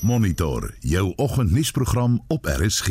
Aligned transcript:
Monitor 0.00 0.74
jou 0.80 1.12
oggendnuusprogram 1.16 2.24
op 2.26 2.44
RSG. 2.44 2.88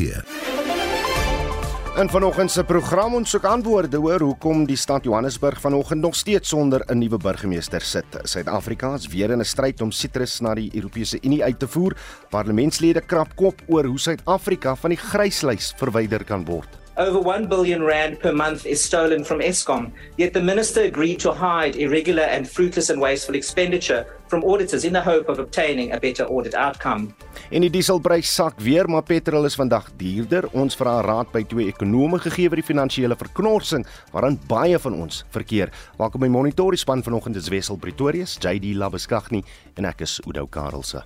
In 1.97 2.09
vanoggend 2.09 2.51
se 2.51 2.63
program 2.63 3.15
ons 3.15 3.29
soek 3.29 3.45
antwoorde 3.47 3.99
oor 4.01 4.21
hoekom 4.21 4.65
die 4.67 4.75
stad 4.77 5.03
Johannesburg 5.07 5.61
vanoggend 5.61 6.01
nog 6.01 6.15
steeds 6.15 6.49
sonder 6.49 6.83
'n 6.85 6.97
nuwe 6.97 7.17
burgemeester 7.17 7.81
sit. 7.81 8.05
Suid-Afrika 8.23 8.93
is 8.93 9.07
weer 9.07 9.31
in 9.31 9.39
'n 9.39 9.45
stryd 9.45 9.81
om 9.81 9.91
sitrus 9.91 10.39
na 10.39 10.53
die 10.53 10.71
Europese 10.75 11.17
Unie 11.21 11.43
uit 11.43 11.59
te 11.59 11.67
voer. 11.67 11.97
Parlementslede 12.29 13.01
krap 13.01 13.35
kop 13.35 13.61
oor 13.67 13.85
hoe 13.85 13.99
Suid-Afrika 13.99 14.75
van 14.75 14.89
die 14.89 14.99
gryslys 14.99 15.73
verwyder 15.77 16.23
kan 16.23 16.45
word. 16.45 16.86
Over 16.97 17.19
1 17.19 17.45
billion 17.47 17.83
rand 17.83 18.19
per 18.19 18.33
month 18.33 18.65
is 18.65 18.83
stolen 18.83 19.23
from 19.23 19.39
Eskom, 19.39 19.91
yet 20.17 20.33
the 20.33 20.41
minister 20.41 20.81
agreed 20.81 21.19
to 21.19 21.31
hide 21.31 21.75
irregular 21.75 22.23
and 22.23 22.49
fruitless 22.49 22.89
and 22.89 22.99
wasteful 22.99 23.35
expenditure 23.35 24.07
from 24.27 24.43
auditors 24.43 24.83
in 24.83 24.93
the 24.93 25.01
hope 25.01 25.29
of 25.29 25.37
obtaining 25.37 25.93
a 25.93 25.99
better 25.99 26.25
audit 26.25 26.55
outcome. 26.55 27.13
En 27.51 27.61
die 27.61 27.69
dieselprys 27.69 28.33
sak 28.33 28.57
weer, 28.65 28.89
maar 28.89 29.05
petrol 29.05 29.45
is 29.45 29.55
vandag 29.55 29.91
duurder. 30.01 30.49
Ons 30.57 30.73
vra 30.79 30.97
raad 31.05 31.29
by 31.29 31.43
twee 31.45 31.69
ekonome 31.69 32.17
gegee 32.25 32.49
oor 32.49 32.57
die 32.57 32.65
finansiële 32.65 33.15
verknorsing 33.21 33.85
waarin 34.15 34.41
baie 34.49 34.81
van 34.81 34.97
ons 34.97 35.21
verkeer. 35.37 35.69
Welkom 36.01 36.25
by 36.25 36.33
Monitor, 36.33 36.73
die 36.73 36.81
span 36.81 37.05
vanoggend 37.05 37.37
is 37.37 37.53
Wessel 37.53 37.77
Pretorius, 37.77 38.39
JD 38.41 38.73
Labeskagni 38.73 39.45
en 39.77 39.93
ek 39.93 40.01
is 40.09 40.17
Oudo 40.25 40.49
Karelse. 40.49 41.05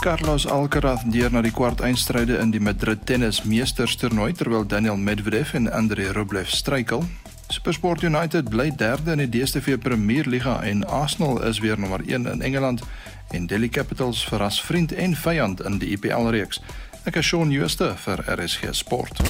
Carlos 0.00 0.46
Alcaraz 0.46 1.02
deur 1.04 1.28
na 1.28 1.42
die 1.44 1.52
kwart 1.52 1.82
eindstryde 1.84 2.38
in 2.40 2.54
die 2.54 2.60
Madrid 2.60 3.02
Tennis 3.04 3.42
Meesterstoernooi 3.44 4.32
terwyl 4.32 4.64
Daniel 4.64 4.96
Medvedev 4.96 5.52
en 5.54 5.68
Andrei 5.72 6.06
Rublev 6.16 6.48
struikel. 6.48 7.04
SuperSport 7.52 8.02
United 8.08 8.48
bly 8.48 8.70
derde 8.72 9.12
in 9.12 9.20
die 9.20 9.28
DStv 9.28 9.76
Premierliga 9.84 10.62
en 10.64 10.86
Arsenal 10.88 11.42
is 11.44 11.60
weer 11.60 11.76
nommer 11.78 12.00
1 12.06 12.26
in 12.32 12.40
Engeland 12.42 12.80
en 13.28 13.46
Delhi 13.46 13.68
Capitals 13.68 14.24
verras 14.24 14.62
vriend 14.64 14.92
en 14.92 15.16
vyand 15.16 15.60
in 15.60 15.76
die 15.78 15.92
IPL 15.92 16.32
reeks. 16.32 16.62
Ek 17.04 17.20
is 17.20 17.28
Shaun 17.28 17.52
Schuster 17.52 17.92
vir 18.00 18.24
RSG 18.40 18.72
Sport. 18.72 19.20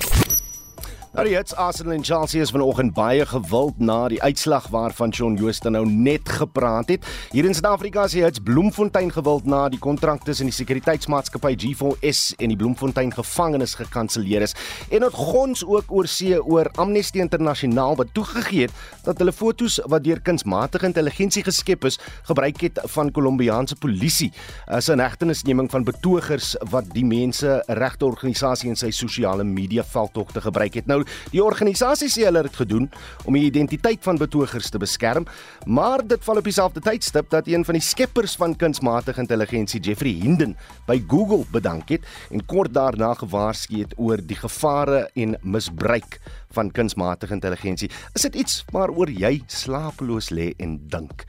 Nou 1.10 1.24
die 1.26 1.32
Hits 1.34 1.56
Arsenal 1.58 1.96
en 1.96 2.04
Chelsea 2.06 2.38
is 2.38 2.52
vanoggend 2.54 2.92
baie 2.94 3.24
gewild 3.26 3.80
na 3.82 4.04
die 4.12 4.20
uitslag 4.22 4.68
waarvan 4.70 5.10
John 5.10 5.34
Jooste 5.34 5.66
nou 5.74 5.82
net 5.82 6.28
gepraat 6.30 6.92
het. 6.92 7.06
Hier 7.32 7.48
in 7.48 7.56
Suid-Afrika 7.58 8.04
is 8.06 8.12
die 8.14 8.22
Hits 8.22 8.38
Bloemfontein 8.46 9.10
gewild 9.10 9.48
na 9.50 9.64
die 9.72 9.80
kontrak 9.82 10.22
tussen 10.22 10.46
die 10.46 10.54
sekuriteitsmaatskappy 10.54 11.56
G4S 11.64 12.20
en 12.38 12.54
die 12.54 12.58
Bloemfontein 12.60 13.10
gevangenes 13.10 13.74
gekanselleer 13.80 14.46
is. 14.46 14.54
En 14.86 15.02
dit 15.02 15.16
gons 15.18 15.64
ook 15.66 15.90
oor 15.90 16.06
see 16.06 16.38
oor 16.38 16.70
Amnesty 16.78 17.18
Internasionaal 17.24 17.98
wat 17.98 18.14
toegegee 18.14 18.68
het 18.68 19.02
dat 19.02 19.18
hulle 19.18 19.34
fotos 19.34 19.80
wat 19.90 20.06
deur 20.06 20.22
kunsmatige 20.22 20.86
intelligensie 20.86 21.42
geskep 21.42 21.88
is, 21.90 21.98
gebruik 22.30 22.62
het 22.68 22.78
van 22.94 23.10
Kolombiaanse 23.10 23.80
polisie 23.82 24.30
as 24.68 24.86
'n 24.86 25.02
hegtenisneming 25.02 25.70
van 25.74 25.82
betogers 25.82 26.54
wat 26.70 26.86
die 26.94 27.04
mense 27.04 27.64
regteorganisasie 27.66 28.70
in 28.70 28.76
sy 28.76 28.90
sosiale 28.94 29.42
media 29.44 29.82
veldtogte 29.82 30.40
gebruik 30.40 30.74
het. 30.74 30.86
Nou 30.86 30.99
Nou, 31.00 31.30
die 31.32 31.42
organisasie 31.42 32.08
sê 32.12 32.26
hulle 32.26 32.42
het 32.42 32.50
dit 32.50 32.60
gedoen 32.62 32.88
om 33.24 33.36
die 33.36 33.46
identiteit 33.48 34.02
van 34.04 34.18
betogers 34.20 34.70
te 34.72 34.80
beskerm, 34.80 35.26
maar 35.66 36.02
dit 36.06 36.24
val 36.26 36.40
op 36.40 36.48
dieselfde 36.48 36.82
tydstip 36.84 37.30
dat 37.32 37.48
een 37.48 37.64
van 37.64 37.78
die 37.78 37.84
skeppers 37.84 38.36
van 38.40 38.56
kunsmatige 38.56 39.22
intelligensie, 39.22 39.80
Jeffrey 39.80 40.12
Hinden, 40.20 40.56
by 40.88 40.98
Google 41.08 41.46
bedank 41.52 41.88
het 41.94 42.06
en 42.30 42.44
kort 42.46 42.74
daarna 42.74 43.14
gewaarsku 43.14 43.84
het 43.84 43.96
oor 43.96 44.20
die 44.20 44.36
gevare 44.36 45.08
en 45.14 45.36
misbruik 45.42 46.20
van 46.56 46.70
kunsmatige 46.70 47.34
intelligensie. 47.36 47.90
Is 48.14 48.26
dit 48.26 48.34
iets 48.42 48.64
waaroor 48.74 49.10
jy 49.10 49.42
slapeloos 49.46 50.30
lê 50.34 50.50
en 50.58 50.78
dink? 50.90 51.24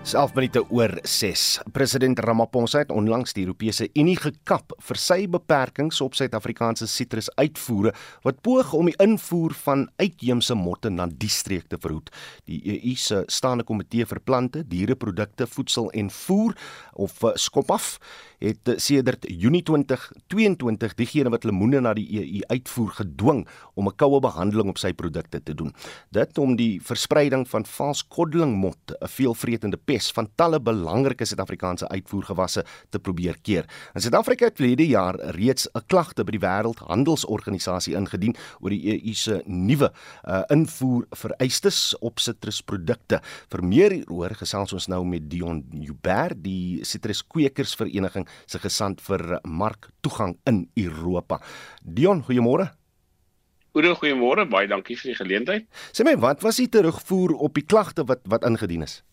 11 0.03 0.33
minute 0.33 0.61
oor 0.71 0.93
6. 1.03 1.59
President 1.71 2.19
Ramaphosa 2.19 2.79
het 2.79 2.91
onlangs 2.91 3.33
die 3.35 3.43
Europese 3.43 3.89
Unie 3.99 4.15
gekap 4.17 4.71
vir 4.87 4.97
sy 4.97 5.17
beperkings 5.27 5.99
op 6.01 6.15
Suid-Afrikaanse 6.15 6.87
sitrusuitvoere 6.87 7.91
wat 8.23 8.39
poog 8.45 8.71
om 8.79 8.88
die 8.88 8.95
invoer 9.03 9.53
van 9.65 9.83
uitheemse 9.99 10.55
motte 10.55 10.89
na 10.89 11.09
die 11.11 11.29
streek 11.29 11.67
te 11.67 11.77
verhoed. 11.83 12.09
Die 12.47 12.61
EU 12.77 12.95
se 12.95 13.25
staande 13.27 13.67
komitee 13.67 14.07
vir 14.07 14.23
plante, 14.23 14.63
diereprodukte, 14.63 15.49
voedsel 15.51 15.91
en 15.91 16.09
voer 16.09 16.55
of 16.95 17.19
eh, 17.23 17.35
skopaf 17.35 17.97
het 18.39 18.73
sedert 18.79 19.25
Junie 19.27 19.63
2022 19.63 20.95
diegene 21.00 21.31
wat 21.33 21.44
lemoene 21.47 21.81
na 21.83 21.94
die 21.97 22.07
EU 22.19 22.44
uitvoer 22.47 22.91
gedwing 23.01 23.45
om 23.75 23.88
'n 23.88 23.95
koue 23.95 24.19
behandeling 24.19 24.69
op 24.69 24.77
sy 24.77 24.94
produkte 24.94 25.44
te 25.44 25.53
doen. 25.53 25.73
Dit 26.11 26.38
om 26.38 26.55
die 26.55 26.79
verspreiding 26.81 27.47
van 27.47 27.66
vals 27.66 28.07
koddelingmot, 28.07 28.77
'n 29.01 29.07
veelvretende 29.07 29.77
pes 29.77 30.11
van 30.11 30.29
talle 30.35 30.59
belangrike 30.59 31.25
Suid-Afrikaanse 31.25 31.88
uitvoergewasse 31.88 32.66
te 32.89 33.00
probeer 33.00 33.35
keer. 33.41 33.66
In 33.94 34.01
Suid-Afrika 34.01 34.45
het 34.45 34.56
verlede 34.56 34.88
jaar 34.88 35.19
reeds 35.19 35.67
'n 35.73 35.83
klagte 35.88 36.23
by 36.23 36.31
die 36.31 36.39
Wêreldhandelsorganisasie 36.39 37.95
ingedien 37.95 38.35
oor 38.59 38.69
die 38.69 39.03
EU 39.03 39.13
se 39.13 39.41
nuwe 39.45 39.91
uh, 40.27 40.44
invoer 40.47 41.06
vereistes 41.11 41.97
op 42.00 42.19
sitrusprodukte. 42.19 43.21
Vir 43.50 43.63
meer 43.63 43.91
hieroor 43.91 44.35
gesels 44.35 44.73
ons 44.73 44.88
nou 44.88 45.06
met 45.06 45.29
Dion 45.29 45.66
Joubert, 45.71 46.44
die 46.44 46.79
sitruskwekersvereniging 46.85 48.28
se 48.45 48.59
gesant 48.59 49.01
vir 49.01 49.40
marktoegang 49.44 50.38
in 50.45 50.69
Europa. 50.75 51.40
Dion, 51.84 52.23
goeiemôre. 52.23 52.69
Goeie 53.73 53.94
goeiemôre, 53.95 54.47
baie 54.50 54.67
dankie 54.67 54.97
vir 54.97 55.12
die 55.12 55.19
geleentheid. 55.19 55.67
Sê 55.94 56.03
my, 56.03 56.16
wat 56.17 56.41
was 56.41 56.57
die 56.57 56.69
terugvoer 56.73 57.35
op 57.38 57.53
die 57.53 57.66
klagte 57.66 58.06
wat 58.09 58.25
wat 58.31 58.47
ingedien 58.47 58.81
is? 58.88 59.03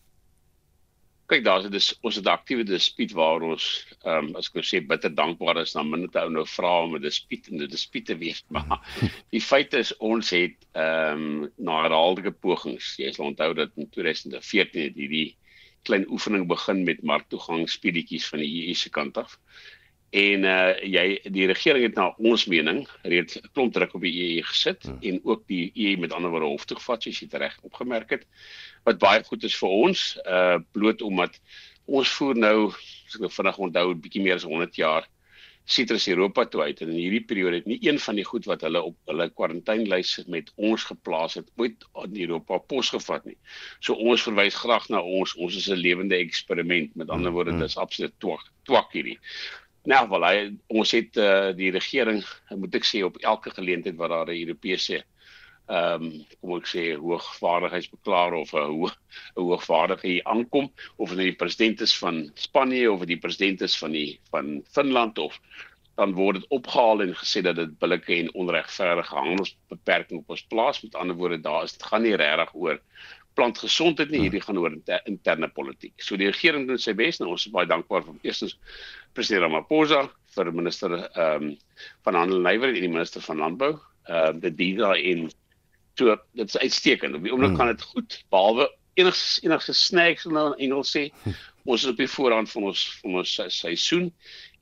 Kyk, 1.27 1.43
daar's 1.43 1.65
dit 1.67 1.75
is 1.75 1.89
ons 2.07 2.15
het 2.15 2.25
'n 2.25 2.31
aktiewe 2.33 2.63
dispuut 2.63 3.11
waar 3.11 3.43
ons 3.43 3.63
ehm 4.05 4.29
um, 4.29 4.35
as 4.39 4.47
ek 4.47 4.53
nou 4.55 4.63
sê 4.63 4.79
bitter 4.87 5.11
dankbaar 5.13 5.57
is 5.61 5.73
dan 5.75 5.89
minute 5.89 6.19
ou 6.19 6.29
nou 6.29 6.45
vra 6.47 6.71
om 6.83 6.95
'n 6.95 7.01
dispuut 7.03 7.49
en 7.51 7.61
'n 7.61 7.67
dispuut 7.67 8.05
te 8.05 8.15
wees, 8.17 8.43
maar 8.53 8.79
die 9.35 9.41
feit 9.41 9.73
is 9.73 9.91
ons 9.97 10.29
het 10.29 10.55
ehm 10.73 11.25
um, 11.43 11.51
na 11.57 11.81
herhaaldelike 11.83 12.31
pogings, 12.31 12.95
jy 12.97 13.11
sal 13.11 13.25
onthou 13.25 13.53
dat 13.53 13.75
in 13.75 13.89
2014 13.89 14.81
het 14.87 14.95
hierdie 14.95 15.35
klein 15.87 16.05
oefening 16.11 16.47
begin 16.49 16.83
met 16.87 17.03
marktoegang 17.03 17.65
speletjies 17.71 18.27
van 18.31 18.43
die 18.43 18.67
EU 18.67 18.75
se 18.75 18.91
kant 18.93 19.17
af. 19.17 19.37
En 20.15 20.45
uh 20.47 20.73
jy 20.87 21.05
die 21.35 21.47
regering 21.49 21.83
het 21.83 21.97
na 21.99 22.07
ons 22.31 22.45
mening 22.47 22.85
reeds 23.03 23.39
'n 23.39 23.49
klomp 23.53 23.73
druk 23.75 23.95
op 23.95 24.05
die 24.07 24.15
EU 24.27 24.43
gesit 24.51 24.87
hmm. 24.87 24.99
en 25.01 25.19
ook 25.23 25.43
die 25.47 25.71
EU 25.75 25.97
met 25.99 26.13
ander 26.13 26.31
woorde 26.31 26.51
hof 26.53 26.65
toe 26.65 26.77
gevat 26.77 27.03
soos 27.03 27.19
jy 27.19 27.27
reg 27.31 27.57
opgemerk 27.61 28.09
het. 28.15 28.23
Wat 28.87 28.99
baie 28.99 29.23
goed 29.23 29.43
is 29.43 29.57
vir 29.57 29.69
ons 29.69 30.05
uh 30.25 30.59
bloot 30.71 31.01
omdat 31.01 31.39
ons 31.85 32.09
voer 32.19 32.35
nou 32.35 32.71
as 32.71 33.15
ek 33.15 33.21
nou 33.23 33.31
vinnig 33.31 33.57
onthou 33.57 33.87
'n 33.91 34.01
bietjie 34.01 34.23
meer 34.23 34.35
as 34.35 34.47
100 34.47 34.75
jaar 34.75 35.07
sitrus 35.67 36.07
Europa 36.07 36.45
toe 36.47 36.61
uit 36.63 36.81
en 36.81 36.93
in 36.93 36.99
hierdie 37.01 37.25
periode 37.27 37.59
het 37.59 37.65
nie 37.67 37.79
een 37.83 37.99
van 37.99 38.15
die 38.15 38.25
goed 38.27 38.45
wat 38.47 38.63
hulle 38.63 38.81
op 38.89 38.95
hulle 39.11 39.27
kwarantynlys 39.35 40.13
met 40.31 40.51
ons 40.55 40.85
geplaas 40.87 41.35
het 41.39 41.49
ooit 41.59 41.83
in 42.05 42.15
Europa 42.23 42.59
posgevat 42.71 43.27
nie. 43.27 43.35
So 43.83 43.97
ons 43.99 44.23
verwys 44.23 44.55
graag 44.55 44.87
na 44.93 45.01
ons 45.03 45.35
ons 45.35 45.57
is 45.59 45.67
'n 45.67 45.81
lewende 45.81 46.15
eksperiment. 46.15 46.95
Met 46.95 47.09
ander 47.09 47.31
woorde 47.31 47.51
mm-hmm. 47.51 47.67
dis 47.67 47.77
absoluut 47.77 48.15
twak 48.23 48.47
twak 48.63 48.95
hierdie. 48.95 49.19
Nou 49.87 50.07
wel 50.09 50.23
hy 50.23 50.37
ons 50.67 50.91
het 50.91 51.17
uh, 51.17 51.51
die 51.55 51.71
regering 51.71 52.23
moet 52.55 52.75
ek 52.75 52.87
sê 52.87 53.03
op 53.03 53.19
elke 53.23 53.51
geleentheid 53.51 53.95
wat 53.95 54.09
daar 54.09 54.31
'n 54.31 54.39
Europese 54.47 55.03
ehm 55.67 56.03
um, 56.03 56.25
kom 56.39 56.53
ek 56.57 56.67
sê 56.71 56.83
hoogvaardigheidsbeklaar 56.95 58.33
of 58.39 58.53
'n 58.55 58.67
hoë 58.71 58.91
'n 59.35 59.47
hoogvaardige 59.49 60.07
hier 60.07 60.27
aankom 60.33 60.71
of 60.95 61.11
nou 61.11 61.23
die 61.23 61.39
president 61.41 61.81
is 61.81 61.97
van 61.97 62.31
Spanje 62.35 62.91
of 62.91 63.05
die 63.05 63.19
president 63.19 63.61
is 63.61 63.77
van 63.77 63.91
die 63.91 64.19
van 64.31 64.63
Finland 64.71 65.17
of 65.17 65.39
dan 65.97 66.13
word 66.13 66.39
dit 66.39 66.49
opgehaal 66.53 67.01
en 67.01 67.13
gesê 67.15 67.41
dat 67.41 67.55
dit 67.55 67.79
billike 67.79 68.15
en 68.15 68.33
onregverdige 68.33 69.15
handelsbeperking 69.15 70.19
op 70.19 70.29
ons 70.29 70.45
plaas 70.47 70.81
met 70.81 70.95
ander 70.95 71.15
woorde 71.15 71.41
daar 71.41 71.63
is 71.63 71.73
dit 71.77 71.83
gaan 71.83 72.03
nie 72.05 72.15
regtig 72.15 72.53
oor 72.53 72.79
plant 73.37 73.59
gesondheid 73.61 74.09
nie, 74.09 74.23
hierdie 74.25 74.41
gaan 74.41 74.57
oor 74.57 74.73
inter, 74.73 75.01
interne 75.09 75.49
politiek. 75.53 75.93
So 76.01 76.17
die 76.17 76.31
regering 76.31 76.65
doen 76.69 76.79
sy 76.81 76.95
bes 76.97 77.19
en 77.21 77.29
ons 77.29 77.45
is 77.45 77.53
baie 77.53 77.69
dankbaar 77.69 78.05
vir 78.05 78.15
eerstens 78.25 78.55
president 79.17 79.45
Ramaphosa 79.45 80.07
vir 80.37 80.53
minister 80.53 80.95
ehm 80.97 81.51
um, 81.51 81.51
van 82.07 82.17
handel 82.17 82.39
en 82.39 82.47
nywerheid 82.47 82.79
en 82.79 82.87
die 82.87 82.95
minister 82.95 83.21
van 83.21 83.43
landbou. 83.43 83.73
Ehm 84.07 84.39
dit 84.41 84.57
dien 84.57 84.81
daar 84.81 84.97
in 84.97 85.27
so 85.97 86.17
dit 86.37 86.47
is 86.47 86.57
uitstekend. 86.57 87.15
Op 87.15 87.23
die 87.23 87.31
oomblik 87.33 87.55
hmm. 87.55 87.59
gaan 87.59 87.73
dit 87.75 87.81
goed 87.93 88.19
behalwe 88.29 88.69
enigs 88.97 89.39
enigste 89.43 89.73
snacks 89.73 90.25
nou 90.25 90.49
in 90.55 90.69
Engels 90.69 90.93
sê. 90.95 91.07
Ons 91.67 91.83
is 91.83 91.91
op 91.91 91.97
die 91.99 92.07
voorrand 92.07 92.49
van 92.49 92.69
ons 92.69 92.81
van 93.01 93.17
ons 93.19 93.31
seisoen 93.51 94.05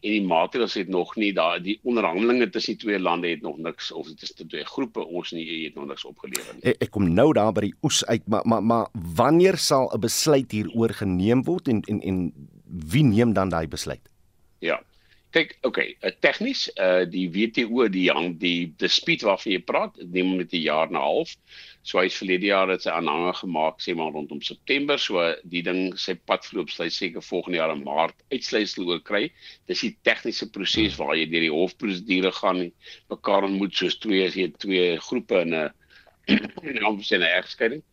en 0.05 0.13
die 0.13 0.23
maatreëls 0.25 0.73
het 0.77 0.89
nog 0.89 1.11
nie 1.21 1.31
daar 1.37 1.59
die 1.61 1.75
onderhandelinge 1.85 2.47
tussen 2.49 2.73
die 2.73 2.81
twee 2.81 2.99
lande 2.99 3.29
het 3.29 3.43
nog 3.45 3.59
niks 3.61 3.91
of 3.91 4.07
dit 4.09 4.25
is 4.25 4.33
te 4.33 4.45
twee 4.49 4.65
groepe 4.65 5.05
ons 5.05 5.31
nie 5.33 5.45
het 5.65 5.77
nog 5.77 5.85
niks 5.89 6.05
opgelewer 6.05 6.57
nie. 6.57 6.63
Ek, 6.71 6.81
ek 6.87 6.91
kom 6.93 7.07
nou 7.13 7.27
daar 7.37 7.53
by 7.53 7.67
die 7.67 7.75
oes 7.85 8.01
uit 8.09 8.25
maar 8.29 8.45
maar 8.49 8.65
maar 8.65 8.89
wanneer 9.21 9.57
sal 9.61 9.89
'n 9.93 10.01
besluit 10.01 10.51
hieroor 10.51 10.93
geneem 10.97 11.45
word 11.45 11.69
en 11.69 11.81
en 11.89 12.01
en 12.01 12.19
wie 12.65 13.05
neem 13.05 13.33
dan 13.33 13.49
daai 13.49 13.67
besluit? 13.67 14.01
Ja. 14.59 14.81
Kyk, 15.35 15.57
okay, 15.67 15.97
uh, 15.99 16.13
tegnies 16.23 16.61
uh 16.79 17.03
die 17.11 17.25
WTO 17.27 17.89
die 17.91 18.05
hang 18.07 18.37
die 18.39 18.69
dispuut 18.79 19.25
waarvan 19.27 19.51
jy 19.51 19.63
praat, 19.67 19.97
neem 20.13 20.29
met 20.39 20.53
'n 20.53 20.61
jaar 20.63 20.87
en 20.87 20.95
'n 20.95 21.01
half. 21.03 21.33
So 21.83 21.99
hy's 21.99 22.15
verlede 22.15 22.47
jaar 22.47 22.71
het 22.71 22.85
sy 22.85 22.93
aanhanger 22.93 23.35
gemaak 23.41 23.81
sê 23.83 23.93
maar 23.95 24.13
rondom 24.15 24.39
September, 24.41 24.97
so 24.97 25.19
die 25.43 25.61
ding 25.61 25.91
sy 25.99 26.15
pad 26.15 26.47
verloop 26.47 26.71
sy 26.71 26.87
seker 26.87 27.21
volgende 27.21 27.59
jaar 27.59 27.73
in 27.75 27.83
Maart 27.83 28.15
uitsluitsel 28.31 28.87
oor 28.87 29.01
kry. 29.03 29.29
Dis 29.67 29.83
die 29.83 29.91
tegniese 30.07 30.47
proses 30.55 30.95
waar 31.01 31.15
jy 31.19 31.27
deur 31.27 31.45
die 31.49 31.53
hofprosedure 31.53 32.31
gaan 32.39 32.71
mekaar 33.11 33.43
ontmoet 33.49 33.75
soos 33.75 33.99
twee 33.99 34.23
as 34.25 34.37
jy 34.39 34.47
twee 34.55 34.95
groepe 35.09 35.41
in 35.43 35.53
'n 35.53 35.69
in 36.69 36.79
'n 36.79 36.85
omsene 36.87 37.27
egskeiding. 37.27 37.83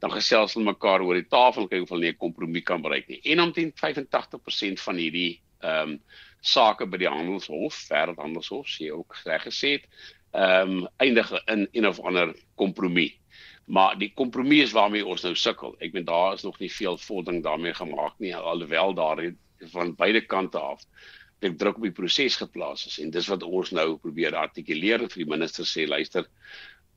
Dan 0.00 0.16
gesels 0.16 0.54
hulle 0.56 0.72
mekaar 0.72 1.04
oor 1.04 1.20
die 1.20 1.28
tafel 1.28 1.68
kyk 1.68 1.82
of 1.84 1.92
hulle 1.92 2.08
'n 2.08 2.22
kompromie 2.24 2.64
kan 2.64 2.80
bereik 2.80 3.08
nie. 3.08 3.20
En 3.24 3.44
omtrent 3.44 3.76
85% 3.84 4.80
van 4.80 4.96
hierdie 4.96 5.42
ehm 5.60 5.92
um, 5.92 6.00
sake 6.40 6.86
by 6.86 6.98
die 6.98 7.10
handelshof, 7.10 7.78
wêreldhandelshof, 7.90 8.68
sê 8.68 8.90
ook 8.92 9.16
reg 9.24 9.46
gesê 9.48 9.76
het, 9.78 9.88
ehm 10.32 10.82
um, 10.82 10.88
eindig 10.96 11.30
in 11.46 11.68
een 11.72 11.86
of 11.86 12.00
ander 12.00 12.34
kompromie. 12.54 13.14
Maar 13.66 13.98
die 13.98 14.12
kompromie 14.14 14.66
waarmee 14.70 15.06
ons 15.06 15.22
nou 15.22 15.34
sukkel, 15.34 15.74
ek 15.80 15.92
meen 15.92 16.04
daar 16.04 16.34
is 16.34 16.44
nog 16.46 16.58
nie 16.58 16.70
veel 16.70 16.98
vordering 16.98 17.42
daarmee 17.42 17.74
gemaak 17.74 18.18
nie 18.18 18.34
alhoewel 18.36 18.94
daar 18.94 19.22
van 19.72 19.94
beide 19.96 20.20
kante 20.20 20.58
af 20.58 20.84
ek 21.44 21.58
druk 21.60 21.80
op 21.80 21.84
die 21.84 21.94
proses 21.94 22.38
geplaas 22.40 22.86
is. 22.88 22.98
En 23.02 23.10
dis 23.12 23.28
wat 23.28 23.44
ons 23.44 23.72
nou 23.76 23.96
probeer 24.00 24.36
artikuleer 24.38 25.04
vir 25.04 25.22
die 25.22 25.28
minister 25.28 25.68
sê 25.68 25.86
luister 25.88 26.28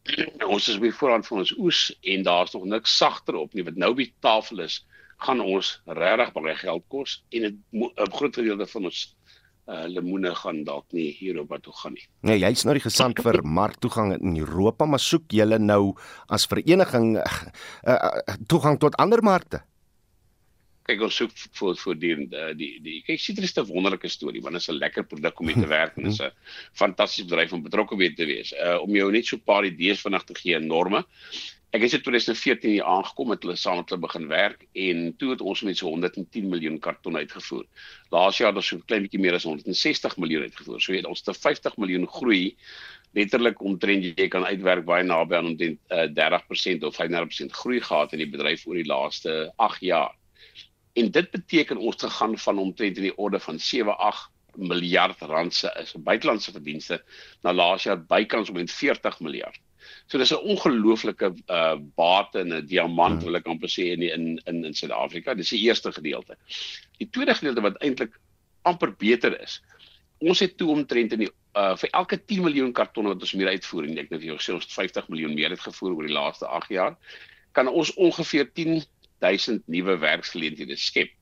ons 0.53 0.69
is 0.71 0.79
by 0.79 0.91
voorhand 0.95 1.27
van 1.27 1.43
ons 1.43 1.51
oes 1.59 1.81
en 2.13 2.23
daar's 2.23 2.55
nog 2.55 2.65
niks 2.71 2.95
sagter 2.97 3.39
op 3.41 3.53
nie. 3.53 3.65
Wat 3.67 3.79
nou 3.79 3.91
die 3.97 4.11
tafel 4.23 4.63
is 4.65 4.81
gaan 5.19 5.43
ons 5.43 5.73
regtig 5.99 6.31
baie 6.37 6.55
geld 6.55 6.85
kos 6.87 7.17
en 7.35 7.49
'n 7.49 8.13
groot 8.15 8.35
gedeelte 8.35 8.67
van 8.71 8.87
ons 8.87 9.01
uh, 9.69 9.85
lemoene 9.87 10.33
gaan 10.35 10.63
dalk 10.67 10.85
nie 10.95 11.11
Europa 11.29 11.59
toe 11.63 11.73
gaan 11.81 11.95
nie. 11.97 12.05
Nee, 12.27 12.39
jy's 12.41 12.65
nou 12.65 12.75
die 12.77 12.83
gesant 12.83 13.21
vir 13.23 13.41
marktoegang 13.45 14.15
in 14.17 14.37
Europa, 14.39 14.87
maar 14.89 15.01
soek 15.03 15.29
julle 15.35 15.59
nou 15.61 15.95
as 16.27 16.47
vereniging 16.49 17.17
uh, 17.21 17.41
uh, 17.85 18.37
toegang 18.49 18.79
tot 18.81 18.97
ander 19.01 19.23
markte? 19.25 19.61
Kyk 20.89 21.03
ons 21.05 21.19
soek 21.21 21.35
vir 21.37 21.75
vir 21.77 21.97
die 22.01 22.13
die 22.57 22.71
die 22.81 22.99
kyk 23.05 23.21
sitrus 23.21 23.53
te 23.53 23.61
wonderlike 23.67 24.09
storie 24.09 24.41
want 24.41 24.57
dit 24.57 24.63
is 24.63 24.69
'n 24.73 24.79
lekker 24.81 25.05
produk 25.05 25.39
om 25.39 25.45
mee 25.45 25.59
te 25.59 25.69
werk 25.77 25.97
en 25.97 26.09
dit 26.09 26.13
is 26.13 26.21
'n 26.21 26.33
fantastiese 26.73 27.29
bedryf 27.29 27.53
om 27.53 27.63
betrokke 27.63 27.97
by 27.97 28.09
te 28.17 28.25
wees. 28.25 28.53
Uh 28.57 28.81
om 28.81 28.95
jou 28.95 29.11
net 29.11 29.25
so 29.25 29.37
'n 29.37 29.45
paar 29.45 29.65
idees 29.65 30.01
vinnig 30.01 30.25
te 30.25 30.33
gee 30.33 30.59
norme. 30.59 31.05
Ek 31.69 31.83
het 31.83 31.93
in 31.93 32.01
2014 32.01 32.71
hier 32.71 32.85
aangekom 32.89 33.27
met 33.29 33.43
hulle 33.45 33.53
saam 33.61 33.75
met 33.77 33.91
hulle 33.93 34.01
begin 34.01 34.23
werk 34.27 34.63
en 34.83 35.01
toe 35.21 35.27
het 35.35 35.41
ons 35.45 35.59
met 35.67 35.77
so 35.77 35.91
110 35.93 36.47
miljoen 36.49 36.79
karton 36.81 37.19
uitgevoer. 37.21 37.67
Laas 38.09 38.39
jaar 38.41 38.49
het 38.49 38.57
ons 38.57 38.71
so 38.71 38.77
'n 38.77 38.87
klein 38.89 39.03
bietjie 39.05 39.21
meer 39.21 39.37
as 39.37 39.45
160 39.45 40.17
miljoen 40.17 40.47
uitgevoer. 40.47 40.81
So 40.81 40.93
het 40.93 41.05
ons 41.05 41.21
te 41.21 41.33
50 41.33 41.77
miljoen 41.77 42.07
groei 42.07 42.57
letterlik 43.13 43.61
omtrent 43.61 44.03
jy 44.03 44.27
kan 44.27 44.45
uitwerk 44.45 44.85
baie 44.85 45.03
naby 45.03 45.35
aan 45.35 45.51
omtrent 45.51 45.79
uh, 45.91 46.09
30% 46.09 46.83
of 46.89 46.97
35% 46.97 47.53
groei 47.61 47.81
gehad 47.81 48.13
in 48.13 48.25
die 48.25 48.29
bedryf 48.29 48.65
oor 48.65 48.75
die 48.75 48.89
laaste 48.89 49.53
8 49.57 49.81
jaar. 49.81 50.17
En 50.95 51.11
dit 51.11 51.31
beteken 51.31 51.77
ons 51.77 51.95
te 51.95 52.09
gaan 52.09 52.37
van 52.37 52.57
omtrent 52.57 52.97
in 52.97 53.11
die 53.11 53.17
orde 53.17 53.39
van 53.39 53.59
7-8 53.61 54.57
miljard 54.57 55.21
rand 55.21 55.53
se 55.53 55.69
buitelandse 55.97 56.51
verdienste 56.51 57.03
na 57.43 57.53
laas 57.53 57.83
jaar 57.83 58.01
bykans 58.01 58.49
omtrent 58.49 58.71
40 58.71 59.19
miljard. 59.19 59.61
So 60.09 60.17
dis 60.17 60.31
'n 60.33 60.41
ongelooflike 60.53 61.27
uh 61.47 61.77
bate 61.95 62.39
en 62.39 62.53
'n 62.53 62.65
diamant 62.65 63.21
hmm. 63.21 63.25
wil 63.25 63.37
ek 63.37 63.47
amper 63.47 63.69
sê 63.69 63.91
in 63.93 64.01
in 64.01 64.41
in 64.45 64.65
in 64.65 64.73
Suid-Afrika. 64.73 65.33
Dis 65.33 65.53
die 65.53 65.61
eerste 65.67 65.91
gedeelte. 65.91 66.37
Die 66.97 67.09
tweede 67.09 67.35
gedeelte 67.35 67.61
wat 67.61 67.77
eintlik 67.85 68.17
amper 68.63 68.95
beter 68.97 69.37
is. 69.41 69.61
Ons 70.19 70.39
het 70.39 70.57
toe 70.57 70.69
omtrent 70.73 71.13
in 71.13 71.25
die 71.25 71.31
uh 71.57 71.75
vir 71.77 71.89
elke 71.93 72.17
10 72.17 72.41
miljoen 72.47 72.73
kartonne 72.73 73.13
wat 73.13 73.21
ons 73.21 73.33
meer 73.33 73.53
uitvoer 73.53 73.85
en 73.85 74.01
ek 74.01 74.09
vir 74.09 74.25
jou 74.31 74.37
sê 74.37 74.53
ons 74.53 74.73
50 74.73 75.09
miljoen 75.13 75.35
meer 75.37 75.53
het 75.53 75.61
gevoer 75.61 75.93
oor 75.93 76.07
die 76.07 76.17
laaste 76.17 76.47
8 76.47 76.73
jaar, 76.73 76.97
kan 77.53 77.67
ons 77.67 77.93
ongeveer 77.95 78.49
10000 78.53 79.63
nuwe 79.67 79.97
werksgeleenthede 80.01 80.77
skep. 80.77 81.13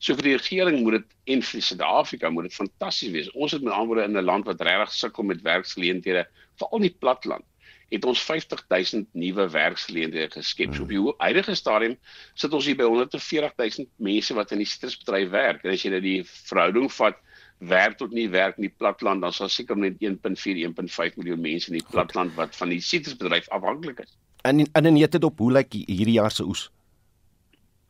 So 0.00 0.16
vir 0.16 0.30
die 0.30 0.36
regering 0.36 0.80
moet 0.80 1.00
dit 1.00 1.34
en 1.34 1.42
vir 1.44 1.62
Suid-Afrika 1.62 2.30
moet 2.32 2.48
dit 2.48 2.56
fantasties 2.56 3.12
wees. 3.12 3.32
Ons 3.32 3.52
het 3.52 3.62
met 3.62 3.72
ander 3.72 3.94
woorde 3.94 4.08
in 4.08 4.16
'n 4.16 4.24
land 4.24 4.44
wat 4.48 4.60
regtig 4.60 4.92
sukkel 4.92 5.24
met 5.24 5.42
werksgeleenthede, 5.44 6.26
veral 6.56 6.80
in 6.80 6.88
die 6.88 6.98
platteland 7.00 7.44
het 7.90 8.04
ons 8.06 8.20
50000 8.22 9.08
nuwe 9.18 9.48
werksgeleenthede 9.50 10.30
geskep. 10.30 10.74
So 10.74 10.82
op 10.86 10.92
die 10.92 11.00
huidige 11.18 11.54
stadium 11.58 11.96
sit 12.38 12.54
ons 12.54 12.68
hier 12.68 12.78
by 12.78 12.86
140000 12.86 13.88
mense 13.96 14.36
wat 14.38 14.54
in 14.54 14.62
die 14.62 14.68
sitrusbedryf 14.68 15.30
werk. 15.34 15.64
En 15.64 15.74
as 15.74 15.82
jy 15.82 15.90
nou 15.90 16.02
die 16.04 16.20
verhouding 16.24 16.90
vat 17.00 17.18
werk 17.58 17.98
tot 18.00 18.14
nie 18.16 18.28
werk 18.32 18.56
in 18.56 18.68
die 18.68 18.76
platland, 18.78 19.24
dan 19.24 19.34
sal 19.36 19.50
seker 19.52 19.76
net 19.76 19.98
1.4 20.00 20.62
1.5 20.70 21.18
miljoen 21.20 21.42
mense 21.42 21.72
in 21.72 21.80
die 21.80 21.86
platland 21.90 22.34
wat 22.38 22.56
van 22.56 22.72
die 22.72 22.80
sitrusbedryf 22.80 23.50
afhanklik 23.52 24.04
is. 24.06 24.14
En 24.48 24.62
in 24.62 24.86
in 24.86 24.94
net 24.94 25.24
op 25.24 25.38
hoe 25.38 25.52
lyk 25.52 25.74
hierdie 25.74 26.16
jaar 26.16 26.32
se 26.32 26.46
oes? 26.46 26.70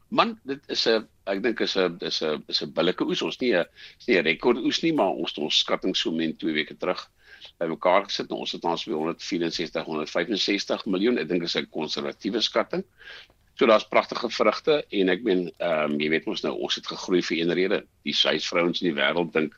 Man, 0.08 0.38
dit 0.42 0.60
is 0.66 0.88
'n 0.88 1.06
ek 1.26 1.42
dink 1.42 1.60
is 1.60 1.76
'n 1.76 1.98
is 2.00 2.22
'n 2.22 2.42
is 2.48 2.62
'n 2.62 2.72
billike 2.72 3.04
oes. 3.04 3.22
Ons 3.22 3.38
nie 3.38 3.54
'n 3.54 3.66
is 3.98 4.06
nie 4.08 4.16
'n 4.16 4.24
rekord 4.24 4.58
oes 4.58 4.82
nie, 4.82 4.92
maar 4.92 5.12
ons 5.12 5.38
ons 5.38 5.58
skatting 5.58 5.96
so 5.96 6.10
min 6.10 6.36
2 6.36 6.52
weke 6.52 6.76
terug 6.76 7.08
bymekaar 7.58 8.04
gesit 8.08 8.30
en 8.30 8.36
ons 8.36 8.52
het 8.52 8.64
ons 8.64 8.86
by 8.86 8.92
164 8.92 9.84
165 9.86 10.86
miljoen. 10.86 11.18
Ek 11.18 11.28
dink 11.28 11.44
dit 11.44 11.48
is 11.48 11.56
'n 11.56 11.70
konservatiewe 11.70 12.40
skatting. 12.40 12.84
So 13.54 13.66
daar's 13.66 13.88
pragtige 13.88 14.30
vrugte 14.30 14.84
en 14.88 15.08
ek 15.08 15.22
meen 15.22 15.50
ehm 15.58 15.92
um, 15.92 16.00
jy 16.00 16.08
weet 16.08 16.26
mos 16.26 16.42
nou 16.42 16.54
ons 16.56 16.74
het 16.74 16.86
gegroei 16.86 17.22
vir 17.22 17.36
een 17.38 17.52
rede. 17.52 17.86
Die 18.04 18.14
suidvrouens 18.14 18.80
in 18.80 18.94
die 18.94 18.96
wêreld 19.02 19.32
dink 19.32 19.56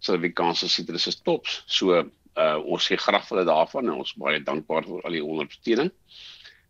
Suid-Afrikaanse 0.00 0.68
sitrus 0.68 1.06
is 1.06 1.20
tops. 1.22 1.62
So 1.66 2.02
uh 2.34 2.58
ons 2.66 2.88
sê 2.88 2.96
graag 2.98 3.28
vir 3.28 3.38
hulle 3.38 3.50
daarvan 3.50 3.88
en 3.88 4.00
ons 4.02 4.16
baie 4.18 4.40
dankbaar 4.42 4.84
vir 4.88 5.06
al 5.06 5.12
die 5.12 5.24
ondersteuning. 5.24 5.92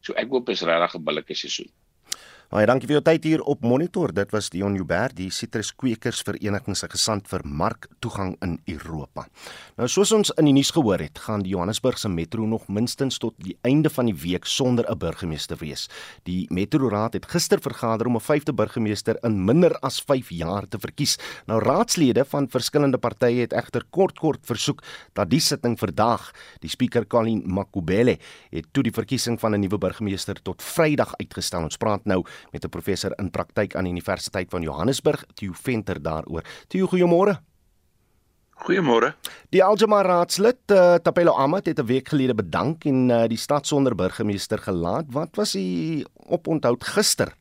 So 0.04 0.12
ek 0.20 0.28
hoop 0.28 0.50
is 0.52 0.62
regtig 0.62 0.98
'n 0.98 1.04
billike 1.04 1.34
seisoen. 1.34 1.72
Baie 2.54 2.68
dankie 2.70 2.86
vir 2.86 3.00
jou 3.00 3.02
tyd 3.02 3.24
hier 3.26 3.40
op 3.50 3.64
Monitor. 3.66 4.12
Dit 4.14 4.30
was 4.30 4.46
Dion 4.54 4.76
Joubert, 4.78 5.16
die 5.18 5.26
Citruskwekers 5.34 6.20
Vereniging 6.22 6.76
se 6.78 6.86
gesant 6.86 7.26
vir 7.26 7.42
marktoegang 7.42 8.36
in 8.46 8.52
Europa. 8.70 9.24
Nou 9.74 9.88
soos 9.90 10.12
ons 10.14 10.30
in 10.38 10.46
die 10.46 10.52
nuus 10.54 10.70
gehoor 10.70 11.02
het, 11.02 11.18
gaan 11.24 11.42
die 11.42 11.50
Johannesburgse 11.50 12.06
metro 12.14 12.46
nog 12.46 12.68
minstens 12.70 13.18
tot 13.18 13.34
die 13.42 13.56
einde 13.66 13.90
van 13.90 14.06
die 14.06 14.14
week 14.14 14.46
sonder 14.46 14.86
'n 14.86 14.98
burgemeester 14.98 15.58
wees. 15.58 15.88
Die 16.30 16.46
metroraad 16.48 17.14
het 17.14 17.26
gister 17.26 17.58
vergader 17.58 18.06
om 18.06 18.14
'n 18.14 18.20
vyfde 18.20 18.54
burgemeester 18.54 19.18
in 19.24 19.44
minder 19.44 19.74
as 19.82 19.98
5 19.98 20.30
jaar 20.30 20.68
te 20.68 20.78
verkies. 20.78 21.18
Nou 21.46 21.58
raadslede 21.58 22.24
van 22.24 22.46
verskillende 22.46 22.98
partye 22.98 23.40
het 23.40 23.52
egter 23.52 23.82
kort 23.90 24.16
kort 24.18 24.46
versoek 24.46 24.80
dat 25.14 25.28
die 25.28 25.40
sitting 25.40 25.76
verdaag. 25.76 26.30
Die 26.60 26.70
spreker 26.70 27.04
Colin 27.06 27.42
Makubele 27.46 28.18
het 28.50 28.66
toe 28.70 28.82
die 28.84 28.92
verkiesing 28.92 29.40
van 29.40 29.54
'n 29.54 29.60
nuwe 29.60 29.78
burgemeester 29.78 30.42
tot 30.42 30.62
Vrydag 30.62 31.16
uitgestel. 31.16 31.62
Ons 31.62 31.76
praat 31.76 32.04
nou 32.04 32.24
met 32.52 32.64
'n 32.64 32.68
professor 32.68 33.12
in 33.18 33.30
praktyk 33.30 33.74
aan 33.74 33.84
die 33.84 33.92
Universiteit 33.92 34.50
van 34.50 34.62
Johannesburg, 34.62 35.24
Theo 35.34 35.52
Venter 35.52 36.02
daaroor. 36.02 36.42
Theo, 36.68 36.86
goeiemôre. 36.86 37.40
Goeiemôre. 38.54 39.14
Die 39.50 39.62
Algemene 39.64 40.06
Raadslid, 40.06 40.60
uh, 40.70 40.94
Tapelo 41.02 41.34
Amat 41.34 41.66
het 41.66 41.78
'n 41.78 41.86
week 41.86 42.08
gelede 42.08 42.34
bedank 42.34 42.84
en 42.84 43.10
uh, 43.10 43.26
die 43.26 43.38
stad 43.38 43.66
sonder 43.66 43.94
burgemeester 43.94 44.58
gelaat. 44.58 45.04
Wat 45.10 45.36
was 45.36 45.52
die 45.52 46.06
oponthou 46.14 46.76
gister? 46.78 47.34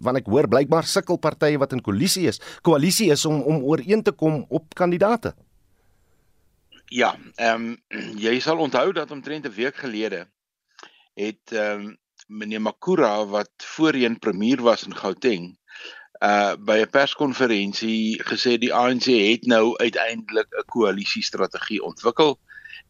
Want 0.00 0.16
ek 0.16 0.26
hoor 0.26 0.48
blykbaar 0.48 0.84
sukkel 0.84 1.18
partye 1.18 1.58
wat 1.58 1.72
in 1.72 1.82
koalisie 1.82 2.26
is, 2.28 2.40
koalisie 2.62 3.10
is 3.10 3.24
om 3.24 3.42
om 3.42 3.62
ooreen 3.62 4.02
te 4.02 4.12
kom 4.12 4.46
op 4.48 4.74
kandidaate. 4.74 5.34
Ja, 6.88 7.16
ehm 7.36 7.76
um, 7.90 8.16
jy 8.24 8.40
sal 8.40 8.58
onthou 8.58 8.92
dat 8.92 9.10
omtrent 9.10 9.46
'n 9.46 9.52
week 9.52 9.76
gelede 9.76 10.26
het 11.14 11.52
ehm 11.52 11.80
um, 11.80 11.96
meneer 12.28 12.62
Makura 12.62 13.26
wat 13.26 13.50
voorheen 13.76 14.18
premier 14.18 14.62
was 14.62 14.84
in 14.86 14.96
Gauteng 14.96 15.56
uh 16.20 16.56
by 16.58 16.78
'n 16.82 16.90
perskonferensie 16.90 18.18
gesê 18.30 18.58
die 18.58 18.74
ANC 18.74 19.06
het 19.06 19.46
nou 19.46 19.76
uiteindelik 19.76 20.48
'n 20.50 20.66
koalisiestrategie 20.66 21.82
ontwikkel 21.82 22.38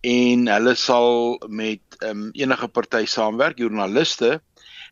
en 0.01 0.47
hulle 0.49 0.75
sal 0.75 1.41
met 1.49 1.83
um, 2.03 2.31
enige 2.33 2.69
party 2.69 3.05
saamwerk 3.05 3.59
joernaliste 3.59 4.41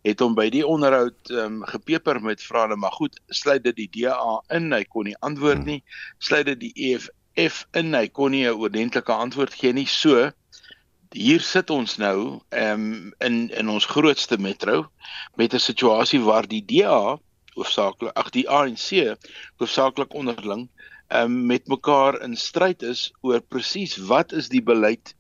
het 0.07 0.21
hom 0.21 0.35
by 0.38 0.49
die 0.53 0.65
onderhoud 0.67 1.31
um, 1.31 1.62
gepeper 1.67 2.21
met 2.23 2.43
vrae 2.43 2.76
maar 2.76 2.95
goed 2.95 3.19
sluit 3.29 3.65
dit 3.65 3.76
die 3.76 3.88
DA 3.91 4.43
in? 4.55 4.73
Hy 4.73 4.85
kon 4.85 5.09
nie 5.09 5.17
antwoord 5.21 5.65
hmm. 5.65 5.67
nie. 5.67 5.83
Sluit 6.19 6.47
dit 6.47 6.61
die 6.61 6.73
EFF 6.93 7.65
in? 7.73 7.95
Hy 7.95 8.07
kon 8.09 8.31
nie 8.31 8.45
'n 8.47 8.55
oordentlike 8.55 9.12
antwoord 9.12 9.55
gee 9.55 9.73
nie. 9.73 9.87
So 9.87 10.31
hier 11.16 11.40
sit 11.40 11.70
ons 11.70 11.96
nou 11.96 12.40
um, 12.50 13.12
in 13.25 13.37
in 13.50 13.68
ons 13.73 13.88
grootste 13.88 14.37
metro 14.38 14.85
met 15.40 15.54
'n 15.54 15.62
situasie 15.68 16.20
waar 16.20 16.46
die 16.46 16.64
DA 16.64 17.18
hoofsaaklik 17.56 18.12
ag 18.14 18.30
die 18.30 18.49
ANC 18.49 19.16
hoofsaaklik 19.56 20.14
onderling 20.14 20.68
um, 21.08 21.46
met 21.46 21.66
mekaar 21.66 22.20
in 22.20 22.37
stryd 22.37 22.82
is 22.82 23.12
oor 23.20 23.40
presies 23.40 23.96
wat 23.96 24.32
is 24.32 24.49
die 24.49 24.62
beleid 24.62 25.14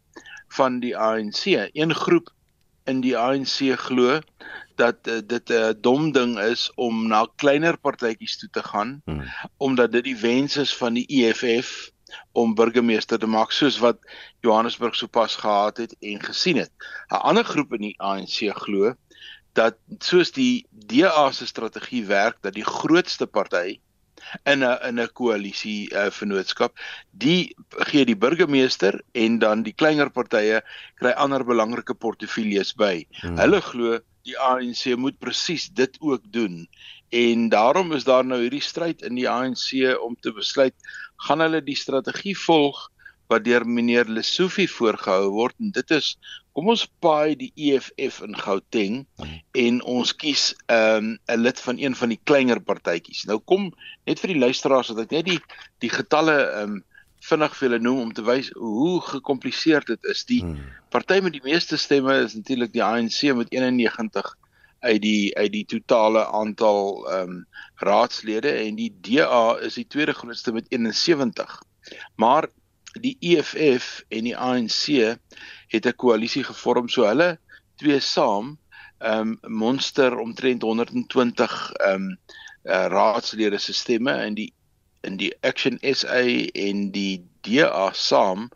van 0.56 0.80
die 0.80 0.96
ANC. 0.96 1.44
Een 1.72 1.94
groep 1.94 2.30
in 2.84 3.00
die 3.00 3.16
ANC 3.18 3.74
glo 3.78 4.20
dat 4.76 5.08
uh, 5.08 5.18
dit 5.24 5.48
'n 5.50 5.52
uh, 5.52 5.72
dom 5.80 6.12
ding 6.12 6.38
is 6.38 6.70
om 6.74 7.06
na 7.08 7.26
kleiner 7.36 7.78
partytjies 7.78 8.38
toe 8.38 8.48
te 8.52 8.62
gaan 8.62 9.00
hmm. 9.04 9.24
omdat 9.56 9.92
dit 9.92 10.04
die 10.04 10.16
wens 10.16 10.56
is 10.56 10.76
van 10.76 10.94
die 10.94 11.06
EFF 11.08 11.90
om 12.32 12.54
burgemeester 12.54 13.18
te 13.18 13.26
maak 13.26 13.52
soos 13.52 13.78
wat 13.82 13.98
Johannesburg 14.44 14.94
sopas 14.94 15.36
gehad 15.42 15.76
het 15.76 15.96
en 16.00 16.22
gesien 16.22 16.56
het. 16.56 16.72
'n 17.10 17.22
Ander 17.30 17.44
groep 17.44 17.72
in 17.74 17.80
die 17.90 17.96
ANC 17.98 18.52
glo 18.62 18.94
dat 19.52 19.76
soos 20.04 20.32
die 20.32 20.66
DA 20.70 21.30
se 21.32 21.46
strategie 21.46 22.04
werk 22.04 22.36
dat 22.40 22.54
die 22.54 22.64
grootste 22.64 23.26
party 23.26 23.80
in 24.44 24.64
'n 24.64 24.78
in 24.88 25.00
'n 25.00 25.12
koalisie 25.12 25.90
uh, 25.92 26.10
vennootskap. 26.10 26.78
Die 27.10 27.54
gee 27.90 28.04
die 28.04 28.16
burgemeester 28.16 29.00
en 29.12 29.38
dan 29.38 29.62
die 29.62 29.72
kleiner 29.72 30.10
partye 30.10 30.62
kry 30.94 31.10
ander 31.10 31.44
belangrike 31.44 31.94
portefeuilles 31.94 32.74
by. 32.74 33.06
Hmm. 33.20 33.38
Hulle 33.38 33.60
glo 33.60 33.98
die 34.26 34.38
ANC 34.38 34.96
moet 34.96 35.18
presies 35.18 35.68
dit 35.68 35.96
ook 36.00 36.22
doen. 36.32 36.66
En 37.14 37.48
daarom 37.48 37.92
is 37.92 38.04
daar 38.04 38.24
nou 38.24 38.40
hierdie 38.40 38.62
stryd 38.62 39.02
in 39.02 39.14
die 39.14 39.28
ANC 39.30 39.70
om 40.02 40.16
te 40.20 40.32
besluit 40.32 40.74
gaan 41.16 41.40
hulle 41.40 41.62
die 41.64 41.78
strategie 41.78 42.36
volg 42.36 42.86
wat 43.30 43.44
deur 43.44 43.66
meneer 43.66 44.06
Lesofie 44.06 44.68
voorgehou 44.70 45.30
word 45.34 45.54
en 45.60 45.72
dit 45.74 45.94
is 45.96 46.14
kom 46.56 46.70
ons 46.72 46.86
paai 47.04 47.36
die 47.36 47.50
EFF 47.68 48.22
in 48.24 48.36
Gauteng 48.38 49.00
en 49.60 49.80
ons 49.82 50.12
kies 50.16 50.54
'n 50.72 50.76
um, 50.76 51.42
lid 51.42 51.60
van 51.60 51.78
een 51.78 51.94
van 51.94 52.08
die 52.14 52.20
kleiner 52.24 52.60
partytjies. 52.60 53.26
Nou 53.28 53.38
kom 53.44 53.72
net 54.06 54.20
vir 54.20 54.32
die 54.32 54.40
luisteraars 54.40 54.92
dat 54.92 55.04
ek 55.04 55.10
net 55.18 55.26
die 55.26 55.40
die 55.84 55.92
getalle 55.92 56.36
um 56.62 56.78
vinnig 57.26 57.54
vir 57.58 57.68
julle 57.68 57.82
noem 57.82 58.00
om 58.06 58.12
te 58.14 58.22
wys 58.22 58.50
hoe 58.54 59.00
gekompliseerd 59.02 59.86
dit 59.86 60.10
is. 60.12 60.24
Die 60.24 60.40
hmm. 60.40 60.72
party 60.94 61.20
met 61.20 61.34
die 61.34 61.44
meeste 61.44 61.76
stemme 61.76 62.14
is 62.22 62.36
natuurlik 62.38 62.72
die 62.72 62.84
ANC 62.84 63.34
met 63.34 63.52
91 63.52 64.36
uit 64.80 65.02
die 65.02 65.36
uit 65.36 65.52
die 65.52 65.64
totale 65.64 66.26
aantal 66.26 67.06
um 67.20 67.46
raadslede 67.74 68.50
en 68.50 68.76
die 68.76 68.92
DA 69.00 69.56
is 69.60 69.74
die 69.74 69.86
tweede 69.86 70.12
grootste 70.12 70.52
met 70.52 70.66
71. 70.68 71.62
Maar 72.16 72.48
die 73.00 73.16
EFF 73.20 74.04
en 74.08 74.24
die 74.24 74.36
ANC 74.36 75.16
het 75.68 75.86
'n 75.86 75.96
koalisie 75.96 76.44
gevorm 76.44 76.88
so 76.88 77.06
hulle 77.06 77.38
twee 77.76 78.00
saam 78.00 78.58
ehm 78.98 79.36
um, 79.42 79.52
monster 79.52 80.16
omtrent 80.18 80.62
120 80.62 81.72
ehm 81.72 81.94
um, 81.94 82.18
uh, 82.64 82.86
raadslede 82.88 83.58
se 83.58 83.72
stemme 83.72 84.24
in 84.26 84.34
die 84.34 84.52
in 85.00 85.16
die 85.16 85.34
Action 85.40 85.78
SA 85.82 86.24
en 86.52 86.90
die 86.90 87.24
DA 87.40 87.90
saam 87.92 88.48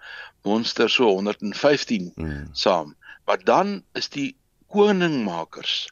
monster 0.42 0.88
so 0.88 1.04
115 1.04 2.12
hmm. 2.14 2.48
saam 2.52 2.96
maar 3.24 3.44
dan 3.44 3.82
is 3.92 4.08
die 4.08 4.36
koningmakers 4.66 5.90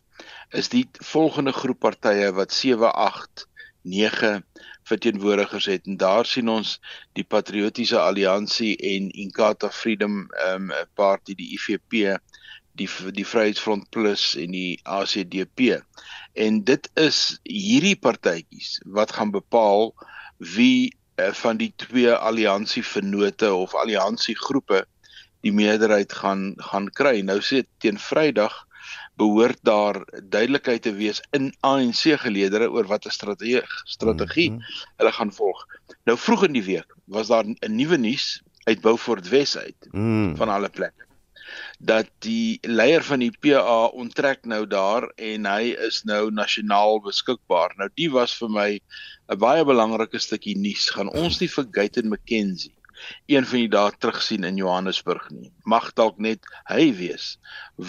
is 0.51 0.69
die 0.73 0.87
volgende 0.93 1.53
groep 1.53 1.79
partye 1.85 2.33
wat 2.33 2.53
7 2.53 2.93
8 2.95 3.47
9 3.83 4.45
verteenwoordigers 4.89 5.65
het. 5.65 5.87
En 5.87 5.97
daar 5.97 6.27
sien 6.27 6.49
ons 6.49 6.79
die 7.13 7.25
Patriotiese 7.25 7.99
Alliansie 8.01 8.77
en 8.77 9.11
Inkatha 9.11 9.71
Freedom 9.71 10.27
um 10.49 10.73
Party 10.95 11.35
die 11.35 11.53
IFP 11.57 12.19
die 12.79 12.89
die 13.13 13.27
Vryheidsfront 13.27 13.91
Plus 13.91 14.35
en 14.39 14.55
die 14.55 14.81
ACDP 14.83 15.81
en 16.39 16.63
dit 16.65 16.91
is 17.01 17.39
hierdie 17.43 17.97
partytjies 17.99 18.79
wat 18.99 19.13
gaan 19.17 19.33
bepaal 19.35 19.91
wie 20.55 20.95
uh, 21.19 21.33
van 21.41 21.59
die 21.59 21.73
twee 21.77 22.13
alliansie 22.13 22.85
vennote 22.87 23.51
of 23.55 23.75
alliansie 23.75 24.37
groepe 24.39 24.85
die 25.47 25.53
meerderheid 25.55 26.13
gaan 26.13 26.55
gaan 26.71 26.89
kry. 26.91 27.21
Nou 27.23 27.39
sê 27.43 27.63
teen 27.83 27.99
Vrydag 28.03 28.55
behoort 29.19 29.59
daar 29.67 29.99
duidelikheid 30.31 30.83
te 30.83 30.95
wees 30.95 31.21
in 31.37 31.51
ANC 31.67 32.03
geleedere 32.23 32.71
oor 32.71 32.87
wat 32.87 33.07
'n 33.07 33.17
strategie 33.19 33.63
strategie 33.85 34.51
mm 34.51 34.57
-hmm. 34.57 34.95
hulle 34.97 35.13
gaan 35.13 35.33
volg. 35.33 35.67
Nou 36.05 36.19
vroeg 36.19 36.45
in 36.45 36.53
die 36.53 36.65
week 36.65 36.95
was 37.05 37.29
daar 37.29 37.45
'n 37.45 37.75
nuwe 37.81 37.97
nuus 37.97 38.43
uit 38.65 38.81
Beaufort 38.81 39.29
Wes 39.29 39.57
uit 39.57 39.89
mm. 39.91 40.37
van 40.37 40.49
alle 40.49 40.69
plekke 40.69 41.07
dat 41.79 42.09
die 42.19 42.59
leier 42.63 43.05
van 43.05 43.23
die 43.23 43.33
PA 43.41 43.85
onttrek 43.87 44.45
nou 44.45 44.67
daar 44.67 45.07
en 45.17 45.47
hy 45.47 45.75
is 45.87 46.03
nou 46.05 46.31
nasionaal 46.31 47.01
beskikbaar. 47.01 47.75
Nou 47.79 47.89
die 47.95 48.11
was 48.11 48.35
vir 48.35 48.51
my 48.51 48.71
'n 49.29 49.39
baie 49.39 49.65
belangrike 49.65 50.19
stukkie 50.19 50.59
nuus. 50.59 50.91
Gaan 50.91 51.09
ons 51.09 51.41
nie 51.41 51.49
vir 51.49 51.67
Gayton 51.71 52.09
McKenzie 52.09 52.75
een 53.27 53.47
van 53.47 53.59
die 53.59 53.71
dae 53.73 53.93
terugsien 53.99 54.45
in 54.45 54.57
Johannesburg 54.57 55.31
nie. 55.31 55.51
Mag 55.69 55.93
dalk 55.99 56.19
net 56.19 56.47
hy 56.71 56.91
wees 56.97 57.37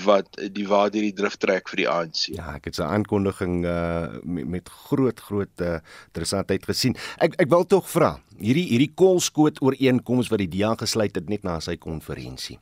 wat 0.05 0.39
die 0.55 0.67
waar 0.67 0.91
hierdie 0.93 1.15
drif 1.15 1.37
trek 1.41 1.69
vir 1.71 1.83
die 1.83 1.89
ANC. 1.89 2.23
Ja, 2.35 2.55
ek 2.55 2.69
het 2.69 2.79
sy 2.79 2.87
aankondiging 2.87 3.63
uh 3.65 4.21
met, 4.23 4.47
met 4.47 4.69
groot 4.89 5.19
groot 5.19 5.65
uh, 5.65 5.79
interessantheid 6.11 6.65
gesien. 6.65 6.97
Ek 7.17 7.37
ek 7.41 7.49
wil 7.51 7.65
tog 7.65 7.87
vra, 7.89 8.17
hierdie 8.39 8.67
hierdie 8.69 8.93
kolskoot 8.95 9.61
ooreenkoms 9.65 10.31
wat 10.31 10.43
die 10.43 10.51
DA 10.59 10.75
gesluit 10.79 11.15
het 11.15 11.29
net 11.29 11.47
na 11.47 11.59
sy 11.63 11.77
konferensie. 11.77 12.59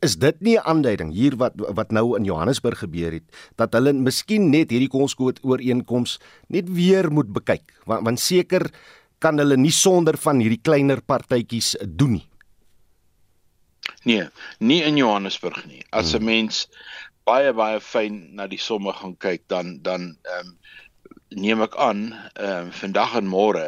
Is 0.00 0.16
dit 0.16 0.40
nie 0.40 0.56
'n 0.56 0.64
aanduiding 0.64 1.12
hier 1.12 1.36
wat 1.36 1.52
wat 1.56 1.90
nou 1.92 2.16
in 2.16 2.24
Johannesburg 2.24 2.78
gebeur 2.78 3.12
het 3.12 3.26
dat 3.56 3.72
hulle 3.72 3.92
miskien 3.92 4.50
net 4.50 4.70
hierdie 4.70 4.88
kolskoot 4.88 5.40
ooreenkoms 5.44 6.18
net 6.48 6.68
weer 6.72 7.12
moet 7.12 7.32
bekyk 7.32 7.62
want, 7.84 8.04
want 8.04 8.20
seker 8.20 8.70
kan 9.20 9.38
hulle 9.38 9.56
nie 9.60 9.74
sonder 9.74 10.16
van 10.20 10.40
hierdie 10.40 10.62
kleiner 10.64 11.02
partytjies 11.04 11.74
doen 11.84 12.18
nie. 12.18 12.26
Nee, 14.08 14.28
nie 14.60 14.80
in 14.86 14.96
Johannesburg 14.96 15.60
nie. 15.66 15.84
As 15.92 16.14
'n 16.14 16.18
hmm. 16.18 16.26
mens 16.26 16.68
baie 17.28 17.52
baie 17.52 17.80
fyn 17.80 18.34
na 18.34 18.46
die 18.46 18.60
somme 18.60 18.92
gaan 18.96 19.16
kyk, 19.16 19.44
dan 19.48 19.78
dan 19.82 20.16
ehm 20.24 20.48
um, 20.48 20.56
neem 21.30 21.62
ek 21.62 21.76
aan 21.76 22.12
ehm 22.34 22.66
um, 22.66 22.72
vandag 22.72 23.14
en 23.20 23.28
môre 23.28 23.66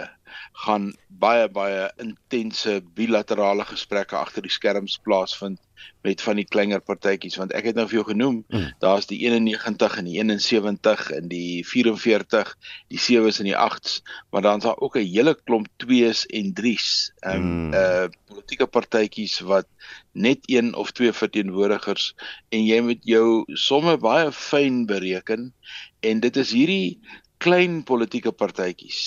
gaan 0.64 0.92
baie 1.08 1.48
baie 1.48 1.90
intense 2.02 2.80
bilaterale 2.96 3.64
gesprekke 3.68 4.16
agter 4.16 4.42
die 4.42 4.52
skerms 4.52 4.98
plaasvind 5.04 5.60
met 6.02 6.22
van 6.22 6.38
die 6.38 6.46
kleiner 6.46 6.82
partytjies 6.82 7.38
want 7.38 7.54
ek 7.56 7.68
het 7.70 7.78
nou 7.78 7.84
vir 7.90 8.00
jou 8.00 8.04
genoem 8.10 8.40
mm. 8.42 8.68
daar's 8.82 9.08
die 9.10 9.20
91 9.26 9.98
en 10.00 10.08
die 10.08 10.16
71 10.18 11.04
en 11.16 11.28
die 11.30 11.62
44 11.66 12.52
die 12.92 13.02
7s 13.02 13.40
en 13.42 13.50
die 13.50 13.58
8s 13.58 14.00
maar 14.34 14.46
dan's 14.46 14.66
daar 14.66 14.78
ook 14.78 14.98
'n 14.98 15.06
hele 15.06 15.34
klomp 15.44 15.68
2s 15.84 16.26
en 16.38 16.52
3s 16.60 16.88
ehm 17.20 17.36
um, 17.36 17.50
mm. 17.68 17.74
uh 17.74 18.08
politieke 18.32 18.66
partytjies 18.66 19.40
wat 19.44 19.66
net 20.12 20.38
een 20.48 20.74
of 20.74 20.90
twee 20.90 21.12
verteenwoordigers 21.12 22.14
en 22.48 22.64
jy 22.64 22.80
moet 22.80 23.02
jou 23.04 23.44
somme 23.54 23.96
baie 23.96 24.32
fyn 24.32 24.86
bereken 24.86 25.52
en 26.00 26.20
dit 26.20 26.36
is 26.36 26.50
hierdie 26.50 26.98
klein 27.42 27.82
politieke 27.88 28.32
partytjies 28.32 29.00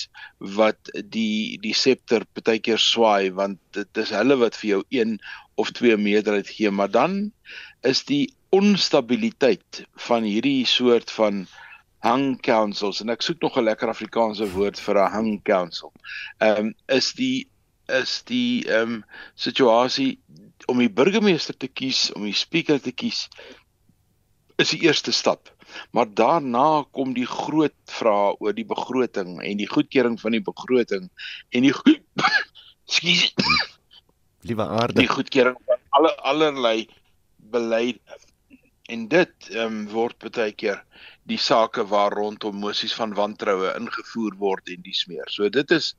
wat 0.58 0.90
die 1.16 1.58
die 1.62 1.74
septer 1.74 2.26
partykeer 2.36 2.80
swaai 2.82 3.32
want 3.40 3.60
dit 3.76 4.02
is 4.04 4.14
hulle 4.16 4.38
wat 4.42 4.58
vir 4.60 4.70
jou 4.70 4.82
een 4.98 5.18
of 5.62 5.72
twee 5.78 5.96
meerderheid 5.96 6.50
gee 6.58 6.70
maar 6.70 6.92
dan 6.92 7.20
is 7.92 8.04
die 8.08 8.24
onstabiliteit 8.56 9.84
van 10.08 10.26
hierdie 10.28 10.66
soort 10.66 11.10
van 11.10 11.46
hang 12.06 12.36
councils 12.42 13.00
en 13.02 13.10
ek 13.14 13.24
soek 13.24 13.42
nog 13.42 13.56
'n 13.58 13.66
lekker 13.66 13.88
Afrikaanse 13.88 14.46
woord 14.52 14.80
vir 14.80 14.98
'n 15.02 15.12
hang 15.12 15.32
council. 15.42 15.92
Ehm 16.38 16.66
um, 16.66 16.74
is 16.88 17.12
die 17.12 17.48
is 17.88 18.22
die 18.22 18.66
ehm 18.68 18.82
um, 18.82 19.04
situasie 19.34 20.18
om 20.66 20.78
die 20.78 20.90
burgemeester 20.90 21.56
te 21.56 21.68
kies, 21.68 22.12
om 22.12 22.24
die 22.24 22.34
speaker 22.34 22.80
te 22.80 22.92
kies 22.92 23.28
is 24.56 24.70
die 24.70 24.82
eerste 24.88 25.12
stap. 25.12 25.55
Maar 25.90 26.10
daarna 26.14 26.84
kom 26.90 27.14
die 27.16 27.26
groot 27.26 27.76
vrae 27.90 28.34
oor 28.38 28.54
die 28.56 28.66
begroting 28.66 29.40
en 29.42 29.62
die 29.62 29.70
goedkeuring 29.70 30.20
van 30.20 30.36
die 30.36 30.44
begroting 30.44 31.10
en 31.50 31.68
die 31.68 31.74
Skus. 32.86 33.32
Liewe 34.46 34.62
aarde. 34.62 35.00
Die 35.00 35.10
goedkeuring 35.10 35.56
van 35.66 35.80
alle 35.98 36.12
allerlei 36.22 36.86
beleid 37.50 37.98
en 38.86 39.08
dit 39.10 39.48
um, 39.58 39.80
word 39.90 40.22
baie 40.22 40.52
keer 40.54 40.82
die 41.26 41.38
sake 41.42 41.82
waar 41.90 42.14
rondom 42.14 42.60
mosies 42.62 42.94
van 42.94 43.14
wantroue 43.18 43.72
ingevoer 43.74 44.36
word 44.38 44.70
en 44.70 44.82
dis 44.86 45.02
meer. 45.10 45.26
So 45.34 45.50
dit 45.50 45.70
is 45.74 45.94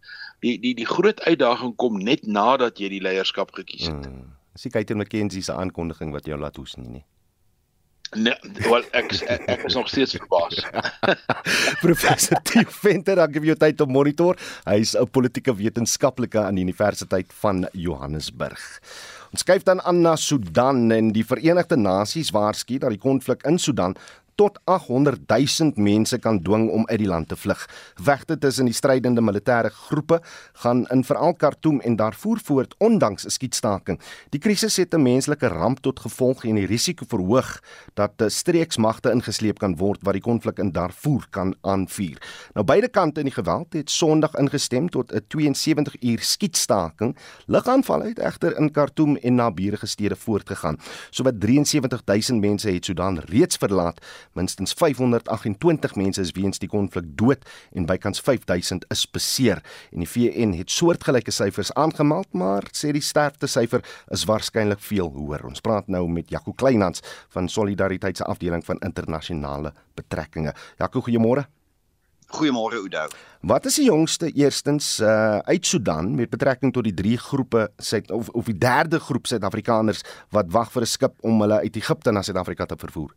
die 0.45 0.55
die 0.63 0.73
die 0.77 0.87
groot 0.87 1.19
uitdaging 1.27 1.75
kom 1.75 1.99
net 1.99 2.23
nadat 2.23 2.79
jy 2.79 2.93
die 2.95 3.03
leierskap 3.03 3.51
gekies 3.57 3.89
het. 3.89 4.07
Hmm. 4.07 4.31
Dis 4.55 4.69
die 4.69 4.73
Kaitin 4.73 5.01
McKenzie 5.01 5.43
se 5.43 5.53
aankondiging 5.53 6.15
wat 6.15 6.25
jou 6.25 6.39
laat 6.39 6.55
hoes 6.57 6.77
nie 6.79 6.99
nie. 6.99 7.05
Nee, 8.15 8.35
wel 8.69 8.85
ek 8.95 9.11
ek, 9.27 9.41
ek 9.51 9.63
is 9.67 9.75
nog 9.75 9.89
steeds 9.91 10.15
verbaas. 10.15 10.61
Professor 11.85 12.39
Theo 12.47 12.69
Venter, 12.71 13.19
dankie 13.19 13.41
vir 13.43 13.51
jou 13.51 13.57
tyd 13.59 13.83
om 13.83 13.91
monitor. 13.91 14.39
Hy's 14.67 14.95
'n 14.95 15.09
politieke 15.11 15.55
wetenskaplike 15.55 16.39
aan 16.39 16.55
die 16.55 16.63
Universiteit 16.63 17.33
van 17.41 17.67
Johannesburg. 17.73 18.63
Ons 19.31 19.43
skuif 19.43 19.63
dan 19.67 19.81
aan 19.81 20.01
na 20.01 20.15
Sudan 20.15 20.91
en 20.91 21.11
die 21.11 21.25
Verenigde 21.25 21.75
Nasies 21.75 22.31
waarsku 22.31 22.79
dat 22.79 22.95
die 22.95 23.01
konflik 23.01 23.43
in 23.43 23.59
Sudan 23.59 23.97
tot 24.37 24.59
800 24.69 25.25
000 25.27 25.71
mense 25.81 26.19
kan 26.21 26.37
dwing 26.45 26.69
om 26.69 26.85
uit 26.85 26.99
die 27.01 27.09
land 27.09 27.27
te 27.27 27.35
vlug. 27.35 27.63
Vegte 27.97 28.37
tussen 28.37 28.69
die 28.69 28.75
strydende 28.77 29.21
militêre 29.21 29.71
groepe 29.73 30.19
gaan 30.61 30.85
in 30.93 31.01
veral 31.03 31.33
Khartoum 31.33 31.79
en 31.81 31.97
Darfur 31.97 32.37
voort 32.45 32.75
ondanks 32.77 33.25
'n 33.25 33.33
skietstaking. 33.33 33.99
Die 34.29 34.39
krisis 34.39 34.77
het 34.77 34.93
'n 34.93 35.01
menslike 35.01 35.47
ramp 35.47 35.79
tot 35.79 35.99
gevolg 35.99 36.45
en 36.45 36.55
die 36.55 36.65
risiko 36.65 37.05
verhoog 37.07 37.61
dat 37.93 38.11
streeksmagte 38.27 39.11
ingesleep 39.11 39.59
kan 39.59 39.75
word 39.75 39.99
wat 40.01 40.13
die 40.13 40.21
konflik 40.21 40.59
in 40.59 40.71
Darfur 40.71 41.27
kan 41.29 41.55
aanvuur. 41.61 42.17
Nou 42.53 42.65
beide 42.65 42.87
kante 42.87 43.19
in 43.19 43.25
die 43.25 43.33
geweld 43.33 43.73
het 43.73 43.89
Sondag 43.89 44.35
ingestem 44.35 44.89
tot 44.89 45.11
'n 45.11 45.25
72 45.27 45.95
uur 46.01 46.19
skietstaking. 46.19 47.17
Ligaanval 47.45 48.03
het 48.03 48.19
egter 48.19 48.57
in 48.57 48.71
Khartoum 48.71 49.15
en 49.15 49.35
naburige 49.35 49.85
stede 49.85 50.15
voortgegaan. 50.15 50.77
Sowat 51.09 51.39
73 51.39 52.01
000 52.05 52.39
mense 52.39 52.69
het 52.69 52.85
Sudan 52.85 53.17
reeds 53.17 53.55
verlaat 53.55 54.05
Minstens 54.33 54.73
528 54.73 55.95
mense 55.95 56.21
is 56.21 56.31
weens 56.31 56.59
die 56.59 56.69
konflik 56.69 57.05
dood 57.19 57.45
en 57.73 57.85
bykans 57.85 58.21
5000 58.21 58.85
is 58.93 59.05
beseer. 59.11 59.63
En 59.91 60.03
die 60.03 60.09
VN 60.09 60.55
het 60.57 60.71
soortgelyke 60.71 61.31
syfers 61.31 61.73
aangemeld, 61.73 62.33
maar 62.33 62.67
sê 62.73 62.91
die 62.91 63.03
sterftesyfer 63.03 63.85
is 64.11 64.25
waarskynlik 64.25 64.79
veel 64.79 65.11
hoër. 65.15 65.45
Ons 65.47 65.61
praat 65.61 65.87
nou 65.87 66.07
met 66.11 66.29
Jaco 66.29 66.53
Kleinhans 66.53 67.03
van 67.29 67.49
Solidariteit 67.49 68.17
se 68.17 68.23
afdeling 68.23 68.65
van 68.65 68.81
internasionale 68.85 69.73
betrekkinge. 69.95 70.53
Jaco, 70.77 71.01
goeiemôre. 71.01 71.47
Goeiemôre 72.27 72.75
Oudo. 72.75 73.05
Wat 73.47 73.65
is 73.65 73.77
die 73.79 73.85
jongste 73.87 74.27
eerstens 74.35 74.99
uh 74.99 75.37
uit 75.47 75.65
Sudan 75.65 76.15
met 76.15 76.29
betrekking 76.29 76.73
tot 76.75 76.83
die 76.83 76.93
drie 76.93 77.17
groepe 77.17 77.69
Suid 77.77 78.11
of 78.11 78.29
of 78.29 78.49
die 78.51 78.57
derde 78.57 78.99
groep 78.99 79.27
Suid-Afrikaners 79.27 80.03
wat 80.35 80.51
wag 80.51 80.71
vir 80.71 80.81
'n 80.81 80.91
skip 80.95 81.15
om 81.21 81.41
hulle 81.41 81.59
uit 81.63 81.75
Egipte 81.75 82.11
na 82.11 82.21
Suid-Afrika 82.21 82.65
te 82.65 82.75
vervoer? 82.75 83.15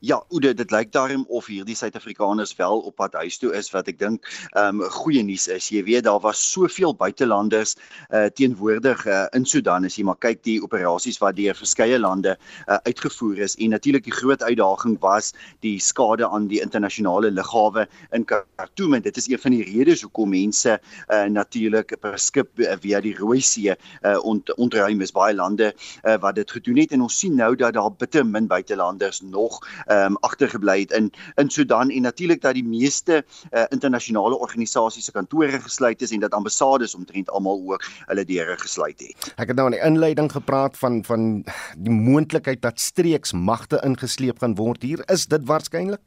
Ja, 0.00 0.24
Oude, 0.28 0.54
dit 0.54 0.70
lyk 0.70 0.92
daarom 0.92 1.24
of 1.28 1.46
hierdie 1.46 1.76
Suid-Afrikaners 1.76 2.56
wel 2.56 2.78
op 2.78 2.96
pad 2.96 3.14
huis 3.14 3.38
toe 3.38 3.52
is 3.56 3.70
wat 3.74 3.88
ek 3.88 3.98
dink 3.98 4.26
ehm 4.52 4.80
um, 4.80 4.90
goeie 4.96 5.22
nuus 5.24 5.46
is. 5.52 5.68
Jy 5.72 5.82
weet 5.86 6.04
daar 6.06 6.20
was 6.24 6.40
soveel 6.52 6.94
buitelanders 6.96 7.76
uh 8.10 8.26
teenwoordig 8.34 9.06
uh, 9.06 9.26
in 9.36 9.46
Sudan 9.46 9.84
as 9.84 9.96
jy 9.98 10.04
maar 10.08 10.18
kyk 10.22 10.42
die 10.46 10.58
operasies 10.62 11.18
wat 11.22 11.36
deur 11.36 11.56
verskeie 11.56 11.98
lande 11.98 12.36
uh, 12.66 12.78
uitgevoer 12.88 13.44
is. 13.46 13.56
En 13.56 13.74
natuurlik 13.74 14.04
die 14.04 14.14
groot 14.14 14.42
uitdaging 14.42 14.98
was 15.00 15.32
die 15.64 15.78
skade 15.80 16.28
aan 16.28 16.48
die 16.50 16.60
internasionale 16.60 17.30
lughawe 17.30 17.86
in 18.12 18.24
Khartoum. 18.24 18.94
En 18.94 19.02
dit 19.02 19.16
is 19.16 19.28
een 19.30 19.42
van 19.42 19.56
die 19.56 19.64
redes 19.64 20.02
hoekom 20.02 20.30
mense 20.34 20.78
uh 21.10 21.24
natuurlik 21.26 21.96
per 22.00 22.18
skip 22.18 22.58
uh, 22.60 22.74
via 22.80 23.00
die 23.00 23.14
Rooi 23.16 23.40
See 23.40 23.70
uh 23.70 24.16
ont, 24.22 24.54
ontruim 24.56 25.00
is. 25.00 25.12
Baie 25.16 25.34
lande 25.34 25.72
uh, 26.04 26.16
wat 26.20 26.34
dit 26.34 26.50
gedoen 26.50 26.82
het. 26.82 26.92
En 26.92 27.06
ons 27.06 27.18
sien 27.18 27.34
nou 27.34 27.54
dat 27.56 27.74
daar 27.74 27.92
bitter 27.92 28.26
min 28.26 28.46
buitelanders 28.46 29.20
nog 29.20 29.60
ehm 29.86 30.12
um, 30.12 30.16
agtergebly 30.20 30.80
het 30.80 30.92
in 30.92 31.12
in 31.34 31.50
Sudan 31.50 31.90
en 31.90 32.02
natuurlik 32.02 32.40
dat 32.40 32.54
die 32.54 32.64
meeste 32.64 33.24
uh, 33.50 33.64
internasionale 33.68 34.38
organisasies 34.38 35.04
se 35.04 35.12
kantore 35.12 35.60
gesluit 35.60 36.02
is 36.02 36.10
en 36.10 36.20
dat 36.20 36.32
ambassades 36.32 36.94
omtrent 36.94 37.30
almal 37.30 37.62
ook 37.66 37.84
hulle 38.06 38.24
deure 38.24 38.58
gesluit 38.58 39.00
het. 39.00 39.32
Ek 39.36 39.48
het 39.48 39.56
nou 39.56 39.68
in 39.70 39.78
die 39.78 39.84
inleiding 39.84 40.32
gepraat 40.32 40.78
van 40.78 41.04
van 41.04 41.44
die 41.78 41.92
moontlikheid 41.92 42.62
dat 42.62 42.80
streeksmagte 42.80 43.80
ingesleep 43.84 44.38
gaan 44.38 44.54
word 44.54 44.82
hier. 44.82 45.02
Is 45.12 45.26
dit 45.26 45.44
waarskynlik? 45.44 46.00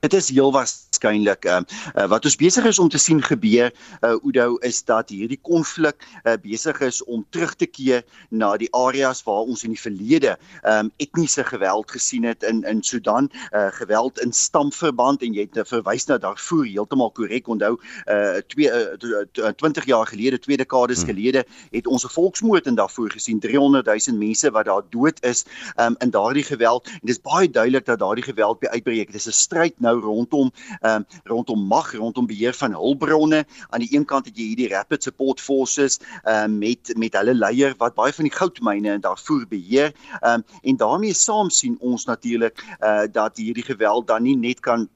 Dit 0.00 0.14
is 0.14 0.28
heel 0.30 0.52
waarskynlik 0.52 1.44
uh, 1.44 1.60
uh, 1.94 2.06
wat 2.10 2.24
ons 2.24 2.36
besig 2.36 2.64
is 2.64 2.78
om 2.78 2.88
te 2.88 2.98
sien 2.98 3.22
gebeur 3.22 3.72
uh, 4.00 4.14
Oudo 4.22 4.56
is 4.66 4.82
dat 4.84 5.10
hierdie 5.10 5.38
konflik 5.42 6.06
uh, 6.24 6.36
besig 6.42 6.80
is 6.80 7.02
om 7.04 7.24
terug 7.30 7.54
te 7.54 7.66
keer 7.66 8.04
na 8.30 8.56
die 8.56 8.70
areas 8.74 9.22
waar 9.26 9.46
ons 9.46 9.64
in 9.66 9.74
die 9.74 9.80
verlede 9.80 10.36
um, 10.64 10.90
etniese 11.02 11.44
geweld 11.44 11.90
gesien 11.90 12.24
het 12.24 12.42
in 12.42 12.62
in 12.66 12.82
Sudan. 12.82 13.30
Uh, 13.52 13.68
geweld 13.70 14.20
in 14.20 14.32
stamverband 14.32 15.22
en 15.22 15.34
jy 15.34 15.48
het 15.48 15.68
verwys 15.68 16.06
na 16.06 16.18
Darfur 16.18 16.64
heeltemal 16.66 17.10
korrek 17.10 17.48
onthou 17.48 17.76
uh, 18.06 18.38
twee 18.52 18.70
uh, 18.70 19.52
20 19.56 19.86
jaar 19.86 20.06
gelede 20.06 20.38
twee 20.38 20.56
dekades 20.56 21.02
hmm. 21.02 21.10
gelede 21.10 21.44
het 21.70 21.86
ons 21.86 22.04
'n 22.04 22.12
volksmoord 22.12 22.66
in 22.66 22.74
Darfur 22.74 23.10
gesien 23.10 23.40
300 23.40 23.86
000 23.86 24.18
mense 24.18 24.50
wat 24.50 24.66
daar 24.66 24.82
dood 24.90 25.24
is 25.24 25.44
um, 25.76 25.94
in 25.98 26.10
daardie 26.10 26.44
geweld. 26.44 26.86
En 26.86 27.00
dit 27.02 27.16
is 27.16 27.20
baie 27.20 27.50
duidelik 27.50 27.84
dat 27.84 27.98
daardie 27.98 28.24
geweld 28.24 28.58
by 28.58 28.66
uitbreek. 28.66 29.12
Dit 29.12 29.20
is 29.20 29.26
'n 29.26 29.32
stryd 29.56 29.80
nou 29.80 29.96
rondom 30.00 30.52
ehm 30.80 31.02
um, 31.02 31.04
rondom 31.24 31.62
mag, 31.66 31.92
rondom 31.96 32.26
beheer 32.26 32.54
van 32.54 32.72
hulpbronne. 32.76 33.44
Aan 33.70 33.80
die 33.80 33.92
een 33.94 34.04
kant 34.04 34.28
het 34.28 34.36
jy 34.36 34.50
hierdie 34.52 34.68
Rapid 34.72 35.02
Support 35.02 35.40
Forces 35.40 35.98
ehm 36.24 36.52
um, 36.52 36.58
met 36.58 36.92
met 36.96 37.16
hulle 37.16 37.34
leier 37.34 37.74
wat 37.80 37.96
baie 37.96 38.12
van 38.12 38.28
die 38.28 38.34
goudmyne 38.34 38.96
in 38.98 39.04
Darfur 39.04 39.46
beheer. 39.48 39.94
Ehm 40.20 40.42
um, 40.42 40.44
en 40.62 40.76
daarmee 40.76 41.14
saam 41.14 41.50
sien 41.50 41.76
ons 41.80 42.04
natuurlik 42.04 42.60
eh 42.60 42.88
uh, 42.90 43.08
dat 43.12 43.36
hierdie 43.36 43.64
geweld 43.64 44.06
dan 44.06 44.22
nie 44.22 44.36
net 44.36 44.60
kan 44.60 44.88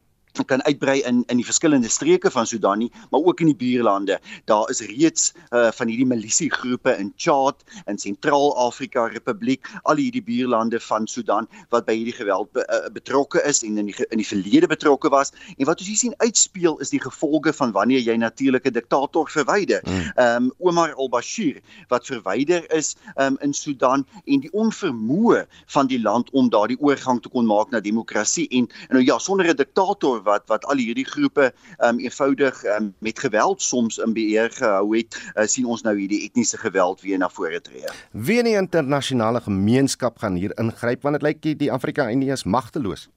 kan 0.47 0.63
uitbrei 0.63 1.01
in 1.03 1.23
in 1.27 1.37
die 1.37 1.45
verskillende 1.47 1.89
streke 1.89 2.31
van 2.31 2.47
Sudan 2.47 2.79
nie, 2.79 2.91
maar 3.11 3.21
ook 3.21 3.41
in 3.41 3.51
die 3.53 3.57
buurlande. 3.57 4.21
Daar 4.45 4.71
is 4.71 4.81
reeds 4.81 5.33
uh 5.51 5.69
van 5.71 5.89
hierdie 5.89 6.07
milisiegroepe 6.07 6.97
in 6.99 7.13
Chad 7.17 7.63
en 7.85 7.99
Sentraal-Afrika 7.99 9.07
Republiek, 9.07 9.67
al 9.83 9.97
hierdie 9.97 10.23
buurlande 10.23 10.81
van 10.81 11.07
Sudan 11.07 11.49
wat 11.71 11.87
by 11.87 11.95
hierdie 11.95 12.17
geweld 12.17 12.53
be, 12.53 12.65
uh, 12.67 12.91
betrokke 12.93 13.43
is 13.47 13.63
en 13.63 13.79
in 13.79 13.91
die 13.91 14.07
in 14.11 14.23
die 14.23 14.27
verlede 14.27 14.67
betrokke 14.67 15.09
was. 15.09 15.33
En 15.59 15.67
wat 15.67 15.79
ons 15.81 15.89
hier 15.89 16.01
sien 16.01 16.15
uitspeel 16.19 16.79
is 16.81 16.91
die 16.91 17.01
gevolge 17.03 17.53
van 17.53 17.73
wanneer 17.73 18.01
jy 18.01 18.17
natuurlike 18.17 18.71
diktator 18.71 19.31
verwyder. 19.31 19.83
Ehm 20.17 20.51
um, 20.51 20.53
Omar 20.59 20.95
al-Bashir 20.95 21.61
wat 21.89 22.07
verwyder 22.07 22.65
is 22.73 22.95
um 23.17 23.37
in 23.41 23.55
Sudan 23.55 24.07
en 24.25 24.41
die 24.41 24.53
onvermoë 24.53 25.45
van 25.75 25.91
die 25.91 26.01
land 26.01 26.31
om 26.31 26.51
daardie 26.51 26.79
oorgang 26.81 27.21
te 27.23 27.29
kon 27.29 27.47
maak 27.47 27.71
na 27.71 27.81
demokrasie 27.81 28.49
en, 28.51 28.69
en 28.89 28.99
nou 28.99 29.05
ja, 29.05 29.19
sonder 29.19 29.49
'n 29.51 29.57
diktator 29.57 30.20
wat 30.27 30.47
wat 30.53 30.65
al 30.65 30.81
hierdie 30.83 31.07
groepe 31.07 31.51
um 31.87 32.01
eenvoudig 32.03 32.65
um, 32.77 32.93
met 32.99 33.19
geweld 33.19 33.63
soms 33.63 33.99
in 33.99 34.15
beheer 34.17 34.51
gehou 34.51 34.97
het, 34.97 35.17
uh, 35.35 35.47
sien 35.47 35.67
ons 35.67 35.83
nou 35.87 35.97
hierdie 35.99 36.23
etniese 36.27 36.59
geweld 36.59 37.01
weer 37.01 37.19
na 37.19 37.29
vore 37.29 37.61
tree. 37.61 37.87
Wie 38.13 38.39
in 38.39 38.49
die 38.49 38.59
internasionale 38.59 39.41
gemeenskap 39.41 40.19
gaan 40.19 40.37
hier 40.41 40.55
ingryp 40.59 41.03
want 41.03 41.21
dit 41.21 41.27
lyk 41.29 41.59
die 41.59 41.73
Afrika 41.73 42.11
Unie 42.11 42.33
is 42.33 42.45
magteloos. 42.45 43.09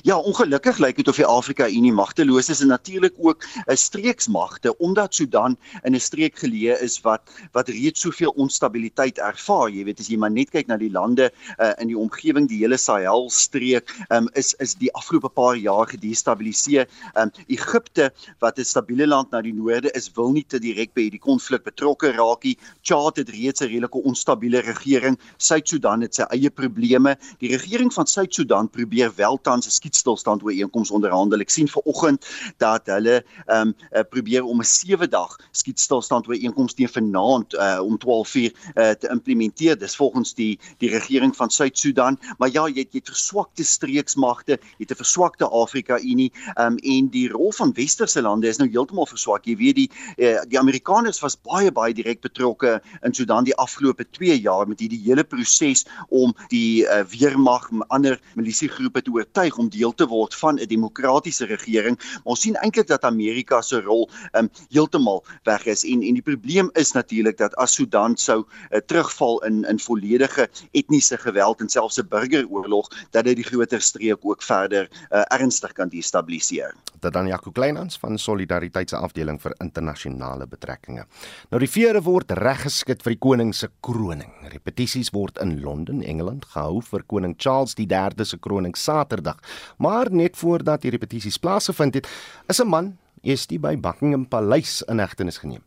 Ja, 0.00 0.16
ongelukkig 0.16 0.78
lyk 0.80 0.96
dit 0.96 1.08
of 1.08 1.18
die 1.20 1.26
Afrika 1.28 1.66
Unie 1.68 1.92
magteloos 1.92 2.48
is 2.48 2.62
en 2.64 2.70
natuurlik 2.72 3.12
ook 3.20 3.44
'n 3.68 3.76
streeksmagte 3.76 4.76
omdat 4.78 5.14
Sudan 5.14 5.56
in 5.84 5.94
'n 5.94 6.00
streek 6.00 6.38
geleë 6.38 6.80
is 6.80 7.00
wat 7.00 7.20
wat 7.52 7.68
reeds 7.68 8.00
soveel 8.00 8.30
onstabiliteit 8.30 9.18
ervaar. 9.18 9.68
Jy 9.70 9.84
weet 9.84 10.00
as 10.00 10.08
jy 10.08 10.16
maar 10.16 10.30
net 10.30 10.50
kyk 10.50 10.66
na 10.66 10.76
die 10.76 10.90
lande 10.90 11.30
uh, 11.58 11.72
in 11.78 11.88
die 11.88 11.98
omgewing, 11.98 12.48
die 12.48 12.58
hele 12.58 12.76
Sahel 12.76 13.30
streek, 13.30 13.92
um, 14.08 14.28
is 14.32 14.54
is 14.58 14.74
die 14.74 14.92
afgelope 14.94 15.28
paar 15.28 15.56
jaar 15.56 15.86
gedestabiliseer. 15.86 16.88
Um, 17.14 17.30
Egipte 17.48 18.12
wat 18.38 18.58
'n 18.58 18.64
stabiele 18.64 19.06
land 19.06 19.30
na 19.30 19.42
die 19.42 19.52
noorde 19.52 19.90
is, 19.92 20.10
wil 20.14 20.32
nie 20.32 20.44
te 20.48 20.58
direk 20.58 20.94
by 20.94 21.02
hierdie 21.02 21.20
konflik 21.20 21.64
betrokke 21.64 22.12
raak 22.12 22.44
nie. 22.44 22.56
Chad 22.82 23.16
het 23.16 23.28
reeds 23.28 23.60
'n 23.60 23.68
redelike 23.68 24.02
onstabiele 24.02 24.60
regering. 24.60 25.18
Suid-Sudan 25.36 26.00
het 26.00 26.14
sy 26.14 26.22
eie 26.30 26.50
probleme. 26.50 27.16
Die 27.40 27.50
regering 27.50 27.92
van 27.92 28.06
Suid-Sudan 28.06 28.70
probeer 28.70 29.12
wel 29.16 29.38
tans 29.42 29.66
skietstilstand 29.82 30.42
ooreenkoms 30.46 30.90
onderhandel. 30.94 31.42
Ek 31.42 31.50
sien 31.50 31.68
ver 31.70 31.82
oggend 31.90 32.26
dat 32.62 32.86
hulle 32.92 33.20
ehm 33.46 33.72
um, 33.72 33.74
uh, 33.92 34.04
probeer 34.08 34.44
om 34.46 34.60
'n 34.60 34.68
7 34.68 35.10
dag 35.10 35.36
skietstilstand 35.52 36.28
ooreenkoms 36.28 36.74
teen 36.74 36.88
vanaand 36.88 37.54
uh, 37.54 37.80
om 37.82 37.98
12:00 37.98 38.52
uh, 38.74 38.90
te 38.90 39.08
implementeer. 39.10 39.78
Dis 39.78 39.96
volgens 39.96 40.34
die 40.34 40.58
die 40.78 40.90
regering 40.90 41.34
van 41.36 41.50
Suid-Sudan. 41.50 42.18
Maar 42.38 42.50
ja, 42.52 42.66
jy 42.68 42.84
het 42.84 42.92
jy 42.92 43.00
het 43.02 43.10
verswakte 43.10 43.64
streeksmagte, 43.64 44.58
jy 44.78 44.86
het 44.86 44.92
'n 44.92 45.02
verswakte 45.02 45.48
Afrika 45.48 45.98
Unie 45.98 46.32
ehm 46.54 46.72
um, 46.72 46.76
en 46.78 47.08
die 47.08 47.28
rol 47.28 47.52
van 47.52 47.72
westerse 47.72 48.22
lande 48.22 48.48
is 48.48 48.58
nou 48.58 48.68
heeltemal 48.68 49.06
verswak. 49.06 49.46
Jy 49.46 49.56
weet 49.56 49.76
die 49.76 49.90
uh, 50.18 50.40
die 50.46 50.58
Amerikaners 50.58 51.20
was 51.20 51.36
baie 51.36 51.72
baie 51.72 51.94
direk 51.94 52.20
betrokke 52.20 52.80
in 53.02 53.14
Sudan 53.14 53.44
die 53.44 53.56
afgelope 53.56 54.04
2 54.10 54.40
jaar 54.40 54.68
met 54.68 54.80
hierdie 54.80 55.02
hele 55.02 55.24
proses 55.24 55.86
om 56.08 56.34
die 56.48 56.84
uh, 56.84 57.02
weermag 57.08 57.70
en 57.70 57.86
ander 57.88 58.20
milisiegroepe 58.34 59.02
te 59.02 59.10
oortuig 59.10 59.58
om 59.58 59.71
deel 59.72 59.94
te 59.94 60.06
word 60.06 60.34
van 60.34 60.60
'n 60.60 60.68
demokratiese 60.68 61.46
regering. 61.46 61.96
Maar 61.96 62.32
ons 62.36 62.40
sien 62.40 62.56
eintlik 62.56 62.86
dat 62.86 63.04
Amerika 63.04 63.62
se 63.62 63.80
rol 63.80 64.08
um 64.38 64.50
heeltemal 64.70 65.24
weg 65.44 65.66
is 65.66 65.84
en 65.84 66.02
en 66.02 66.14
die 66.14 66.22
probleem 66.22 66.70
is 66.72 66.92
natuurlik 66.92 67.38
dat 67.38 67.54
as 67.56 67.74
Sudan 67.74 68.16
sou 68.16 68.44
uh, 68.44 68.78
terugval 68.86 69.42
in 69.44 69.64
in 69.64 69.78
volledige 69.78 70.48
etniese 70.70 71.18
geweld 71.18 71.60
en 71.60 71.68
selfs 71.68 71.98
'n 71.98 72.08
burgeroorlog 72.08 72.88
dat 73.10 73.24
dit 73.24 73.36
die 73.36 73.44
groter 73.44 73.80
streek 73.80 74.18
ook 74.20 74.42
verder 74.42 74.88
uh, 75.10 75.22
ernstig 75.28 75.72
kan 75.72 75.88
destabiliseer. 75.88 76.74
Dit 77.00 77.12
dan 77.12 77.26
Jaco 77.26 77.50
Kleinhans 77.50 77.98
van 77.98 78.18
Solidariteit 78.18 78.88
se 78.88 78.96
afdeling 78.96 79.40
vir 79.42 79.54
internasionale 79.58 80.46
betrekkinge. 80.46 81.06
Nou 81.50 81.60
die 81.60 81.70
vere 81.70 82.02
word 82.02 82.30
reggeskit 82.38 83.02
vir 83.02 83.14
die 83.16 83.18
koning 83.18 83.54
se 83.54 83.68
kroning. 83.80 84.30
Repetisies 84.52 85.10
word 85.10 85.38
in 85.42 85.60
Londen, 85.60 86.02
Engeland 86.02 86.44
gehou 86.44 86.80
vir 86.82 87.02
koning 87.10 87.34
Charles 87.38 87.74
III 87.78 88.24
se 88.24 88.38
kroning 88.38 88.76
Saterdag. 88.76 89.40
Maar 89.76 90.12
net 90.12 90.36
voordat 90.36 90.82
die 90.82 90.90
repetisies 90.90 91.38
plaasgevind 91.38 91.94
het, 91.94 92.08
is 92.46 92.60
'n 92.60 92.68
man 92.68 92.96
eers 93.22 93.46
die 93.46 93.58
by 93.58 93.76
Buckingham 93.76 94.28
Paleis 94.28 94.82
in 94.82 94.98
hegtenis 94.98 95.38
geneem. 95.38 95.62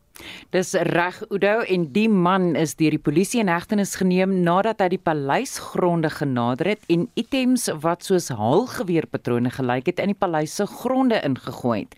Dis 0.54 0.74
reg 0.74 1.18
Udo 1.30 1.60
en 1.60 1.92
die 1.92 2.08
man 2.08 2.54
is 2.56 2.74
deur 2.78 2.94
die 2.94 3.02
polisie 3.02 3.40
in 3.42 3.50
hegtenis 3.50 3.96
geneem 4.00 4.42
nadat 4.46 4.80
hy 4.80 4.88
die 4.94 5.02
paleisgronde 5.02 6.10
genader 6.10 6.72
het 6.74 6.86
en 6.92 7.08
items 7.14 7.68
wat 7.82 8.06
soos 8.06 8.28
haalgeweerpatrone 8.28 9.50
gelyk 9.50 9.90
het 9.90 10.02
in 10.02 10.14
die 10.14 10.18
paleis 10.18 10.54
se 10.56 10.66
gronde 10.66 11.20
ingegooi 11.26 11.80
het. 11.84 11.96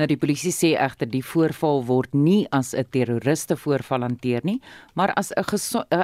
Nou 0.00 0.08
die 0.08 0.18
polisie 0.20 0.52
sê 0.54 0.72
egter 0.80 1.10
die 1.10 1.24
voorval 1.24 1.84
word 1.88 2.14
nie 2.14 2.46
as 2.50 2.74
'n 2.74 2.88
terroriste 2.90 3.56
voorval 3.56 4.02
hanteer 4.02 4.40
nie, 4.44 4.60
maar 4.94 5.12
as 5.14 5.32
'n 5.36 5.44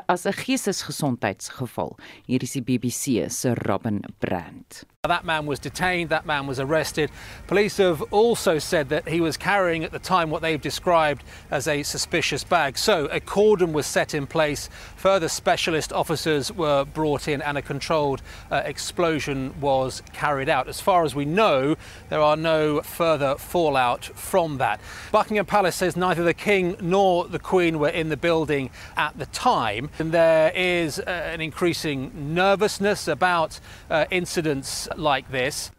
as 0.07 0.27
'n 0.27 0.33
geestesgesondheidsgeval. 0.33 1.97
Hier 2.27 2.43
is 2.43 2.53
die 2.53 2.63
BBC 2.63 3.31
se 3.31 3.55
Robin 3.55 4.03
Brandt. 4.19 4.85
That 5.03 5.25
man 5.25 5.47
was 5.47 5.61
detained, 5.61 6.11
that 6.11 6.25
man 6.27 6.47
was 6.47 6.59
arrested. 6.59 7.11
Police 7.47 7.83
have 7.83 8.03
also 8.11 8.59
said 8.59 8.89
that 8.89 9.09
he 9.09 9.21
was 9.21 9.37
carrying 9.37 9.85
at 9.85 9.93
the 9.93 10.01
time 10.01 10.31
what 10.31 10.43
they've 10.43 10.61
described 10.61 11.23
as 11.57 11.67
a 11.67 11.83
suspicious 11.83 12.45
bag. 12.45 12.77
So 12.77 13.07
a 13.07 13.19
cordon 13.19 13.73
was 13.73 13.87
set 13.87 14.13
in 14.13 14.27
place, 14.27 14.69
further 14.95 15.27
specialist 15.27 15.91
officers 15.91 16.53
were 16.53 16.85
brought 16.85 17.29
in, 17.29 17.41
and 17.41 17.57
a 17.57 17.63
controlled 17.63 18.21
uh, 18.51 18.57
explosion 18.67 19.59
was 19.59 20.03
carried 20.13 20.51
out. 20.51 20.69
As 20.69 20.81
far 20.81 21.03
as 21.03 21.15
we 21.15 21.25
know, 21.25 21.77
there 22.11 22.21
are 22.21 22.37
no 22.37 22.83
further 22.83 23.37
fallout 23.37 24.05
from 24.05 24.59
that. 24.59 24.83
Buckingham 25.13 25.47
Palace 25.47 25.77
says 25.77 25.97
neither 25.97 26.23
the 26.23 26.35
King 26.35 26.77
nor 26.83 27.27
the 27.27 27.39
Queen 27.39 27.79
were 27.79 27.89
in 27.89 28.11
the 28.11 28.19
building 28.19 28.69
at 28.95 29.19
the 29.19 29.27
time, 29.27 29.89
and 29.99 30.13
there 30.13 30.53
is 30.55 30.99
uh, 30.99 31.05
an 31.05 31.41
increasing 31.41 32.35
nervousness 32.35 33.09
about 33.09 33.61
uh, 33.89 34.05
incidents 34.11 34.89
like 34.95 35.31
this. 35.31 35.71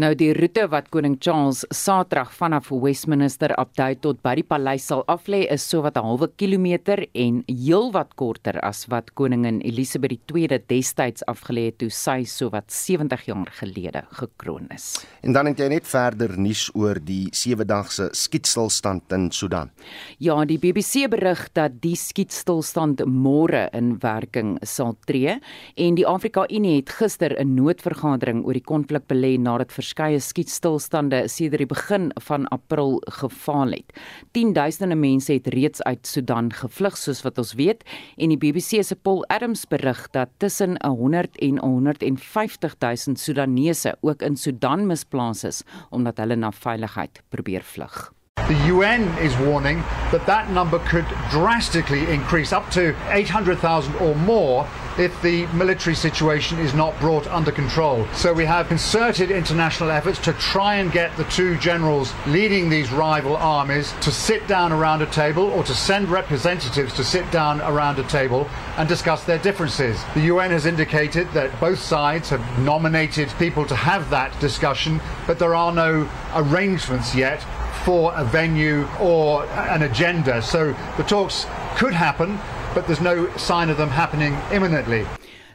Nou 0.00 0.14
die 0.16 0.30
roete 0.32 0.62
wat 0.72 0.86
koning 0.94 1.18
Charles 1.20 1.58
Saterdag 1.76 2.30
vanaf 2.32 2.70
Westminster 2.72 3.52
Abdij 3.60 3.98
tot 4.00 4.22
by 4.24 4.32
die 4.38 4.44
paleis 4.48 4.86
sal 4.88 5.02
aflê 5.12 5.42
is 5.52 5.66
sowat 5.68 5.98
'n 5.98 6.06
halwe 6.06 6.28
kilometer 6.40 7.04
en 7.12 7.42
heelwat 7.46 8.14
korter 8.16 8.56
as 8.60 8.86
wat 8.88 9.12
koningin 9.14 9.60
Elizabeth 9.60 10.20
II 10.32 10.48
destyds 10.68 11.22
afgelê 11.26 11.66
het 11.66 11.78
toe 11.78 11.90
sy 11.90 12.24
sowat 12.24 12.72
70 12.72 13.26
jaar 13.26 13.50
gelede 13.60 14.02
gekroon 14.10 14.68
is. 14.70 15.04
En 15.22 15.32
dan 15.32 15.46
het 15.46 15.58
jy 15.58 15.68
net 15.68 15.86
verder 15.86 16.38
nuus 16.38 16.70
oor 16.74 16.94
die 16.94 17.28
sewe-dagse 17.32 18.08
skietstilstand 18.12 19.12
in 19.12 19.30
Sudan. 19.30 19.70
Ja, 20.18 20.44
die 20.44 20.58
BBC 20.58 21.10
berig 21.10 21.52
dat 21.52 21.82
die 21.82 21.96
skietstilstand 21.96 23.04
môre 23.04 23.68
in 23.72 23.98
werking 24.00 24.58
sal 24.62 24.96
tree 25.04 25.40
en 25.76 25.94
die 25.94 26.06
Afrika 26.06 26.46
Unie 26.48 26.76
het 26.76 26.88
gister 26.88 27.36
'n 27.38 27.54
noodvergadering 27.54 28.46
oor 28.46 28.54
die 28.54 28.64
konflik 28.64 29.02
belê 29.06 29.38
nadat 29.38 29.72
verskeie 29.90 30.20
skietstilstande 30.22 31.24
sedert 31.28 31.64
die 31.64 31.70
begin 31.70 32.10
van 32.22 32.46
April 32.54 33.00
gefaal 33.10 33.74
het. 33.74 33.90
Tienduisende 34.32 34.94
mense 34.94 35.32
het 35.34 35.48
reeds 35.50 35.82
uit 35.82 36.06
Sudan 36.06 36.52
gevlug 36.54 36.96
soos 36.96 37.24
wat 37.26 37.38
ons 37.42 37.56
weet 37.58 37.82
en 38.16 38.30
die 38.30 38.38
BBC 38.38 38.84
se 38.86 38.94
Paul 38.94 39.24
Adams 39.28 39.66
berig 39.66 40.06
dat 40.14 40.30
tussen 40.38 40.78
100 40.84 41.38
en 41.42 41.58
150 41.58 42.78
000 42.78 43.16
Sudanese 43.18 43.96
ook 44.00 44.22
in 44.22 44.36
Sudan 44.36 44.86
misplaas 44.86 45.44
is 45.44 45.62
omdat 45.90 46.22
hulle 46.22 46.36
na 46.36 46.52
veiligheid 46.52 47.22
probeer 47.30 47.66
vlug. 47.66 48.12
The 48.48 48.66
UN 48.66 49.02
is 49.18 49.36
warning 49.38 49.78
that 50.10 50.26
that 50.26 50.50
number 50.50 50.78
could 50.80 51.06
drastically 51.30 52.10
increase 52.10 52.52
up 52.52 52.70
to 52.70 52.96
800,000 53.10 53.94
or 53.96 54.14
more 54.16 54.66
if 54.98 55.22
the 55.22 55.46
military 55.48 55.94
situation 55.94 56.58
is 56.58 56.74
not 56.74 56.98
brought 57.00 57.26
under 57.28 57.52
control. 57.52 58.06
So 58.12 58.32
we 58.32 58.44
have 58.44 58.68
concerted 58.68 59.30
international 59.30 59.90
efforts 59.90 60.18
to 60.20 60.32
try 60.34 60.74
and 60.76 60.90
get 60.90 61.16
the 61.16 61.24
two 61.24 61.56
generals 61.58 62.12
leading 62.26 62.68
these 62.68 62.90
rival 62.90 63.36
armies 63.36 63.94
to 64.02 64.10
sit 64.10 64.46
down 64.46 64.72
around 64.72 65.00
a 65.00 65.06
table 65.06 65.44
or 65.44 65.62
to 65.64 65.74
send 65.74 66.08
representatives 66.08 66.92
to 66.94 67.04
sit 67.04 67.30
down 67.30 67.60
around 67.62 67.98
a 67.98 68.04
table 68.08 68.48
and 68.76 68.88
discuss 68.88 69.24
their 69.24 69.38
differences. 69.38 70.02
The 70.14 70.22
UN 70.22 70.50
has 70.50 70.66
indicated 70.66 71.30
that 71.32 71.58
both 71.60 71.78
sides 71.78 72.28
have 72.30 72.58
nominated 72.58 73.28
people 73.38 73.64
to 73.66 73.76
have 73.76 74.10
that 74.10 74.38
discussion, 74.40 75.00
but 75.26 75.38
there 75.38 75.54
are 75.54 75.72
no 75.72 76.10
arrangements 76.34 77.14
yet 77.14 77.44
for 77.84 78.12
a 78.14 78.24
venue 78.24 78.86
or 79.00 79.44
an 79.68 79.82
agenda. 79.82 80.42
So 80.42 80.74
the 80.96 81.02
talks 81.02 81.46
could 81.76 81.94
happen, 81.94 82.38
but 82.74 82.86
there's 82.86 83.00
no 83.00 83.28
sign 83.36 83.70
of 83.70 83.76
them 83.76 83.90
happening 83.90 84.36
imminently. 84.52 85.06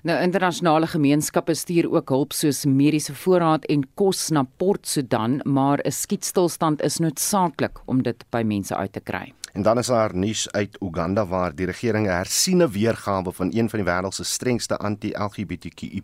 Nou 0.05 0.21
internasionale 0.21 0.87
gemeenskappe 0.87 1.53
stuur 1.57 1.87
ook 1.89 2.09
hulp 2.09 2.33
soos 2.37 2.65
mediese 2.69 3.15
voorraad 3.17 3.63
en 3.73 3.87
kos 3.97 4.27
na 4.29 4.43
Port 4.57 4.87
Sudan, 4.87 5.39
maar 5.43 5.79
'n 5.81 5.91
skietstilstand 5.91 6.81
is 6.81 6.97
noodsaaklik 6.97 7.79
om 7.85 8.03
dit 8.03 8.25
by 8.29 8.43
mense 8.45 8.75
uit 8.75 8.93
te 8.93 8.99
kry. 8.99 9.33
En 9.55 9.61
dan 9.61 9.77
is 9.77 9.87
daar 9.87 10.15
nuus 10.15 10.51
uit 10.51 10.77
Uganda 10.81 11.25
waar 11.25 11.55
die 11.55 11.65
regering 11.65 12.07
'n 12.07 12.09
hersiene 12.09 12.69
weergawe 12.69 13.31
van 13.31 13.51
een 13.53 13.69
van 13.69 13.79
die 13.79 13.87
wêreld 13.87 14.13
se 14.13 14.23
strengste 14.23 14.77
anti-LGBTQI+ 14.77 16.03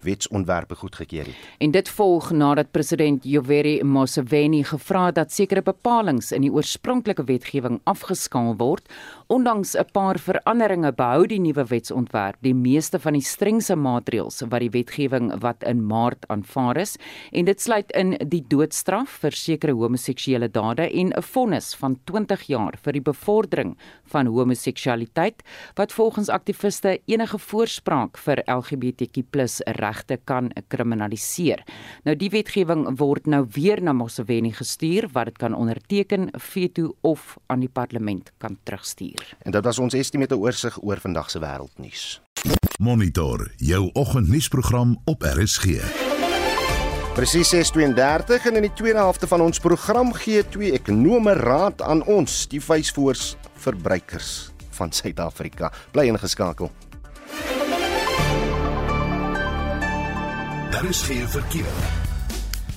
wetsontwerpe 0.00 0.74
goedgekeur 0.74 1.24
het. 1.24 1.34
En 1.58 1.70
dit 1.70 1.88
volg 1.88 2.30
nadat 2.30 2.70
president 2.70 3.24
Yoweri 3.24 3.82
Museveni 3.84 4.64
gevra 4.64 5.06
het 5.06 5.14
dat 5.14 5.32
sekere 5.32 5.62
bepalinge 5.62 6.34
in 6.34 6.40
die 6.40 6.52
oorspronklike 6.52 7.24
wetgewing 7.24 7.80
afgeskaal 7.82 8.56
word. 8.56 8.92
Ondanks 9.30 9.76
'n 9.76 9.84
paar 9.92 10.18
veranderinge 10.18 10.90
behou 10.92 11.26
die 11.26 11.38
nuwe 11.38 11.64
wetsontwerp 11.64 12.36
die 12.42 12.54
meeste 12.54 12.98
van 12.98 13.12
die 13.12 13.22
strengste 13.22 13.76
maatreëls 13.76 14.40
wat 14.50 14.58
die 14.60 14.70
wetgewing 14.74 15.30
wat 15.40 15.62
in 15.62 15.86
Maart 15.86 16.26
aanvaar 16.28 16.76
is 16.76 16.96
en 17.30 17.44
dit 17.44 17.60
sluit 17.60 17.92
in 17.92 18.16
die 18.26 18.42
doodstraf 18.48 19.20
vir 19.22 19.30
sekere 19.30 19.72
homoseksuele 19.72 20.48
dade 20.48 20.90
en 20.90 21.12
'n 21.14 21.22
vonnis 21.22 21.74
van 21.74 21.96
20 22.04 22.42
jaar 22.42 22.74
vir 22.82 22.92
die 22.92 23.00
bevordering 23.00 23.76
van 24.04 24.26
homoseksualiteit 24.26 25.42
wat 25.76 25.92
volgens 25.92 26.28
aktiviste 26.28 26.98
enige 27.06 27.38
voorspraak 27.38 28.18
vir 28.18 28.42
LGBTQ+ 28.46 29.62
regte 29.78 30.18
kan 30.24 30.50
kriminaliseer. 30.68 31.62
Nou 32.04 32.16
die 32.16 32.30
wetgewing 32.30 32.98
word 32.98 33.26
nou 33.26 33.46
weer 33.54 33.80
na 33.82 33.92
Moseveni 33.92 34.50
gestuur 34.52 35.08
wat 35.12 35.24
dit 35.24 35.38
kan 35.38 35.54
onderteken, 35.54 36.30
veto 36.32 36.96
of 37.02 37.38
aan 37.46 37.60
die 37.60 37.68
parlement 37.68 38.32
kan 38.38 38.58
terugstuur. 38.64 39.19
En 39.42 39.50
dit 39.50 39.64
was 39.64 39.78
ons 39.78 39.94
estimate 39.94 40.36
oorsig 40.36 40.78
oor 40.82 41.00
vandag 41.00 41.30
se 41.30 41.38
wêreldnuus. 41.38 42.20
Monitor 42.78 43.50
jou 43.56 43.90
oggendnuusprogram 43.92 45.00
op 45.04 45.22
RSG. 45.22 45.64
Presies 47.14 47.54
6:32 47.54 48.46
en 48.46 48.56
in 48.56 48.62
die 48.62 48.72
tweede 48.72 48.98
helfte 48.98 49.26
van 49.26 49.40
ons 49.40 49.58
program 49.58 50.12
gee 50.12 50.48
twee 50.48 50.72
ekonome 50.72 51.32
raad 51.32 51.82
aan 51.82 52.04
ons, 52.04 52.46
die 52.48 52.60
Faceforce 52.60 53.36
verbruikers 53.54 54.50
van 54.70 54.92
Suid-Afrika. 54.92 55.72
Bly 55.90 56.06
ingeskakel. 56.08 56.70
Daar 60.70 60.84
is 60.88 61.02
geen 61.02 61.28
verkeer. 61.28 61.99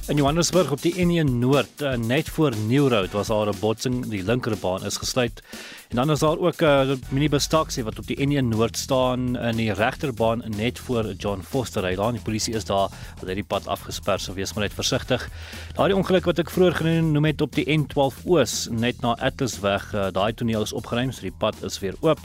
In 0.04 0.18
Johannesburg 0.20 0.72
op 0.72 0.82
die 0.84 0.98
N1 1.00 1.30
Noord, 1.40 1.82
uh, 1.82 1.94
net 1.96 2.28
voor 2.30 2.52
Nieuwroad, 2.68 3.14
was 3.16 3.28
daar 3.28 3.48
'n 3.48 3.60
botsing, 3.60 4.06
die 4.12 4.24
linkerbaan 4.24 4.86
is 4.86 4.98
gesluit. 4.98 5.44
En 5.90 5.96
dan 5.96 6.12
is 6.12 6.20
daar 6.20 6.38
ook 6.38 6.62
'n 6.62 6.66
uh, 6.66 6.96
minibus 7.10 7.48
taxi 7.48 7.84
wat 7.84 8.00
op 8.00 8.08
die 8.08 8.20
N1 8.20 8.44
Noord 8.44 8.78
staan 8.78 9.38
in 9.38 9.56
die 9.56 9.74
regterbaan 9.74 10.44
net 10.58 10.80
voor 10.80 11.14
John 11.18 11.42
Foster. 11.42 11.84
Hy 11.84 11.96
laat 11.96 12.12
die 12.12 12.22
polisie 12.22 12.54
is 12.54 12.66
daar, 12.66 12.90
hulle 13.20 13.32
het 13.32 13.36
die 13.36 13.44
pad 13.44 13.68
afgesper, 13.68 14.20
so 14.20 14.34
wees 14.34 14.54
maar 14.54 14.64
net 14.64 14.74
versigtig. 14.74 15.30
Daardie 15.74 15.96
ongeluk 15.96 16.26
wat 16.26 16.40
ek 16.40 16.50
vroeër 16.50 16.76
genoem 16.76 17.26
het 17.26 17.42
op 17.42 17.56
die 17.56 17.66
N12 17.66 18.26
Oos, 18.26 18.68
net 18.72 19.02
na 19.02 19.16
Atlasweg, 19.16 19.94
uh, 19.94 20.12
daai 20.12 20.34
toneel 20.34 20.62
is 20.62 20.74
opgeruim, 20.74 21.12
so 21.12 21.22
die 21.22 21.38
pad 21.38 21.56
is 21.64 21.80
weer 21.80 21.96
oop. 22.02 22.20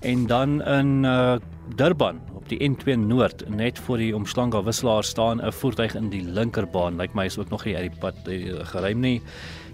En 0.00 0.26
dan 0.26 0.62
in 0.62 1.04
uh, 1.04 1.36
Durban 1.74 2.20
die 2.48 2.70
N2 2.70 2.96
Noord 2.96 3.48
net 3.48 3.78
voor 3.78 3.96
die 4.00 4.14
omslange 4.16 4.62
wisselaar 4.64 5.04
staan 5.04 5.40
'n 5.44 5.52
voertuig 5.52 5.94
in 5.94 6.08
die 6.08 6.22
linkerbaan. 6.22 6.96
Lyk 6.96 7.14
my 7.14 7.24
is 7.24 7.38
ook 7.38 7.48
nog 7.48 7.64
nie 7.64 7.76
uit 7.76 7.90
die 7.90 8.00
pad 8.00 8.14
uh, 8.28 8.64
geruim 8.64 9.00
nie. 9.00 9.22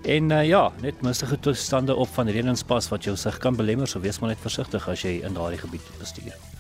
En 0.03 0.31
uh, 0.31 0.47
ja, 0.47 0.73
net 0.81 1.03
mistige 1.03 1.41
toestande 1.41 1.95
op 1.95 2.09
van 2.09 2.29
Renenspas 2.29 2.89
wat 2.89 3.05
jou 3.05 3.17
sig 3.17 3.39
kan 3.39 3.57
belemmer, 3.57 3.89
so 3.89 4.01
wees 4.01 4.19
maar 4.19 4.29
net 4.29 4.41
versigtig 4.41 4.89
as 4.89 5.03
jy 5.03 5.21
in 5.23 5.35
daardie 5.35 5.59
gebied 5.59 5.99
bestuur. 5.99 6.54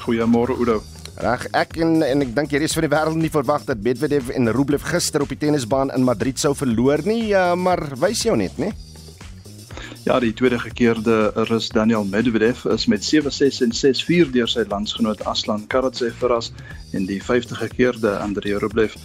Goeiemôre 0.00 0.56
Oudo. 0.56 0.80
Reg, 1.20 1.46
ek 1.52 1.76
en 1.84 2.00
en 2.02 2.24
ek 2.24 2.30
dink 2.36 2.52
hier 2.54 2.62
is 2.64 2.72
vir 2.76 2.86
die 2.86 2.92
wêreld 2.94 3.18
nie 3.20 3.32
verwag 3.32 3.66
dat 3.68 3.82
Medvedev 3.84 4.30
en 4.32 4.48
Rublev 4.56 4.84
gister 4.88 5.20
op 5.20 5.28
die 5.28 5.38
tennisbaan 5.40 5.92
in 5.92 6.06
Madrid 6.06 6.40
sou 6.40 6.54
verloor 6.56 7.02
nie, 7.04 7.34
uh, 7.34 7.52
maar 7.58 7.82
wys 8.00 8.22
jou 8.24 8.36
net, 8.40 8.56
né? 8.56 8.70
Ja, 10.06 10.16
die 10.22 10.32
tweede 10.32 10.58
gekeerde 10.58 11.32
Rus 11.50 11.68
Daniel 11.68 12.06
Medvedev 12.08 12.64
is 12.72 12.86
met 12.88 13.04
7-6 13.04 13.60
en 13.66 13.76
6-4 13.76 14.32
deur 14.32 14.48
sy 14.48 14.64
landsgenoot 14.70 15.20
Aslan 15.28 15.66
Karatsev 15.68 16.16
verras 16.22 16.54
en 16.96 17.04
die 17.10 17.20
50 17.20 17.60
gekeerde 17.60 18.16
Andrei 18.18 18.56
Rublev 18.56 18.96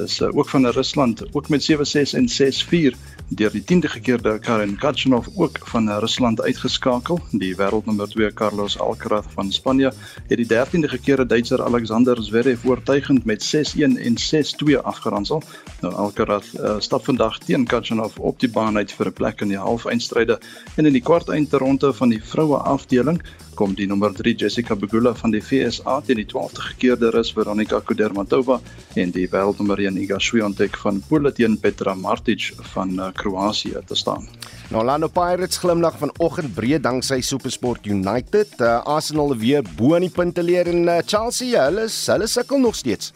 is 0.00 0.20
uh, 0.20 0.32
ook 0.32 0.48
van 0.48 0.66
Rusland 0.66 1.22
ook 1.34 1.48
met 1.52 1.68
7-6 1.68 2.16
en 2.16 2.32
6-4 2.32 2.96
deur 3.28 3.50
die 3.52 3.62
10de 3.62 3.88
gekeerde 3.88 4.38
Karen 4.38 4.76
Khachanov 4.76 5.26
ook 5.36 5.58
van 5.68 5.90
Rusland 6.00 6.40
uitgeskakel. 6.40 7.20
Die 7.30 7.54
wêreldnommer 7.56 8.08
2 8.08 8.32
Carlos 8.32 8.78
Alcaraz 8.78 9.26
van 9.34 9.52
Spanje 9.52 9.92
het 10.28 10.38
die 10.38 10.46
13de 10.46 10.88
gekeerde 10.88 11.26
Duitser 11.26 11.62
Alexander 11.62 12.22
Zverev 12.22 12.64
oortuigend 12.64 13.24
met 13.24 13.44
6-1 13.44 13.80
en 13.80 14.16
6-2 14.16 14.78
afgeronsel. 14.82 15.42
Nou 15.80 15.94
Alcaraz 15.94 16.54
uh, 16.54 16.76
stap 16.78 17.04
vandag 17.04 17.38
teen 17.38 17.66
Khachanov 17.66 18.18
op 18.18 18.40
die 18.40 18.50
baan 18.50 18.76
uit 18.76 18.92
vir 18.92 19.06
'n 19.06 19.12
plek 19.12 19.40
in 19.40 19.48
die 19.48 19.58
halfeindstryde 19.58 20.40
en 20.76 20.86
in 20.86 20.92
die 20.92 21.02
kwartfinale 21.02 21.92
van 21.92 22.08
die 22.08 22.24
vroue 22.24 22.56
afdeling 22.56 23.22
kom 23.58 23.74
die 23.74 23.88
nommer 23.90 24.12
3 24.14 24.36
Jessica 24.38 24.76
Pegula 24.78 25.10
van 25.18 25.32
die 25.34 25.40
FSA 25.42 25.96
teen 26.06 26.20
die 26.20 26.26
12de 26.30 26.62
gekeerde 26.68 27.10
Rus 27.14 27.32
Veronika 27.34 27.80
Kudermatova 27.82 28.60
en 28.94 29.10
die 29.14 29.26
wêreldnommer 29.32 29.82
1 29.82 29.98
Iga 30.04 30.20
Swiatek 30.22 30.78
van 30.84 31.00
Polen 31.08 31.34
teen 31.34 31.58
Petra 31.58 31.96
Martic 31.98 32.52
van 32.74 32.94
uh, 32.98 33.10
Kroasie 33.18 33.74
te 33.86 33.98
staan. 33.98 34.28
Nou 34.70 34.84
Orlando 34.84 35.08
Pirates 35.10 35.58
glimlag 35.58 35.98
vanoggend 35.98 36.54
breed 36.54 36.84
danksy 36.86 37.18
SuperSport 37.24 37.86
United. 37.86 38.54
Uh, 38.60 38.78
Arsenal 38.86 39.34
weer 39.36 39.66
bo 39.76 39.96
in 39.98 40.06
die 40.06 40.14
punte 40.14 40.44
leer 40.44 40.70
en 40.70 40.84
uh, 40.86 41.00
Chelsea, 41.06 41.64
hulle 41.66 41.88
hulle 41.88 42.30
sukkel 42.30 42.62
nog 42.62 42.78
steeds. 42.78 43.10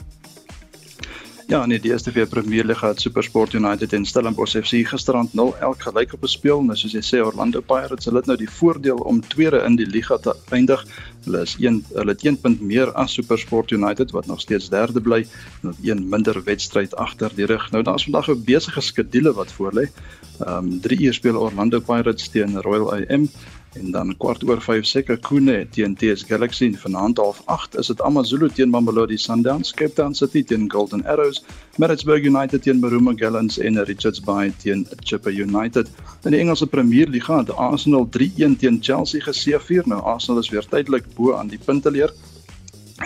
Ja, 1.52 1.66
nee, 1.68 1.76
die 1.76 1.90
eerste 1.92 2.08
vir 2.14 2.24
Premier 2.32 2.64
League 2.64 2.88
het 2.88 3.02
SuperSport 3.04 3.52
United 3.52 3.92
en 3.92 4.06
Stellenbosch 4.08 4.54
FC 4.56 4.78
gisterand 4.88 5.34
0 5.36 5.50
elk 5.60 5.82
gelyk 5.84 6.14
op 6.16 6.22
gespeel. 6.24 6.62
Nou 6.64 6.76
soos 6.80 6.94
jy 6.96 7.02
sê 7.04 7.20
Orlando 7.20 7.60
Pirates, 7.60 8.08
hulle 8.08 8.22
het 8.22 8.30
nou 8.30 8.38
die 8.40 8.48
voordeel 8.48 9.02
om 9.04 9.20
tweede 9.34 9.60
in 9.66 9.76
die 9.76 9.84
liga 9.84 10.16
te 10.16 10.32
eindig. 10.56 10.80
Hulle 11.26 11.42
is 11.44 11.52
een 11.60 11.82
hulle 11.90 12.14
het 12.14 12.24
1 12.24 12.40
punt 12.40 12.64
meer 12.64 12.94
as 12.96 13.18
SuperSport 13.18 13.76
United 13.76 14.16
wat 14.16 14.32
nog 14.32 14.40
steeds 14.40 14.70
derde 14.72 15.04
bly 15.04 15.26
met 15.60 15.76
een 15.84 16.00
minder 16.08 16.40
wedstryd 16.48 16.96
agter 16.96 17.36
die 17.36 17.50
rug. 17.52 17.68
Nou 17.76 17.84
daar's 17.84 18.08
vandag 18.08 18.32
'n 18.32 18.44
besige 18.48 18.80
skedule 18.80 19.36
wat 19.36 19.52
voorlê. 19.52 19.90
Ehm 20.40 20.72
um, 20.72 20.80
3 20.80 21.00
uur 21.00 21.14
speel 21.14 21.36
Orlando 21.36 21.80
Pirates 21.80 22.28
teen 22.32 22.60
Royal 22.62 22.94
AM 22.94 23.28
en 23.78 23.90
dan 23.90 24.14
kwart 24.16 24.42
oor 24.48 24.61
5 24.61 24.85
seker 24.87 25.18
Kune 25.18 25.66
teen 25.70 25.94
TS 25.96 26.24
Galaxy 26.28 26.64
en 26.66 26.78
vanaand 26.78 27.20
half 27.22 27.42
8 27.46 27.78
is 27.80 27.90
dit 27.92 28.00
AmaZulu 28.04 28.48
teen 28.52 28.70
Mamelodi 28.70 29.16
Sundowns, 29.16 29.72
Cape 29.72 29.94
Town 29.98 30.14
City 30.14 30.42
teen 30.44 30.70
Golden 30.70 31.04
Arrows, 31.06 31.42
Maritzburg 31.78 32.24
United 32.28 32.62
teen 32.62 32.80
Maruma 32.80 33.12
Gallants 33.16 33.58
en 33.58 33.85
Richards 33.85 34.20
Bay 34.20 34.52
teen 34.62 34.87
Chippa 35.00 35.30
United. 35.30 35.88
In 36.24 36.30
die 36.37 36.40
Engelse 36.40 36.66
Premier 36.66 37.08
Liga 37.08 37.38
het 37.38 37.54
Arsenal 37.56 38.08
3-1 38.18 38.58
teen 38.58 38.78
Chelsea 38.80 39.20
geseëvier. 39.20 39.88
Nou 39.88 40.02
Arsenal 40.02 40.40
is 40.40 40.50
weer 40.50 40.66
tydelik 40.68 41.08
bo 41.16 41.35
aan 41.35 41.48
die 41.48 41.61
punteleer. 41.64 42.12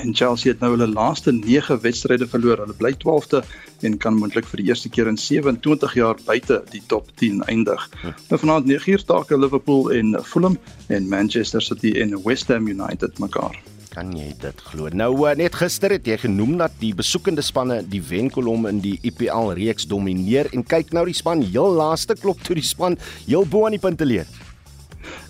En 0.03 0.15
Chelsea 0.15 0.53
het 0.53 0.61
nou 0.61 0.73
hulle 0.75 0.89
laaste 0.89 1.33
9 1.33 1.81
wedstryde 1.81 2.29
verloor. 2.29 2.59
Hulle 2.65 2.77
bly 2.77 2.93
12de 3.05 3.43
en 3.87 3.97
kan 4.03 4.17
moontlik 4.19 4.49
vir 4.51 4.63
die 4.63 4.69
eerste 4.71 4.91
keer 4.93 5.09
in 5.11 5.19
27 5.21 5.95
jaar 5.99 6.19
buite 6.27 6.63
die 6.73 6.83
top 6.87 7.09
10 7.21 7.43
eindig. 7.51 7.89
Hm. 8.03 8.13
Nou 8.31 8.41
vanaand 8.41 8.69
9uur 8.71 9.07
take 9.07 9.39
Liverpool 9.39 9.91
en 9.93 10.17
Fulham 10.25 10.59
en 10.87 11.09
Manchester 11.09 11.63
City 11.63 11.95
en 12.01 12.17
West 12.25 12.53
Ham 12.53 12.69
United 12.69 13.19
mekaar. 13.19 13.57
Kan 13.97 14.11
jy 14.13 14.35
dit 14.43 14.59
glo? 14.69 14.91
Nou 14.93 15.13
uh, 15.25 15.33
net 15.39 15.55
gister 15.57 15.95
het 15.97 16.05
jy 16.05 16.19
genoem 16.27 16.59
dat 16.61 16.75
die 16.83 16.93
besoekende 16.97 17.41
spanne 17.45 17.79
die 17.89 18.03
wenkolom 18.05 18.67
in 18.69 18.83
die 18.85 18.99
IPL 19.09 19.55
reeks 19.57 19.89
domineer 19.89 20.51
en 20.53 20.67
kyk 20.69 20.93
nou 20.93 21.07
die 21.09 21.17
span 21.17 21.41
heel 21.41 21.73
laaste 21.79 22.17
klop 22.19 22.43
toe 22.45 22.59
die 22.59 22.67
span 22.67 22.99
heel 23.25 23.49
bo 23.49 23.65
aan 23.65 23.79
die 23.79 23.81
punte 23.81 24.05
leer. 24.05 24.29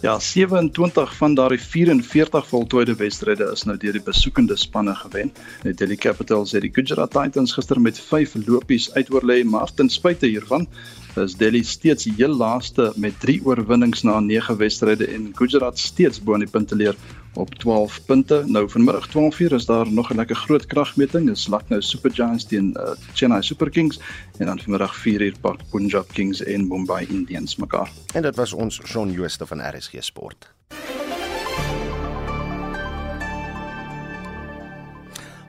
Ja, 0.02 0.18
27 0.18 1.16
van 1.16 1.34
daardie 1.34 1.60
44 1.60 2.46
voltooide 2.48 2.94
wedstryde 2.94 3.50
is 3.52 3.62
nou 3.62 3.76
deur 3.76 3.92
die 3.92 4.02
besoekende 4.02 4.56
spanne 4.56 4.94
gewen. 4.94 5.32
Die 5.62 5.74
Delhi 5.74 5.96
Capitals 5.96 6.52
het 6.52 6.62
die 6.62 6.72
Gujarat 6.72 7.10
Titans 7.10 7.52
gister 7.52 7.80
met 7.80 8.00
5 8.00 8.34
lopies 8.46 8.90
uitoorlê, 8.94 9.42
maar 9.44 9.74
ten 9.74 9.88
spyte 9.88 10.26
hiervan 10.26 10.68
is 11.16 11.34
Delhi 11.34 11.62
steeds 11.62 12.04
heel 12.16 12.34
laaste 12.36 12.92
met 12.96 13.20
3 13.20 13.40
oorwinnings 13.44 14.02
na 14.02 14.20
9 14.20 14.56
wedstryde 14.56 15.06
en 15.06 15.30
Gujarat 15.34 15.78
steeds 15.78 16.22
bo 16.22 16.34
aan 16.34 16.44
die 16.44 16.50
punteleer 16.50 16.96
op 17.36 17.54
12 17.54 18.04
punte. 18.04 18.42
Nou 18.46 18.70
vanmiddag 18.70 19.08
12:00 19.08 19.54
is 19.54 19.66
daar 19.66 19.92
nog 19.92 20.10
'n 20.10 20.16
lekker 20.16 20.36
groot 20.36 20.66
kragmeting. 20.66 21.26
Dit 21.26 21.36
is 21.36 21.48
Lucknow 21.48 21.82
Super 21.82 22.10
Giants 22.10 22.44
teen 22.44 22.76
uh, 22.76 22.90
Chennai 23.12 23.42
Super 23.42 23.70
Kings 23.70 24.00
en 24.38 24.46
dan 24.46 24.58
vanmiddag 24.58 24.94
4:00 24.96 25.40
pak 25.40 25.60
Punjab 25.70 26.12
Kings 26.12 26.42
en 26.42 26.68
Mumbai 26.68 27.06
Indians 27.06 27.56
mekaar. 27.56 27.90
En 28.14 28.22
dit 28.22 28.36
was 28.36 28.52
ons 28.52 28.80
Shaun 28.84 29.12
Jooste 29.12 29.46
van 29.46 29.60
RSG 29.60 29.92
Sport. 29.98 30.54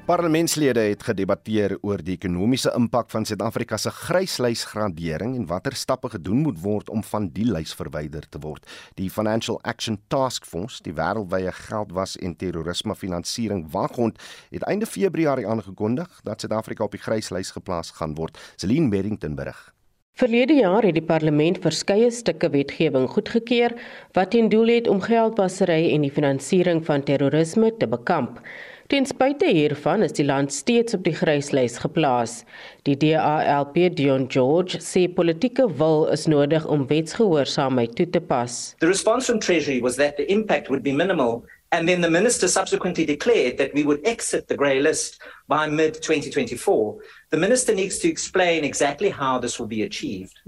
Parlementslede 0.07 0.79
het 0.79 1.01
gedebatteer 1.03 1.73
oor 1.83 1.99
die 1.99 2.13
ekonomiese 2.15 2.71
impak 2.77 3.09
van 3.11 3.25
Suid-Afrika 3.27 3.75
se 3.75 3.91
gryslysgradering 3.91 5.33
en 5.35 5.49
watter 5.49 5.75
stappe 5.75 6.13
gedoen 6.13 6.45
moet 6.45 6.61
word 6.63 6.87
om 6.87 7.01
van 7.03 7.25
die 7.35 7.43
lys 7.43 7.75
verwyder 7.75 8.23
te 8.31 8.39
word. 8.39 8.63
Die 8.95 9.09
Financial 9.11 9.59
Action 9.67 9.99
Task 10.07 10.47
Force, 10.47 10.79
die 10.85 10.95
wêreldwye 10.95 11.51
geldwas 11.51 12.15
en 12.23 12.37
terrorisme 12.39 12.95
finansiering 12.95 13.65
waghond, 13.73 14.15
het 14.55 14.63
einde 14.63 14.87
Februarie 14.87 15.47
aangekondig 15.47 16.21
dat 16.23 16.39
Suid-Afrika 16.39 16.87
op 16.87 16.95
die 16.95 17.03
gryslys 17.03 17.51
geplaas 17.51 17.91
gaan 17.99 18.15
word. 18.15 18.39
Celine 18.55 18.87
Merrington 18.87 19.35
berig. 19.35 19.59
Verlede 20.17 20.55
jaar 20.57 20.87
het 20.87 20.95
die 20.95 21.03
parlement 21.05 21.59
verskeie 21.61 22.07
stukke 22.09 22.47
wetgewing 22.55 23.09
goedgekeur 23.11 23.75
wat 24.15 24.31
ten 24.31 24.47
doel 24.49 24.71
het 24.71 24.87
om 24.87 25.03
geldwasery 25.03 25.91
en 25.91 26.07
die 26.07 26.15
finansiering 26.15 26.79
van 26.87 27.03
terrorisme 27.03 27.75
te 27.77 27.91
bekamp. 27.91 28.39
Ten 28.87 29.03
spyte 29.03 29.49
hiervan 29.51 30.03
is 30.05 30.13
die 30.15 30.23
land 30.23 30.53
steeds 30.55 30.95
op 30.95 31.01
die 31.03 31.11
gryslys 31.11 31.73
geplaas. 31.83 32.37
Die 32.87 32.95
DALP 32.95 33.75
Dion 33.97 34.29
George 34.31 34.79
sê 34.79 35.09
politieke 35.11 35.65
wil 35.81 36.05
is 36.15 36.23
nodig 36.31 36.63
om 36.71 36.85
wetsgehoorsaamheid 36.87 37.97
toe 37.99 38.05
te 38.07 38.21
pas. 38.23 38.55
The 38.79 38.87
response 38.87 39.27
from 39.27 39.41
Treasury 39.43 39.81
was 39.83 39.99
that 39.99 40.15
the 40.15 40.23
impact 40.31 40.71
would 40.71 40.83
be 40.87 40.93
minimal 40.95 41.43
and 41.75 41.89
then 41.89 41.99
the 41.99 42.09
minister 42.09 42.47
subsequently 42.47 43.03
declared 43.03 43.57
that 43.57 43.73
we 43.73 43.83
would 43.83 43.99
exit 44.07 44.47
the 44.47 44.55
grey 44.55 44.79
list 44.79 45.19
by 45.49 45.67
mid 45.67 45.99
2024. 46.01 46.95
The 47.31 47.37
minister 47.37 47.75
needs 47.75 47.99
to 47.99 48.07
explain 48.07 48.63
exactly 48.63 49.09
how 49.09 49.37
this 49.37 49.59
will 49.59 49.67
be 49.67 49.83
achieved. 49.83 50.39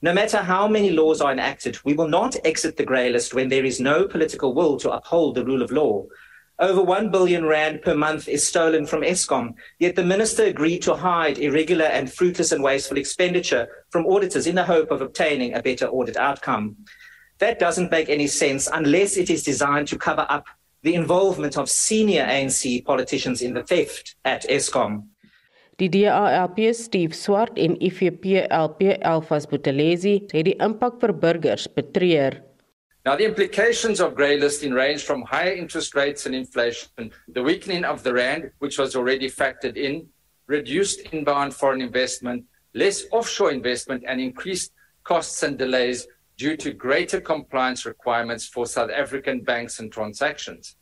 No 0.00 0.14
matter 0.14 0.38
how 0.38 0.66
many 0.66 0.90
laws 0.90 1.20
are 1.20 1.30
enacted, 1.30 1.78
we 1.84 1.92
will 1.92 2.08
not 2.08 2.36
exit 2.42 2.78
the 2.78 2.84
grey 2.84 3.10
list 3.10 3.34
when 3.34 3.50
there 3.50 3.66
is 3.66 3.80
no 3.80 4.08
political 4.08 4.54
will 4.54 4.78
to 4.78 4.90
uphold 4.90 5.34
the 5.34 5.44
rule 5.44 5.62
of 5.62 5.70
law. 5.70 6.06
Over 6.62 6.80
1 6.80 7.10
billion 7.10 7.44
rand 7.44 7.82
per 7.82 7.96
month 7.96 8.28
is 8.28 8.46
stolen 8.46 8.86
from 8.86 9.02
Eskom, 9.02 9.54
yet 9.80 9.96
the 9.96 10.04
minister 10.04 10.44
agreed 10.44 10.80
to 10.82 10.94
hide 10.94 11.38
irregular 11.38 11.86
and 11.86 12.06
fruitless 12.06 12.52
and 12.52 12.62
wasteful 12.62 12.98
expenditure 12.98 13.66
from 13.90 14.06
auditors 14.06 14.46
in 14.46 14.54
the 14.54 14.62
hope 14.62 14.92
of 14.92 15.02
obtaining 15.02 15.54
a 15.54 15.60
better 15.60 15.88
audit 15.88 16.16
outcome. 16.16 16.76
That 17.40 17.58
doesn't 17.58 17.90
make 17.90 18.08
any 18.08 18.28
sense 18.28 18.68
unless 18.72 19.16
it 19.16 19.28
is 19.28 19.42
designed 19.42 19.88
to 19.88 19.98
cover 19.98 20.24
up 20.28 20.46
the 20.84 20.94
involvement 20.94 21.58
of 21.58 21.68
senior 21.68 22.24
ANC 22.24 22.84
politicians 22.84 23.42
in 23.42 23.54
the 23.54 23.64
theft 23.64 24.14
at 24.24 24.48
Eskom. 24.48 25.08
Die 25.80 25.88
DALP 25.88 26.74
Steve 26.74 27.12
Swart 27.12 27.58
en 27.58 27.74
IFP 27.82 28.46
LP 28.50 29.02
Elfas 29.02 29.48
Buthelezi 29.50 30.28
het 30.30 30.46
die 30.46 30.54
impak 30.62 31.00
vir 31.02 31.10
burgers 31.10 31.66
betreur. 31.66 32.38
Now, 33.04 33.16
the 33.16 33.24
implications 33.24 34.00
of 34.00 34.14
grey 34.14 34.38
listing 34.38 34.72
range 34.72 35.02
from 35.02 35.22
higher 35.22 35.52
interest 35.52 35.96
rates 35.96 36.26
and 36.26 36.34
inflation, 36.34 37.10
the 37.26 37.42
weakening 37.42 37.84
of 37.84 38.04
the 38.04 38.14
rand, 38.14 38.52
which 38.60 38.78
was 38.78 38.94
already 38.94 39.28
factored 39.28 39.76
in, 39.76 40.06
reduced 40.46 41.00
inbound 41.12 41.52
foreign 41.52 41.80
investment, 41.80 42.44
less 42.74 43.04
offshore 43.10 43.50
investment, 43.50 44.04
and 44.06 44.20
increased 44.20 44.72
costs 45.02 45.42
and 45.42 45.58
delays 45.58 46.06
due 46.36 46.56
to 46.56 46.72
greater 46.72 47.20
compliance 47.20 47.84
requirements 47.84 48.46
for 48.46 48.66
South 48.66 48.90
African 48.90 49.40
banks 49.40 49.80
and 49.80 49.90
transactions. 49.90 50.76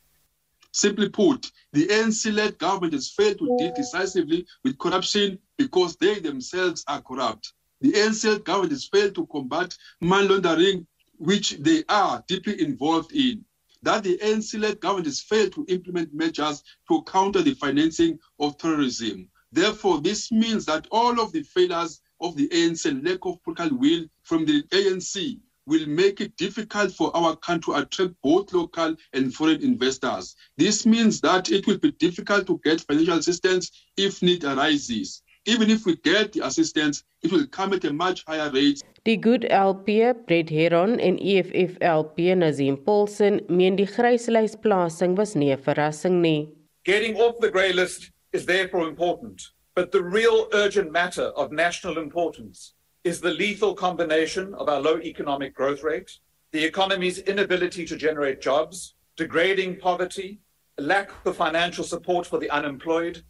Simply 0.72 1.08
put, 1.08 1.50
the 1.72 1.86
ANC-led 1.86 2.58
government 2.58 2.92
has 2.92 3.10
failed 3.10 3.38
to 3.38 3.56
deal 3.58 3.72
decisively 3.74 4.46
with 4.62 4.78
corruption 4.78 5.38
because 5.56 5.96
they 5.96 6.20
themselves 6.20 6.84
are 6.86 7.00
corrupt. 7.00 7.54
The 7.80 7.92
ANC-led 7.92 8.44
government 8.44 8.72
has 8.72 8.88
failed 8.88 9.14
to 9.14 9.26
combat 9.26 9.74
money 10.00 10.28
laundering, 10.28 10.86
which 11.20 11.58
they 11.58 11.84
are 11.88 12.24
deeply 12.26 12.60
involved 12.62 13.12
in. 13.12 13.44
That 13.82 14.04
the 14.04 14.18
ANC-led 14.18 14.80
government 14.80 15.06
has 15.06 15.20
failed 15.20 15.52
to 15.52 15.66
implement 15.68 16.14
measures 16.14 16.62
to 16.88 17.02
counter 17.02 17.42
the 17.42 17.54
financing 17.54 18.18
of 18.38 18.56
terrorism. 18.56 19.28
Therefore, 19.52 20.00
this 20.00 20.32
means 20.32 20.64
that 20.66 20.86
all 20.90 21.20
of 21.20 21.32
the 21.32 21.42
failures 21.42 22.00
of 22.20 22.36
the 22.36 22.48
ANC 22.48 22.86
and 22.86 23.04
lack 23.04 23.18
of 23.22 23.42
political 23.42 23.76
will 23.76 24.06
from 24.22 24.46
the 24.46 24.62
ANC 24.72 25.38
will 25.66 25.86
make 25.86 26.20
it 26.20 26.36
difficult 26.36 26.92
for 26.92 27.14
our 27.14 27.36
country 27.36 27.72
to 27.74 27.80
attract 27.80 28.14
both 28.22 28.52
local 28.52 28.96
and 29.12 29.34
foreign 29.34 29.62
investors. 29.62 30.36
This 30.56 30.86
means 30.86 31.20
that 31.20 31.50
it 31.50 31.66
will 31.66 31.78
be 31.78 31.92
difficult 31.92 32.46
to 32.46 32.60
get 32.64 32.80
financial 32.80 33.18
assistance 33.18 33.70
if 33.96 34.22
need 34.22 34.44
arises. 34.44 35.22
Even 35.46 35.70
if 35.70 35.86
we 35.86 35.96
get 35.96 36.32
the 36.32 36.46
assistance, 36.46 37.02
it 37.22 37.32
will 37.32 37.46
come 37.46 37.72
at 37.72 37.84
a 37.84 37.92
much 37.92 38.24
higher 38.26 38.50
rate. 38.50 38.82
Die 39.04 39.16
Good 39.16 39.46
LP, 39.48 40.12
Brett 40.26 40.50
Heron 40.50 41.00
en 41.00 41.18
EFF 41.18 41.78
LP 41.80 42.34
Nazim 42.34 42.76
Paulsen 42.76 43.48
meen 43.48 43.74
die 43.74 43.86
gryslys-plasing 43.86 45.16
was 45.16 45.34
nie 45.34 45.50
'n 45.50 45.58
verrassing 45.58 46.20
nie. 46.20 46.50
Getting 46.84 47.16
off 47.16 47.40
the 47.40 47.50
grey 47.50 47.72
list 47.72 48.10
is 48.32 48.44
therefore 48.44 48.86
important, 48.86 49.40
but 49.74 49.90
the 49.92 50.02
real 50.02 50.48
urgent 50.52 50.92
matter 50.92 51.32
of 51.36 51.52
national 51.52 51.96
importance 51.96 52.74
is 53.04 53.20
the 53.20 53.32
lethal 53.32 53.74
combination 53.74 54.52
of 54.54 54.68
our 54.68 54.80
low 54.80 55.00
economic 55.00 55.54
growth 55.54 55.82
rate, 55.82 56.18
the 56.52 56.62
economy's 56.62 57.18
inability 57.20 57.86
to 57.86 57.96
generate 57.96 58.42
jobs, 58.42 58.94
degrading 59.16 59.76
poverty, 59.76 60.38
lack 60.76 61.10
of 61.24 61.36
financial 61.36 61.84
support 61.84 62.26
for 62.26 62.38
the 62.38 62.50
unemployed, 62.50 63.24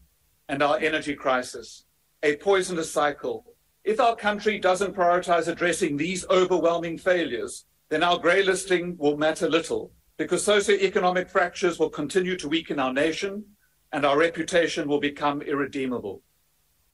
and 0.49 0.61
our 0.61 0.77
energy 0.79 1.14
crisis. 1.14 1.85
A 2.23 2.37
poisonous 2.37 2.93
cycle. 2.93 3.47
If 3.83 3.99
our 3.99 4.15
country 4.15 4.59
doesn't 4.59 4.95
prioritize 4.95 5.49
addressing 5.49 5.97
these 5.97 6.29
overwhelming 6.29 6.99
failures, 6.99 7.65
then 7.89 8.03
our 8.03 8.19
grey 8.19 8.43
listing 8.43 8.95
will 8.99 9.17
matter 9.17 9.49
little 9.49 9.91
because 10.19 10.47
socioeconomic 10.47 11.31
fractures 11.31 11.79
will 11.79 11.89
continue 11.89 12.37
to 12.37 12.47
weaken 12.47 12.79
our 12.79 12.93
nation 12.93 13.43
and 13.93 14.05
our 14.05 14.19
reputation 14.19 14.87
will 14.87 15.01
become 15.01 15.41
irredeemable. 15.41 16.23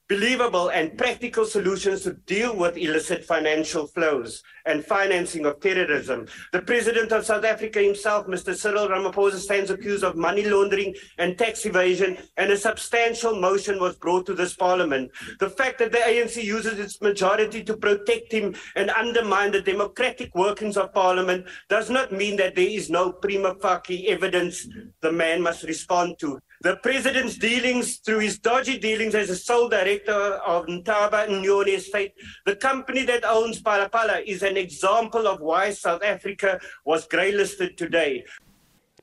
Believable 0.08 0.68
and 0.68 0.96
practical 0.96 1.44
solutions 1.44 2.02
to 2.02 2.12
deal 2.12 2.56
with 2.56 2.76
illicit 2.76 3.24
financial 3.24 3.88
flows 3.88 4.42
and 4.64 4.84
financing 4.84 5.46
of 5.46 5.58
terrorism. 5.60 6.26
The 6.52 6.62
President 6.62 7.10
of 7.12 7.24
South 7.24 7.44
Africa 7.44 7.80
himself, 7.80 8.26
Mr. 8.26 8.54
Cyril 8.54 8.88
Ramaphosa, 8.88 9.38
stands 9.38 9.70
accused 9.70 10.04
of 10.04 10.16
money 10.16 10.44
laundering 10.44 10.94
and 11.18 11.36
tax 11.36 11.66
evasion, 11.66 12.18
and 12.36 12.52
a 12.52 12.56
substantial 12.56 13.40
motion 13.40 13.80
was 13.80 13.96
brought 13.96 14.26
to 14.26 14.34
this 14.34 14.54
parliament. 14.54 15.10
The 15.40 15.50
fact 15.50 15.78
that 15.78 15.92
the 15.92 15.98
ANC 15.98 16.42
uses 16.42 16.78
its 16.78 17.00
majority 17.00 17.64
to 17.64 17.76
protect 17.76 18.32
him 18.32 18.54
and 18.76 18.90
undermine 18.90 19.52
the 19.52 19.62
democratic 19.62 20.34
workings 20.34 20.76
of 20.76 20.94
parliament 20.94 21.46
does 21.68 21.90
not 21.90 22.12
mean 22.12 22.36
that 22.36 22.54
there 22.54 22.68
is 22.68 22.90
no 22.90 23.12
prima 23.12 23.54
facie 23.56 24.08
evidence 24.08 24.68
the 25.00 25.12
man 25.12 25.42
must 25.42 25.64
respond 25.64 26.16
to. 26.20 26.38
The 26.62 26.76
president's 26.76 27.36
dealings 27.36 27.96
through 27.96 28.20
his 28.20 28.38
dodgy 28.38 28.78
dealings 28.78 29.14
as 29.14 29.28
a 29.28 29.36
sole 29.36 29.68
director 29.68 30.40
of 30.46 30.66
Ntaba 30.66 31.28
Nyoni 31.28 31.76
Estate, 31.76 32.14
the 32.46 32.56
company 32.56 33.04
that 33.04 33.24
owns 33.24 33.60
Palapala, 33.62 34.24
is 34.24 34.42
an 34.42 34.56
example 34.56 35.26
of 35.26 35.40
why 35.40 35.70
South 35.70 36.02
Africa 36.02 36.58
was 36.84 37.06
greylisted 37.06 37.76
today. 37.76 38.24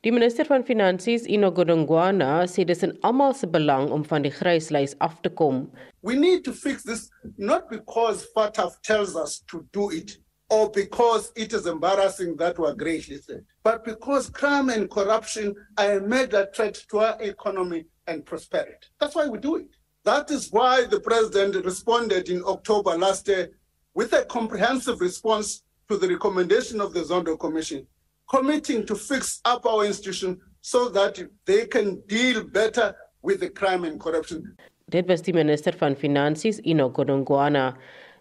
Die 0.02 0.10
minister 0.10 0.44
van 0.44 0.64
Finansies, 0.64 1.26
Ino 1.26 1.50
Godongwana, 1.50 2.42
sê 2.44 2.66
dis 2.66 2.82
in 2.82 2.92
almal 3.02 3.32
se 3.34 3.46
belang 3.46 3.88
om 3.90 4.02
van 4.04 4.26
die 4.26 4.32
gryslys 4.34 4.92
af 5.00 5.22
te 5.22 5.30
kom. 5.30 5.70
We 6.02 6.14
need 6.14 6.44
to 6.44 6.52
fix 6.52 6.82
this 6.82 7.08
not 7.38 7.70
because 7.70 8.26
FATF 8.36 8.82
tells 8.82 9.16
us 9.16 9.40
to 9.48 9.64
do 9.72 9.90
it 9.90 10.18
or 10.50 10.70
because 10.70 11.32
it 11.36 11.52
is 11.52 11.66
embarrassing 11.66 12.36
that 12.36 12.58
we 12.58 12.66
are 12.66 12.74
greylisted. 12.74 13.44
but 13.62 13.84
because 13.84 14.28
crime 14.30 14.68
and 14.68 14.90
corruption 14.90 15.54
are 15.78 15.98
a 15.98 16.00
major 16.00 16.48
threat 16.54 16.74
to 16.90 16.98
our 16.98 17.16
economy 17.22 17.84
and 18.06 18.24
prosperity. 18.24 18.86
That's 19.00 19.14
why 19.14 19.26
we 19.26 19.38
do 19.38 19.56
it. 19.56 19.68
That 20.04 20.30
is 20.30 20.50
why 20.52 20.84
the 20.84 21.00
president 21.00 21.64
responded 21.64 22.28
in 22.28 22.42
October 22.46 22.96
last 22.98 23.26
year 23.26 23.50
with 23.94 24.12
a 24.12 24.24
comprehensive 24.26 25.00
response 25.00 25.62
to 25.88 25.96
the 25.96 26.08
recommendation 26.08 26.80
of 26.80 26.92
the 26.92 27.00
Zondo 27.00 27.38
Commission, 27.38 27.86
committing 28.28 28.84
to 28.86 28.94
fix 28.94 29.40
up 29.44 29.64
our 29.64 29.84
institution 29.86 30.38
so 30.60 30.88
that 30.90 31.18
they 31.46 31.66
can 31.66 32.00
deal 32.06 32.44
better 32.44 32.94
with 33.22 33.40
the 33.40 33.48
crime 33.48 33.84
and 33.84 33.98
corruption. 33.98 34.54
Die 34.90 35.02
minister 35.32 35.72
van 35.72 35.96
Finansies 35.96 36.60
Ino 36.66 36.90
Godongwana, 36.90 37.74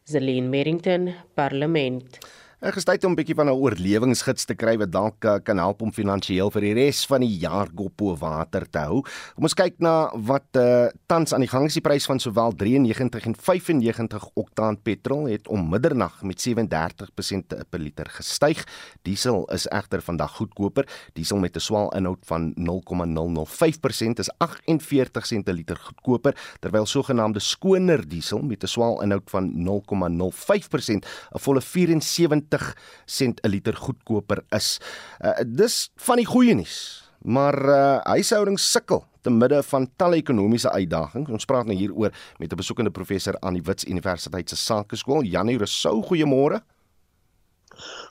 Zelene 0.05 0.49
Merrington, 0.49 1.15
Parlement. 1.33 2.19
Ek 2.63 2.77
is 2.79 2.85
tyd 2.87 3.03
om 3.03 3.11
'n 3.11 3.19
bietjie 3.19 3.35
van 3.35 3.51
'n 3.51 3.59
oorlewingsgids 3.59 4.45
te 4.47 4.55
kry 4.55 4.77
wat 4.79 4.91
dalk 4.91 5.25
uh, 5.25 5.35
kan 5.43 5.59
help 5.59 5.81
om 5.81 5.91
finansiëel 5.91 6.47
vir 6.49 6.61
die 6.61 6.73
res 6.73 7.03
van 7.05 7.19
die 7.19 7.35
jaar 7.43 7.67
goppo 7.67 8.15
water 8.15 8.63
te 8.71 8.79
hou. 8.79 9.03
Kom 9.35 9.43
ons 9.43 9.53
kyk 9.53 9.83
na 9.83 10.07
wat 10.15 10.47
uh, 10.55 10.87
tans 11.11 11.33
aan 11.33 11.43
die 11.43 11.51
gang 11.51 11.65
is. 11.67 11.73
Die 11.75 11.83
prys 11.83 12.07
van 12.07 12.19
sowel 12.23 12.55
93 12.55 13.25
en 13.27 13.35
95 13.35 14.29
oktaan 14.39 14.79
petrol 14.79 15.27
het 15.27 15.47
om 15.51 15.67
middernag 15.69 16.23
met 16.23 16.39
37% 16.39 17.67
per 17.69 17.79
liter 17.79 18.07
gestyg. 18.07 18.63
Diesel 19.03 19.43
is 19.51 19.67
egter 19.67 19.99
vandag 19.99 20.31
goedkoper. 20.39 20.87
Diesel 21.19 21.43
met 21.43 21.57
'n 21.57 21.59
swaal 21.59 21.91
inhoud 21.91 22.23
van 22.23 22.53
0,005% 22.55 24.19
is 24.19 24.31
48 24.39 25.25
sent 25.25 25.43
per 25.43 25.53
liter 25.53 25.75
goedkoper, 25.75 26.33
terwyl 26.61 26.85
sogenaamde 26.85 27.41
skoner 27.41 28.07
diesel 28.07 28.39
met 28.39 28.63
'n 28.63 28.67
swaal 28.67 29.01
inhoud 29.01 29.29
van 29.29 29.51
0,05% 29.51 31.03
'n 31.03 31.39
volle 31.39 31.61
74 31.61 32.52
20 32.53 32.75
sent 33.05 33.41
'n 33.41 33.49
liter 33.49 33.75
goedkoper 33.75 34.43
is. 34.49 34.79
Uh, 35.19 35.31
dis 35.45 35.91
van 35.95 36.17
die 36.17 36.25
goeie 36.25 36.53
nuus, 36.53 37.09
maar 37.21 37.57
uh, 37.65 37.97
huishoudings 38.03 38.71
sukkel 38.71 39.05
te 39.21 39.31
midde 39.31 39.63
van 39.63 39.87
talle 39.95 40.15
ekonomiese 40.15 40.71
uitdagings. 40.71 41.31
Ons 41.31 41.45
praat 41.45 41.65
nou 41.65 41.77
hieroor 41.77 42.11
met 42.37 42.51
'n 42.51 42.55
besoekende 42.55 42.91
professor 42.91 43.35
aan 43.39 43.53
die 43.53 43.63
Wits 43.63 43.85
Universiteit 43.85 44.49
se 44.49 44.55
Sakeskool, 44.55 45.23
Janie 45.23 45.57
Rousseau. 45.57 46.03
Goeiemôre. 46.03 46.61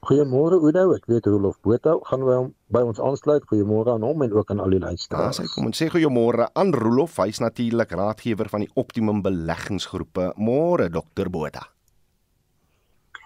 Goeiemôre 0.03 0.59
Oudo, 0.59 0.95
ek 0.95 1.07
weet 1.07 1.27
Rolof 1.27 1.61
Botha 1.61 1.95
gaan 2.03 2.25
by, 2.27 2.39
by 2.75 2.81
ons 2.83 3.01
aansluit. 3.01 3.45
Goeiemôre 3.47 3.93
aan 3.93 4.03
hom 4.03 4.23
en 4.23 4.33
ook 4.33 4.51
aan 4.51 4.61
al 4.61 4.71
die 4.71 4.81
luisteraars. 4.81 5.39
Ja, 5.39 5.47
kom 5.55 5.67
ons 5.67 5.79
sê 5.79 5.89
goeiemôre 5.89 6.49
aan 6.55 6.73
Rolof. 6.75 7.17
Hy's 7.17 7.39
natuurlik 7.39 7.91
raadgewer 7.93 8.49
van 8.49 8.61
die 8.61 8.71
Optimum 8.75 9.23
Beleggingsgroepe. 9.23 10.33
Môre 10.37 10.91
Dr 10.91 11.31
Botha. 11.31 11.69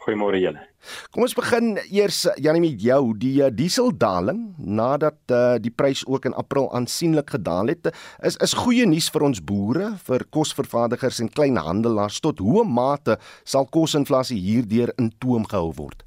Goeiemôre 0.07 0.39
julle. 0.39 0.61
Kom 1.11 1.27
ons 1.27 1.37
begin 1.37 1.77
eers 1.91 2.25
Janie 2.43 2.63
met 2.63 2.83
jou 2.83 3.13
die 3.19 3.35
uh, 3.43 3.51
dieseldaling 3.53 4.43
nadat 4.59 5.19
uh, 5.35 5.57
die 5.63 5.73
prys 5.75 6.05
ook 6.07 6.29
in 6.31 6.37
April 6.39 6.69
aansienlik 6.77 7.31
gedaal 7.37 7.73
het 7.73 7.91
is 8.23 8.39
is 8.45 8.57
goeie 8.57 8.87
nuus 8.87 9.09
vir 9.13 9.27
ons 9.29 9.43
boere, 9.43 9.93
vir 10.09 10.27
kosvervaardigers 10.31 11.21
en 11.25 11.33
kleinhandelaars 11.33 12.21
tot 12.25 12.43
hoe 12.45 12.65
mate 12.65 13.19
sal 13.45 13.67
kosinflasie 13.67 14.39
hierdeur 14.41 14.93
in 14.99 15.13
toom 15.19 15.47
gehou 15.51 15.73
word. 15.77 16.05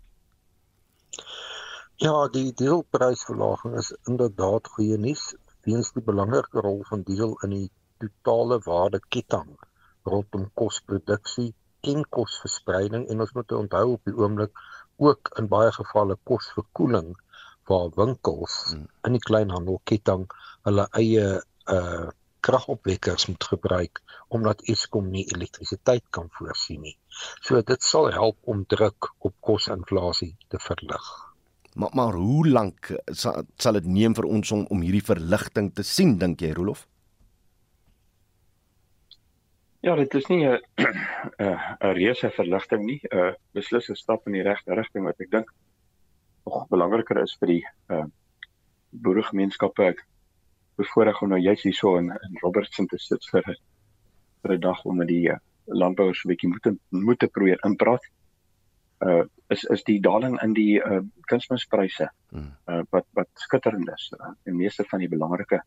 Ja, 1.99 2.27
die 2.31 2.53
dieselprysverlaging 2.55 3.75
is 3.81 3.91
inderdaad 4.07 4.67
goeie 4.75 4.97
nuus 4.97 5.33
weens 5.67 5.91
die 5.95 6.03
belangrike 6.05 6.61
rol 6.63 6.79
van 6.89 7.03
diesel 7.07 7.35
in 7.43 7.55
die 7.55 7.67
totale 7.99 8.59
waardeketting 8.63 9.57
rondom 10.07 10.45
kosproduksie 10.61 11.49
en 11.81 12.05
kosverspreiding 12.17 13.07
en 13.09 13.25
ons 13.25 13.33
moet 13.37 13.51
onthou 13.57 13.85
op 13.95 14.09
die 14.09 14.15
oomblik 14.15 14.63
ook 14.99 15.31
in 15.39 15.47
baie 15.51 15.71
gevalle 15.71 16.17
kosverkoeling 16.23 17.13
waar 17.69 17.91
winkels 17.95 18.55
hmm. 18.71 18.87
in 19.07 19.15
die 19.17 19.25
kleinhandelketting 19.29 20.25
hulle 20.67 20.87
eie 21.03 21.27
uh 21.75 22.07
kragopwekkers 22.39 23.25
moet 23.27 23.43
gebruik 23.43 23.99
omdat 24.31 24.61
Eskom 24.71 25.09
nie 25.11 25.25
elektrisiteit 25.33 26.05
kan 26.15 26.29
voorsien 26.37 26.85
nie. 26.85 26.95
So 27.43 27.59
dit 27.59 27.83
sal 27.83 28.07
help 28.15 28.37
om 28.47 28.61
druk 28.63 29.09
op 29.17 29.33
kosinflasie 29.43 30.37
te 30.47 30.59
verlig. 30.63 31.09
Maar 31.75 31.89
maar 31.93 32.13
hoe 32.13 32.47
lank 32.47 32.93
sal 33.11 33.43
sal 33.57 33.79
dit 33.79 33.91
neem 33.91 34.15
vir 34.15 34.29
ons 34.29 34.51
om 34.55 34.63
om 34.69 34.87
hierdie 34.87 35.05
verligting 35.11 35.73
te 35.75 35.83
sien 35.83 36.15
dink 36.21 36.41
jy 36.41 36.53
Rolof? 36.55 36.87
Ja, 39.81 39.95
dit 39.95 40.13
is 40.13 40.25
nie 40.27 40.45
'n 40.45 40.59
'n 41.39 41.93
reuse 41.95 42.29
verligting 42.29 42.83
nie, 42.83 42.99
'n 43.01 43.17
uh, 43.17 43.33
beslisse 43.53 43.95
stap 43.95 44.25
in 44.27 44.33
die 44.33 44.43
regte 44.43 44.73
rigting 44.75 45.05
wat 45.05 45.19
ek 45.19 45.31
dink 45.31 45.53
nog 46.45 46.67
belangriker 46.67 47.21
is 47.21 47.35
vir 47.39 47.47
die 47.47 47.63
uh 47.87 48.05
boeregemeenskappe. 48.91 49.83
Ek 49.83 50.01
bevoorreg 50.75 51.21
om 51.21 51.29
nou 51.29 51.39
juist 51.39 51.63
hierso 51.63 51.97
in, 51.97 52.09
in 52.11 52.39
Robertson 52.41 52.87
te 52.87 52.97
sit 52.97 53.23
vir 53.31 53.43
vir 54.41 54.53
'n 54.55 54.59
dag 54.59 54.83
om 54.85 54.97
met 54.97 55.07
die 55.07 55.29
uh, 55.31 55.37
landbouers 55.65 56.25
'n 56.25 56.31
bietjie 56.33 56.49
moet 56.49 56.67
moet 56.89 57.31
probeer 57.31 57.63
inpraat. 57.65 58.03
Uh 58.99 59.23
is 59.49 59.63
is 59.63 59.83
die 59.83 59.99
daling 60.01 60.41
in 60.43 60.53
die 60.53 60.79
uh 60.79 60.99
kunsmispryse 61.31 62.09
uh 62.67 62.81
wat 62.91 63.07
wat 63.13 63.29
skitterend 63.33 63.89
is. 63.95 64.11
Uh, 64.19 64.33
die 64.43 64.53
meeste 64.53 64.83
van 64.83 64.99
die 64.99 65.09
belangrike 65.09 65.61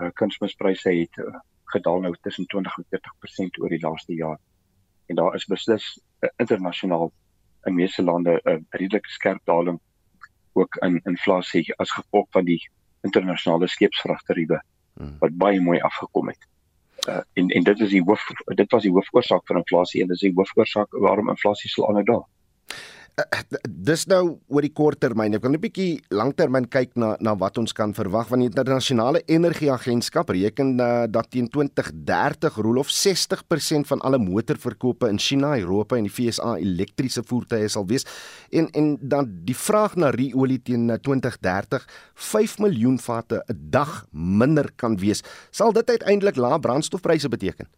uh 0.00 0.10
kunsmispryse 0.12 0.90
het 0.90 1.18
uh, 1.18 1.40
gedaal 1.72 2.00
nou 2.04 2.14
tussen 2.20 2.46
20 2.46 2.76
en 2.78 2.86
30% 2.98 3.60
oor 3.62 3.72
die 3.72 3.80
laaste 3.80 4.14
jaar. 4.14 4.38
En 5.06 5.18
daar 5.18 5.34
is 5.34 5.46
beslis 5.50 5.86
uh, 6.20 6.30
internasionaal 6.36 7.10
in 7.68 7.74
meeste 7.74 8.02
lande 8.02 8.40
'n 8.44 8.50
uh, 8.50 8.60
redelike 8.70 9.10
skerp 9.10 9.40
daling 9.44 9.80
ook 10.52 10.76
in 10.76 11.00
inflasie 11.04 11.74
as 11.76 11.90
gevolg 11.90 12.26
van 12.30 12.44
die 12.44 12.60
internasionale 13.00 13.66
skeepsvragteriewe 13.66 14.62
hmm. 14.94 15.16
wat 15.18 15.36
baie 15.36 15.60
mooi 15.60 15.80
afgekom 15.80 16.28
het. 16.28 16.48
Uh, 17.08 17.20
en 17.32 17.48
en 17.48 17.62
dit 17.62 17.80
is 17.80 17.90
die 17.90 18.02
hoof 18.02 18.26
dit 18.54 18.70
was 18.70 18.82
die 18.82 18.92
hoofoorsaak 18.92 19.46
van 19.46 19.56
inflasie 19.56 20.02
en 20.02 20.12
dit 20.12 20.16
is 20.16 20.26
die 20.28 20.34
hoofoorsaak 20.34 20.98
waarom 21.06 21.28
inflasie 21.28 21.70
sal 21.70 21.88
aanhou 21.88 22.04
daal. 22.04 22.28
Eh, 23.12 23.42
dis 23.68 24.06
nou 24.08 24.38
oor 24.48 24.64
die 24.64 24.72
kort 24.72 24.96
termyn. 25.04 25.34
Ek 25.36 25.42
wil 25.44 25.52
net 25.52 25.60
'n 25.60 25.66
bietjie 25.66 26.00
langtermyn 26.08 26.64
kyk 26.64 26.96
na 26.96 27.16
na 27.20 27.34
wat 27.36 27.58
ons 27.58 27.72
kan 27.72 27.92
verwag 27.92 28.28
van 28.28 28.40
die 28.40 28.48
internasionale 28.48 29.20
energieagentskap 29.28 30.30
reken 30.30 30.80
uh, 30.80 31.04
dat 31.06 31.28
teen 31.30 31.46
2030 31.46 32.56
Rolof 32.56 32.88
60% 32.88 33.86
van 33.86 34.00
alle 34.00 34.18
motorverkope 34.18 35.08
in 35.08 35.18
China, 35.18 35.58
Europa 35.58 35.96
en 35.96 36.04
die 36.04 36.10
VSA 36.12 36.56
elektriese 36.56 37.22
voertuie 37.22 37.68
sal 37.68 37.84
wees 37.86 38.06
en 38.50 38.70
en 38.72 38.96
dan 39.02 39.28
die 39.44 39.56
vraag 39.56 39.94
na 39.96 40.08
ru-olie 40.10 40.62
teen 40.62 40.88
2030 40.88 41.84
5 42.14 42.58
miljoen 42.60 42.98
vate 42.98 43.44
'n 43.46 43.68
dag 43.70 44.06
minder 44.12 44.72
kan 44.76 44.96
wees. 44.96 45.22
Sal 45.50 45.72
dit 45.72 45.90
uiteindelik 45.90 46.36
lae 46.36 46.58
brandstofpryse 46.58 47.28
beteken? 47.28 47.68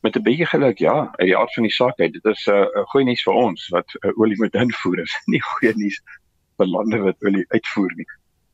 Met 0.00 0.16
'n 0.16 0.22
bietjie 0.22 0.46
geluk 0.46 0.78
ja. 0.78 1.12
Uit 1.12 1.28
die 1.28 1.36
aard 1.36 1.54
van 1.54 1.62
die 1.62 1.72
saak 1.72 1.98
uit. 2.00 2.12
Dit 2.12 2.24
is 2.24 2.46
'n 2.46 2.52
uh, 2.52 2.84
goeie 2.92 3.04
nuus 3.04 3.22
vir 3.22 3.34
ons 3.34 3.68
wat 3.68 3.88
uh, 3.94 4.18
olie 4.18 4.36
moet 4.36 4.54
invoer 4.54 4.98
is. 4.98 5.14
Nie 5.32 5.42
goeie 5.42 5.72
nuus 5.76 6.00
vir 6.56 6.66
lande 6.66 6.98
wat 6.98 7.24
olie 7.24 7.44
uitvoer 7.48 7.92
nie. 7.94 8.06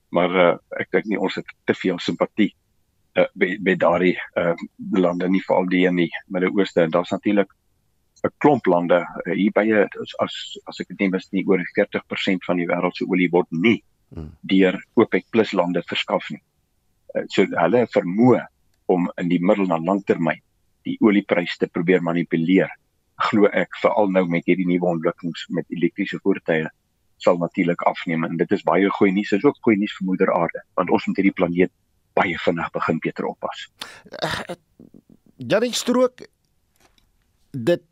Maar 0.08 0.30
uh, 0.30 0.56
ek 0.80 0.90
dink 0.90 1.04
nie 1.04 1.18
ons 1.18 1.34
het 1.34 1.46
te 1.64 1.74
veel 1.74 1.98
simpatie 1.98 2.54
uh, 3.16 3.26
by 3.34 3.58
by 3.60 3.74
daardie 3.74 4.16
uh, 4.34 4.54
lande 4.90 5.28
nie 5.28 5.42
veral 5.46 5.68
die 5.70 5.86
in 5.86 5.96
die 5.96 6.10
Midde-Ooste. 6.26 6.82
En 6.82 6.90
daar's 6.90 7.10
natuurlik 7.10 7.52
'n 8.24 8.34
klomp 8.38 8.66
lande 8.66 8.98
uh, 8.98 9.34
hier 9.34 9.52
by 9.54 9.66
as 10.02 10.16
as 10.18 10.58
as 10.64 10.80
ek 10.80 10.88
dit 10.88 10.98
nie 11.00 11.10
mis 11.14 11.30
nie 11.30 11.44
oor 11.46 11.62
40% 11.78 12.44
van 12.46 12.56
die 12.56 12.66
wêreld 12.66 12.96
se 12.96 13.06
olie 13.06 13.30
word 13.30 13.50
nie 13.50 13.82
hmm. 14.14 14.32
deur 14.42 14.82
OPEC 14.94 15.30
plus 15.30 15.52
lande 15.52 15.82
verskaf 15.86 16.30
nie. 16.30 16.42
Uh, 17.14 17.22
so 17.28 17.46
hulle 17.46 17.86
vermoë 17.86 18.46
om 18.86 19.10
in 19.16 19.28
die 19.28 19.42
middel 19.42 19.70
en 19.70 19.84
langtermyn 19.84 20.42
die 20.86 20.96
olieprys 21.04 21.56
te 21.60 21.68
probeer 21.68 22.02
manipuleer. 22.02 22.70
Glo 23.30 23.48
ek 23.48 23.78
veral 23.82 24.10
nou 24.12 24.26
met 24.30 24.46
hierdie 24.46 24.68
nuwe 24.68 24.92
ontwikkelings 24.96 25.46
met 25.56 25.66
elektriese 25.74 26.20
voertuie 26.22 26.68
sal 27.22 27.38
natuurlik 27.40 27.80
afneem 27.88 28.26
en 28.26 28.36
dit 28.36 28.50
is 28.52 28.64
baie 28.66 28.88
goeie 28.98 29.12
nuus. 29.12 29.32
Dit 29.32 29.40
is 29.40 29.48
ook 29.48 29.58
goeie 29.64 29.78
nuus 29.80 29.94
vir 29.98 30.08
moeder 30.10 30.32
aarde 30.36 30.62
want 30.78 30.92
ons 30.92 31.06
moet 31.08 31.20
hierdie 31.22 31.36
planeet 31.36 31.72
baie 32.16 32.36
vinnig 32.44 32.72
begin 32.72 33.00
beter 33.04 33.28
oppas. 33.28 33.66
Ja, 35.36 35.60
ek 35.60 35.76
strook 35.76 36.24
dit 37.52 37.82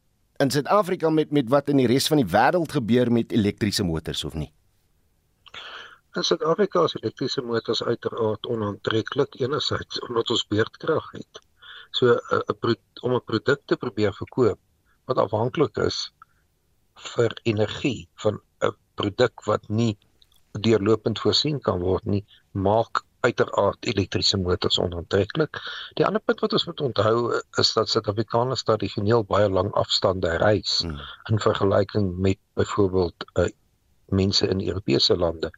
in 0.43 0.51
Suid-Afrika 0.51 1.11
met 1.11 1.33
met 1.33 1.49
wat 1.53 1.69
in 1.73 1.81
die 1.83 1.89
res 1.89 2.09
van 2.11 2.21
die 2.21 2.29
wêreld 2.29 2.73
gebeur 2.77 3.11
met 3.13 3.33
elektriese 3.33 3.85
motors 3.85 4.25
of 4.25 4.37
nie. 4.39 4.51
In 6.15 6.25
Suid-Afrika 6.25 6.85
is 6.89 6.97
elektriese 7.01 7.43
motors 7.43 7.83
uiteraard 7.83 8.47
onaantreklik 8.47 9.41
enerzijds 9.41 10.01
omdat 10.09 10.31
ons 10.31 10.47
beurtkrag 10.47 11.11
het. 11.13 11.44
So 11.95 12.19
'n 12.19 12.77
om 13.03 13.15
'n 13.15 13.25
produk 13.31 13.61
te 13.67 13.77
probeer 13.77 14.15
verkoop 14.15 14.59
wat 15.07 15.19
afhanklik 15.19 15.77
is 15.87 15.99
vir 17.15 17.31
energie 17.53 18.09
van 18.23 18.41
'n 18.69 18.77
produk 18.95 19.45
wat 19.47 19.69
nie 19.69 19.99
deurlopend 20.67 21.19
voorsien 21.19 21.61
kan 21.61 21.81
word 21.81 22.05
nie, 22.07 22.25
maak 22.53 23.03
uiteraard 23.25 23.87
elektriese 23.89 24.37
motors 24.37 24.79
onaantreklik. 24.79 25.59
Die 25.99 26.07
ander 26.07 26.21
punt 26.21 26.41
wat 26.45 26.53
ons 26.53 26.67
moet 26.69 26.81
onthou 26.81 27.41
is 27.63 27.73
dat 27.73 27.89
Suid-Afrikaners 27.89 28.63
tradisioneel 28.63 29.25
baie 29.25 29.49
lang 29.49 29.73
afstande 29.73 30.37
reis 30.45 30.81
hmm. 30.85 31.01
in 31.31 31.41
vergelyking 31.41 32.17
met 32.27 32.39
byvoorbeeld 32.55 33.27
uh, 33.39 33.49
mense 34.13 34.49
in 34.49 34.61
Europese 34.61 35.17
lande 35.17 35.51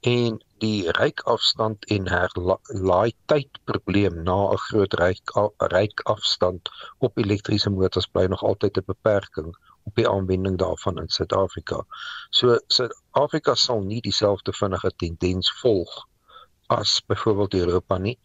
en 0.00 0.38
die 0.58 0.90
ryk 0.96 1.20
afstand 1.28 1.84
en 1.92 2.08
herlaai 2.08 3.12
tyd 3.26 3.58
probleem 3.64 4.22
na 4.24 4.36
'n 4.52 4.62
groot 4.68 4.94
ryk 5.00 5.32
ryk 5.72 6.00
afstand 6.04 6.68
op 6.98 7.18
elektriese 7.18 7.70
motors 7.70 8.06
bly 8.06 8.26
nog 8.26 8.42
altyd 8.42 8.78
'n 8.78 8.86
beperking 8.86 9.54
op 9.84 9.94
die 9.94 10.08
aanwending 10.08 10.58
daarvan 10.58 10.98
in 10.98 11.08
Suid-Afrika. 11.08 11.84
So 12.30 12.58
Suid-Afrika 12.68 13.54
sal 13.54 13.80
nie 13.80 14.00
dieselfde 14.00 14.52
vinnige 14.52 14.90
tendens 14.96 15.52
volg 15.60 16.06
as 16.66 17.02
byvoorbeeld 17.06 17.54
Europa 17.54 17.98
nie, 17.98 18.18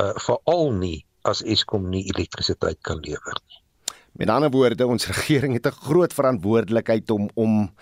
uh 0.00 0.14
veral 0.14 0.72
nie 0.72 1.06
as 1.22 1.42
Eskom 1.42 1.88
nie 1.90 2.04
elektrisiteit 2.04 2.78
kan 2.82 3.00
lewer 3.00 3.40
nie. 3.46 3.62
Met 4.12 4.28
ander 4.28 4.50
woorde, 4.50 4.86
ons 4.86 5.06
regering 5.06 5.52
het 5.52 5.66
'n 5.66 5.80
groot 5.86 6.12
verantwoordelikheid 6.12 7.10
om 7.10 7.28
om 7.34 7.74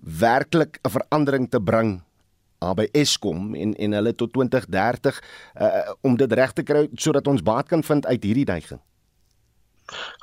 werklik 0.00 0.78
'n 0.82 0.90
verandering 0.90 1.50
te 1.50 1.60
bring 1.60 2.02
uh, 2.60 2.74
by 2.76 2.88
Eskom 2.92 3.54
en 3.54 3.74
en 3.74 3.98
hulle 3.98 4.14
tot 4.14 4.32
2030 4.32 5.20
uh, 5.60 5.90
om 6.00 6.16
dit 6.16 6.32
reg 6.32 6.52
te 6.52 6.62
kry 6.62 6.86
sodat 6.94 7.26
ons 7.26 7.42
baat 7.42 7.68
kan 7.68 7.82
vind 7.82 8.06
uit 8.06 8.22
hierdie 8.22 8.48
neiging. 8.48 8.80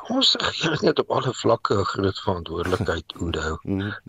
Ons 0.07 0.36
regering 0.39 0.86
het 0.88 0.99
op 0.99 1.09
alle 1.11 1.34
vlakke 1.34 1.76
'n 1.80 1.88
groot 1.93 2.20
verantwoordelikheid 2.20 3.13
onthou. 3.20 3.55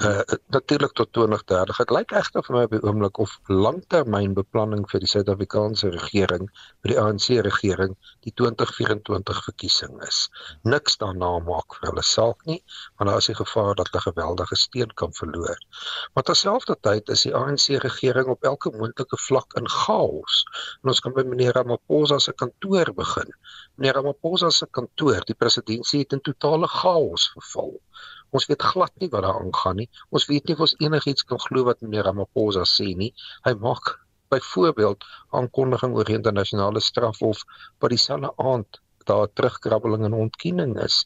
Uh 0.09 0.21
natuurlik 0.55 0.93
tot 0.93 1.13
2030. 1.13 1.77
Dit 1.77 1.91
lyk 1.91 2.13
egter 2.21 2.45
vir 2.47 2.57
my 2.57 2.63
op 2.67 2.75
die 2.77 2.83
oomblik 2.83 3.19
of 3.19 3.33
langtermynbeplanning 3.47 4.85
vir 4.91 5.01
die 5.01 5.11
Suid-Afrikaanse 5.13 5.91
regering, 5.95 6.47
vir 6.83 6.93
die 6.93 7.01
ANC 7.01 7.27
regering, 7.49 7.97
die 8.27 8.33
2024 8.43 9.43
verkiesing 9.49 9.99
is. 10.07 10.21
Niks 10.63 10.97
daarna 11.03 11.33
maak 11.51 11.79
vir 11.79 11.91
hulle 11.91 12.07
saak 12.07 12.47
nie, 12.47 12.61
want 12.97 13.11
daar 13.11 13.19
is 13.19 13.31
die 13.33 13.39
gevaar 13.41 13.75
dat 13.75 13.91
hulle 13.91 14.05
geweldige 14.07 14.57
steun 14.57 14.95
kan 14.95 15.13
verloor. 15.21 15.59
Maar 16.15 16.29
terselfdertyd 16.31 17.09
is 17.09 17.27
die 17.27 17.35
ANC 17.35 17.67
regering 17.89 18.29
op 18.29 18.45
elke 18.53 18.71
moontlike 18.77 19.19
vlak 19.27 19.59
in 19.61 19.69
chaos. 19.69 20.45
En 20.83 20.95
ons 20.95 21.01
kan 21.01 21.15
by 21.17 21.27
meneer 21.27 21.53
Ramaphosa 21.59 22.19
se 22.19 22.33
kantoor 22.33 22.95
begin. 22.95 23.35
Meneer 23.79 23.95
Ramaphosa 23.95 24.49
se 24.51 24.67
kantoor, 24.79 25.23
die 25.27 25.37
presidentsie 25.39 26.01
het 26.01 26.15
in 26.17 26.23
totale 26.27 26.67
chaos 26.73 27.29
verval. 27.35 27.77
Ons 28.35 28.47
weet 28.51 28.65
glad 28.73 28.93
nie 28.99 29.09
wat 29.13 29.23
daar 29.23 29.39
aangaan 29.39 29.79
nie. 29.81 29.87
Ons 30.11 30.27
weet 30.31 30.49
nie 30.49 30.57
of 30.57 30.65
ons 30.67 30.75
enigiets 30.83 31.27
kan 31.29 31.39
glo 31.45 31.63
wat 31.69 31.85
meneer 31.85 32.09
Ramaphosa 32.09 32.65
sê 32.67 32.89
nie. 33.03 33.13
Hy 33.47 33.55
maak 33.63 33.93
byvoorbeeld 34.35 35.07
aankondiging 35.41 35.95
oor 35.95 36.11
internasionale 36.17 36.83
strafhof 36.89 37.45
wat 37.79 37.95
dieselfde 37.95 38.35
aand 38.51 38.83
daar 39.13 39.31
terugkrabbeling 39.41 40.05
en 40.11 40.19
ontkenning 40.25 40.75
is. 40.89 40.99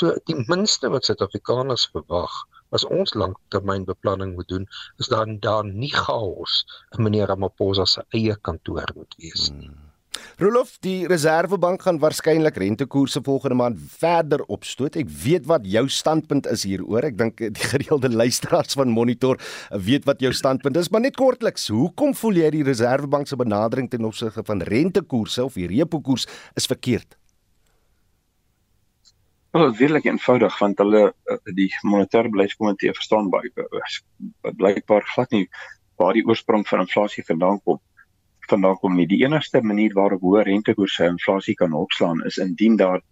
So 0.00 0.18
die 0.28 0.36
minste 0.50 0.90
wat 0.92 1.08
Suid-Afrikaners 1.08 1.88
verwag 1.94 2.42
as 2.74 2.84
ons 2.98 3.14
langtermynbeplanning 3.14 4.34
moet 4.36 4.50
doen, 4.52 4.66
is 4.98 5.14
dan 5.14 5.38
dan 5.48 5.76
nie 5.78 5.94
chaos 5.94 6.64
in 6.98 7.06
meneer 7.06 7.30
Ramaphosa 7.32 7.86
se 7.86 8.04
eie 8.20 8.36
kantoor 8.50 8.90
moet 8.98 9.20
wees 9.22 9.50
nie. 9.54 9.70
Hmm. 9.70 9.85
Rolof, 10.36 10.74
die 10.84 11.06
Reserwebank 11.08 11.86
gaan 11.86 11.96
waarskynlik 11.96 12.58
rentekoerse 12.60 13.22
volgende 13.24 13.56
maand 13.56 13.78
verder 13.80 14.42
opstoot. 14.52 14.98
Ek 15.00 15.08
weet 15.08 15.46
wat 15.48 15.64
jou 15.64 15.86
standpunt 15.88 16.44
is 16.52 16.66
hieroor. 16.68 17.06
Ek 17.08 17.16
dink 17.16 17.40
die 17.40 17.68
gereelde 17.72 18.10
luisteraars 18.12 18.76
van 18.76 18.92
Monitor 18.92 19.40
weet 19.72 20.04
wat 20.04 20.20
jou 20.20 20.34
standpunt 20.36 20.76
is, 20.76 20.90
maar 20.92 21.06
net 21.06 21.16
kortliks, 21.16 21.70
hoekom 21.72 22.12
voel 22.20 22.42
jy 22.42 22.52
die 22.58 22.66
Reserwebank 22.68 23.32
se 23.32 23.40
benadering 23.40 23.88
ten 23.88 24.04
opsigte 24.04 24.44
van 24.44 24.60
rentekoerse 24.60 25.46
of 25.48 25.56
die 25.56 25.70
repo 25.72 26.02
koers 26.04 26.28
is 26.52 26.68
verkeerd? 26.68 27.16
Dit 29.56 29.72
is 29.72 29.80
regtig 29.80 30.12
eenvoudig 30.12 30.60
want 30.60 30.84
hulle 30.84 31.04
eh, 31.08 31.40
die 31.56 31.70
monetêre 31.80 32.28
beleidskomitee 32.28 32.92
verstaan 32.92 33.32
baie 33.32 33.48
blykbaar 34.52 35.08
glad 35.16 35.32
nie 35.32 35.46
waar 35.96 36.12
die 36.12 36.28
oorsprong 36.28 36.68
van 36.68 36.84
inflasie 36.84 37.24
vandaan 37.24 37.64
kom 37.64 37.80
vandaan 38.50 38.78
kom 38.82 38.96
nie. 38.96 39.06
Die 39.06 39.22
enigste 39.24 39.62
manier 39.62 39.94
waarop 39.94 40.22
hoë 40.24 40.44
rentekoerse 40.46 41.08
inflasie 41.10 41.54
kan 41.54 41.72
opslaan 41.72 42.24
is 42.26 42.38
indien 42.42 42.76
daar 42.76 43.02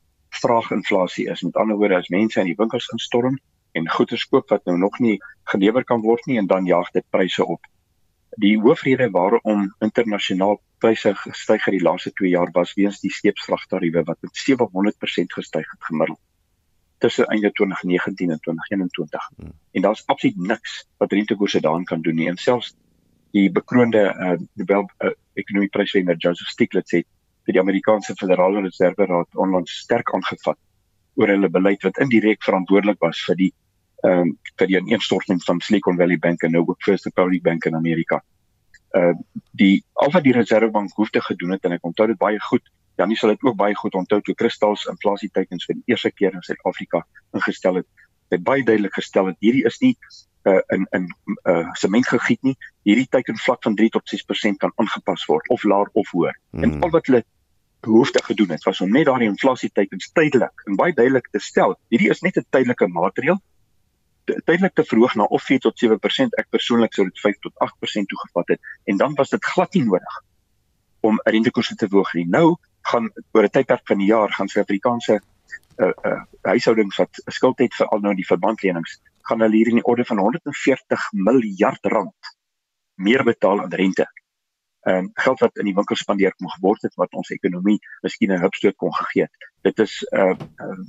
vraaginflasie 0.40 1.28
is. 1.30 1.42
Met 1.42 1.56
ander 1.56 1.76
woorde, 1.76 1.96
as 1.96 2.10
mense 2.12 2.40
in 2.40 2.50
die 2.50 2.58
winkels 2.58 2.88
instorm 2.92 3.38
en 3.74 3.90
goeder 3.90 4.26
koop 4.30 4.50
wat 4.50 4.64
nou 4.70 4.76
nog 4.78 4.98
nie 5.02 5.16
gelewer 5.50 5.84
kan 5.84 6.02
word 6.02 6.26
nie 6.30 6.38
en 6.38 6.46
dan 6.50 6.66
jaag 6.66 6.90
dit 6.94 7.06
pryse 7.10 7.46
op. 7.56 7.66
Die 8.38 8.58
hoofrede 8.60 9.10
waarom 9.14 9.68
internasionaal 9.82 10.60
pryse 10.82 11.14
gestyg 11.14 11.64
het 11.64 11.74
die 11.78 11.82
laaste 11.82 12.12
2 12.12 12.30
jaar 12.30 12.50
was 12.52 12.74
weens 12.78 13.00
die 13.00 13.12
skeepsvragtariewe 13.14 14.04
wat 14.04 14.18
met 14.26 14.38
700% 14.44 15.36
gestyg 15.38 15.70
het 15.70 15.90
gemiddeld 15.90 16.20
tussen 16.98 17.26
einde 17.26 17.52
2019 17.52 18.30
en 18.30 18.40
2021. 18.40 19.30
Hmm. 19.36 19.52
En 19.72 19.82
daar's 19.82 20.06
absoluut 20.06 20.36
niks 20.36 20.86
wat 20.96 21.12
rentekoerse 21.12 21.60
daaraan 21.60 21.84
kan 21.84 22.02
doen 22.02 22.14
nie. 22.14 22.28
En 22.28 22.36
selfs 22.36 22.74
die 23.34 23.50
bekroonde 23.50 24.02
uh, 24.14 24.36
Nobel 24.54 24.86
uh, 25.02 25.10
ekonomie 25.34 25.70
pryswenner 25.74 26.16
Joseph 26.22 26.52
Stiglitz 26.52 26.94
het 26.94 27.08
vir 27.44 27.56
die 27.56 27.62
Amerikaanse 27.62 28.14
Federale 28.18 28.62
Reserve 28.62 29.06
Raad 29.10 29.40
onlangs 29.44 29.74
sterk 29.84 30.12
aangevat 30.14 30.58
oor 31.18 31.30
hulle 31.30 31.50
beleid 31.50 31.82
wat 31.86 31.98
indirek 32.02 32.42
verantwoordelik 32.46 33.00
was 33.02 33.20
vir 33.26 33.38
die 33.42 33.50
ehm 34.04 34.20
um, 34.20 34.30
vir 34.60 34.68
die 34.68 34.76
ineenstorting 34.78 35.38
van 35.46 35.60
Silicon 35.64 35.96
Valley 35.98 36.18
Bank 36.20 36.42
en 36.44 36.52
nou 36.52 36.62
ook 36.66 36.82
First 36.84 37.06
Republic 37.08 37.42
Bank 37.42 37.64
in 37.70 37.76
Amerika. 37.78 38.20
Uh 38.98 39.14
die 39.60 39.82
al 40.04 40.12
wat 40.12 40.26
die 40.26 40.34
Reservebank 40.36 40.92
hoef 40.98 41.10
te 41.10 41.22
gedoen 41.24 41.56
het 41.56 41.64
en 41.64 41.74
ek 41.78 41.86
onthou 41.88 42.06
dit 42.10 42.20
baie 42.20 42.40
goed. 42.50 42.68
Janie 43.00 43.16
sal 43.16 43.32
dit 43.32 43.46
ook 43.48 43.56
baie 43.56 43.74
goed 43.74 43.96
onthou 43.98 44.20
toe 44.20 44.34
Kristals 44.34 44.84
inflasie 44.92 45.30
teikens 45.32 45.64
vir 45.66 45.78
die 45.80 45.94
eerste 45.94 46.12
keer 46.12 46.36
in 46.36 46.44
Suid-Afrika 46.46 47.02
ingestel 47.32 47.80
het. 47.80 47.88
Dit 48.30 48.44
baie 48.44 48.62
duidelik 48.62 48.94
gestel 48.94 49.32
het 49.32 49.40
hierdie 49.40 49.64
is 49.70 49.80
nie 49.80 49.96
uh 50.44 50.60
in 50.76 50.86
in 50.90 51.08
uh 51.44 51.72
sement 51.72 52.08
gegiet 52.08 52.42
nie. 52.42 52.56
Hierdie 52.82 53.08
teiken 53.08 53.38
vlak 53.38 53.62
van 53.62 53.74
3 53.74 53.88
tot 53.96 54.10
6% 54.14 54.60
kan 54.60 54.72
aangepas 54.76 55.24
word 55.30 55.48
of 55.48 55.64
laer 55.64 55.88
of 55.92 56.10
hoër. 56.10 56.36
Mm. 56.50 56.62
En 56.62 56.80
al 56.80 56.90
wat 56.90 57.06
hulle 57.06 57.24
behoefte 57.80 58.22
gedoen 58.24 58.50
het 58.50 58.62
was 58.64 58.80
om 58.80 58.92
net 58.92 59.04
daardie 59.04 59.28
inflasie 59.28 59.70
teikens 59.72 60.10
tydelik 60.12 60.64
en 60.64 60.76
baie 60.76 60.92
duidelik 60.92 61.28
te 61.30 61.40
stel. 61.40 61.76
Hierdie 61.88 62.10
is 62.10 62.20
net 62.20 62.36
'n 62.36 62.46
tydelike 62.50 62.88
maatreël 62.88 63.40
tydelik 64.24 64.74
te 64.74 64.84
verhoog 64.84 65.14
na 65.14 65.24
of 65.24 65.42
4 65.42 65.58
tot 65.58 65.78
7%. 65.78 66.36
Ek 66.40 66.48
persoonlik 66.50 66.94
sou 66.94 67.04
dit 67.04 67.20
5 67.20 67.40
tot 67.40 67.52
8% 67.66 68.08
toegevat 68.08 68.48
het 68.48 68.60
en 68.84 68.96
dan 68.96 69.14
was 69.14 69.30
dit 69.30 69.44
glad 69.44 69.74
nie 69.74 69.84
nodig 69.84 70.22
om 71.00 71.20
rentekoerse 71.24 71.74
te 71.76 71.88
verhoog 71.88 72.14
nie. 72.14 72.26
Nou 72.28 72.56
gaan 72.82 73.10
oor 73.32 73.44
'n 73.44 73.50
tydperk 73.50 73.86
van 73.86 73.98
'n 73.98 74.06
jaar 74.06 74.32
gaan 74.32 74.48
Suid-Afrikaanse 74.48 75.20
uh 75.76 75.92
uh 76.02 76.22
huishoudings 76.42 76.96
wat 76.96 77.22
skuld 77.26 77.58
het 77.58 77.74
vir 77.74 77.86
al 77.86 77.98
nou 77.98 78.14
die 78.14 78.26
verbandlenings 78.26 79.00
gaan 79.28 79.44
hulle 79.44 79.56
hier 79.56 79.72
in 79.72 79.80
die 79.80 79.88
orde 79.90 80.04
van 80.04 80.18
140 80.18 81.08
miljard 81.12 81.92
rand 81.94 82.34
meer 82.94 83.24
betaal 83.24 83.62
aan 83.62 83.74
rente 83.74 84.06
en 84.84 85.10
geld 85.12 85.40
wat 85.40 85.56
in 85.56 85.64
die 85.64 85.74
winkel 85.74 85.96
spandeer 85.96 86.34
kon 86.36 86.50
geword 86.50 86.82
het 86.82 86.94
wat 87.00 87.12
ons 87.16 87.30
ekonomie 87.32 87.78
miskien 88.04 88.32
'n 88.32 88.40
hupstoot 88.40 88.76
kon 88.76 88.92
gegee 88.94 89.22
het. 89.22 89.50
Dit 89.62 89.78
is 89.78 89.94
uh, 90.12 90.34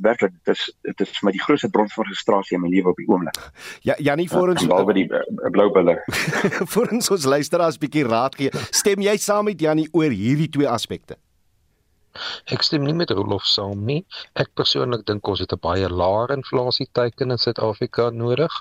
werklik 0.01 0.33
dit 0.43 0.55
is 0.55 0.77
dit 0.81 0.99
is 1.01 1.21
my 1.21 1.31
die 1.31 1.41
grootste 1.41 1.69
bron 1.69 1.89
van 1.89 2.03
frustrasie 2.03 2.57
in 2.57 2.61
my 2.61 2.69
lewe 2.69 2.89
op 2.89 2.97
die 2.99 3.07
oomblik. 3.07 3.39
Ja 3.81 3.95
Janie 3.97 4.29
vir 4.29 4.49
ons 4.49 4.63
uh, 4.67 4.93
die 4.93 5.07
uh, 5.07 5.51
blou 5.51 5.71
bulle. 5.71 6.01
vir 6.75 6.91
ons 6.91 7.09
ons 7.09 7.25
luisteraars 7.25 7.77
bietjie 7.77 8.03
raad 8.07 8.35
gee. 8.35 8.51
Stem 8.71 9.01
jy 9.01 9.17
saam 9.17 9.45
met 9.45 9.59
Janie 9.59 9.87
oor 9.91 10.11
hierdie 10.11 10.49
twee 10.49 10.67
aspekte? 10.67 11.15
Ek 12.55 12.63
stem 12.63 12.83
nie 12.87 12.93
met 12.93 13.11
Rolof 13.11 13.45
saam 13.45 13.85
nie. 13.85 14.05
Ek 14.43 14.53
persoonlik 14.59 15.05
dink 15.05 15.27
ons 15.27 15.43
het 15.43 15.53
'n 15.53 15.65
baie 15.67 15.89
laer 15.89 16.31
inflasie 16.37 16.89
teiken 16.91 17.31
in 17.31 17.37
Suid-Afrika 17.37 18.09
nodig. 18.09 18.53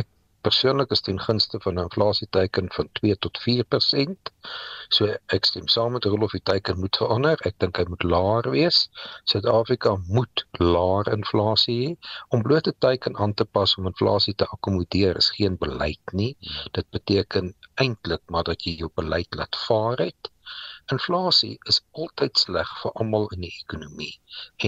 Ek 0.00 0.06
persoonlik 0.46 0.92
is 0.94 1.02
ten 1.06 1.18
gunste 1.20 1.58
van 1.64 1.74
'n 1.74 1.86
inflasieteiken 1.88 2.68
van 2.76 2.88
2 2.98 3.16
tot 3.24 3.38
4%. 3.44 4.30
So 4.96 5.08
ek 5.36 5.44
stem 5.44 5.66
saam 5.68 5.92
met 5.92 6.04
Rolof 6.04 6.36
die 6.36 6.42
teiken 6.50 6.78
moet 6.82 6.96
verander. 7.00 7.42
Ek 7.50 7.58
dink 7.64 7.80
hy 7.80 7.84
moet 7.88 8.06
laer 8.12 8.50
wees. 8.50 8.78
Suid-Afrika 9.32 9.96
moet 10.06 10.46
laer 10.74 11.10
inflasie 11.16 11.78
hê. 11.82 11.90
Om 12.28 12.42
bloot 12.42 12.68
'n 12.68 12.78
teiken 12.86 13.16
aan 13.16 13.34
te 13.34 13.44
pas 13.44 13.76
om 13.76 13.90
inflasie 13.92 14.34
te 14.34 14.46
akkommodeer 14.46 15.16
is 15.16 15.30
geen 15.30 15.58
beleid 15.58 16.14
nie. 16.22 16.36
Dit 16.72 16.90
beteken 16.90 17.54
eintlik 17.74 18.22
maar 18.26 18.44
dat 18.44 18.62
jy 18.64 18.76
jou 18.82 18.90
beleid 18.94 19.34
laat 19.34 19.56
vaar 19.66 19.98
het. 20.06 20.32
Inflasie 20.94 21.56
is 21.72 21.80
altyd 22.02 22.38
sleg 22.42 22.68
vir 22.82 22.94
almal 23.02 23.26
in 23.36 23.42
die 23.44 23.52
ekonomie 23.62 24.12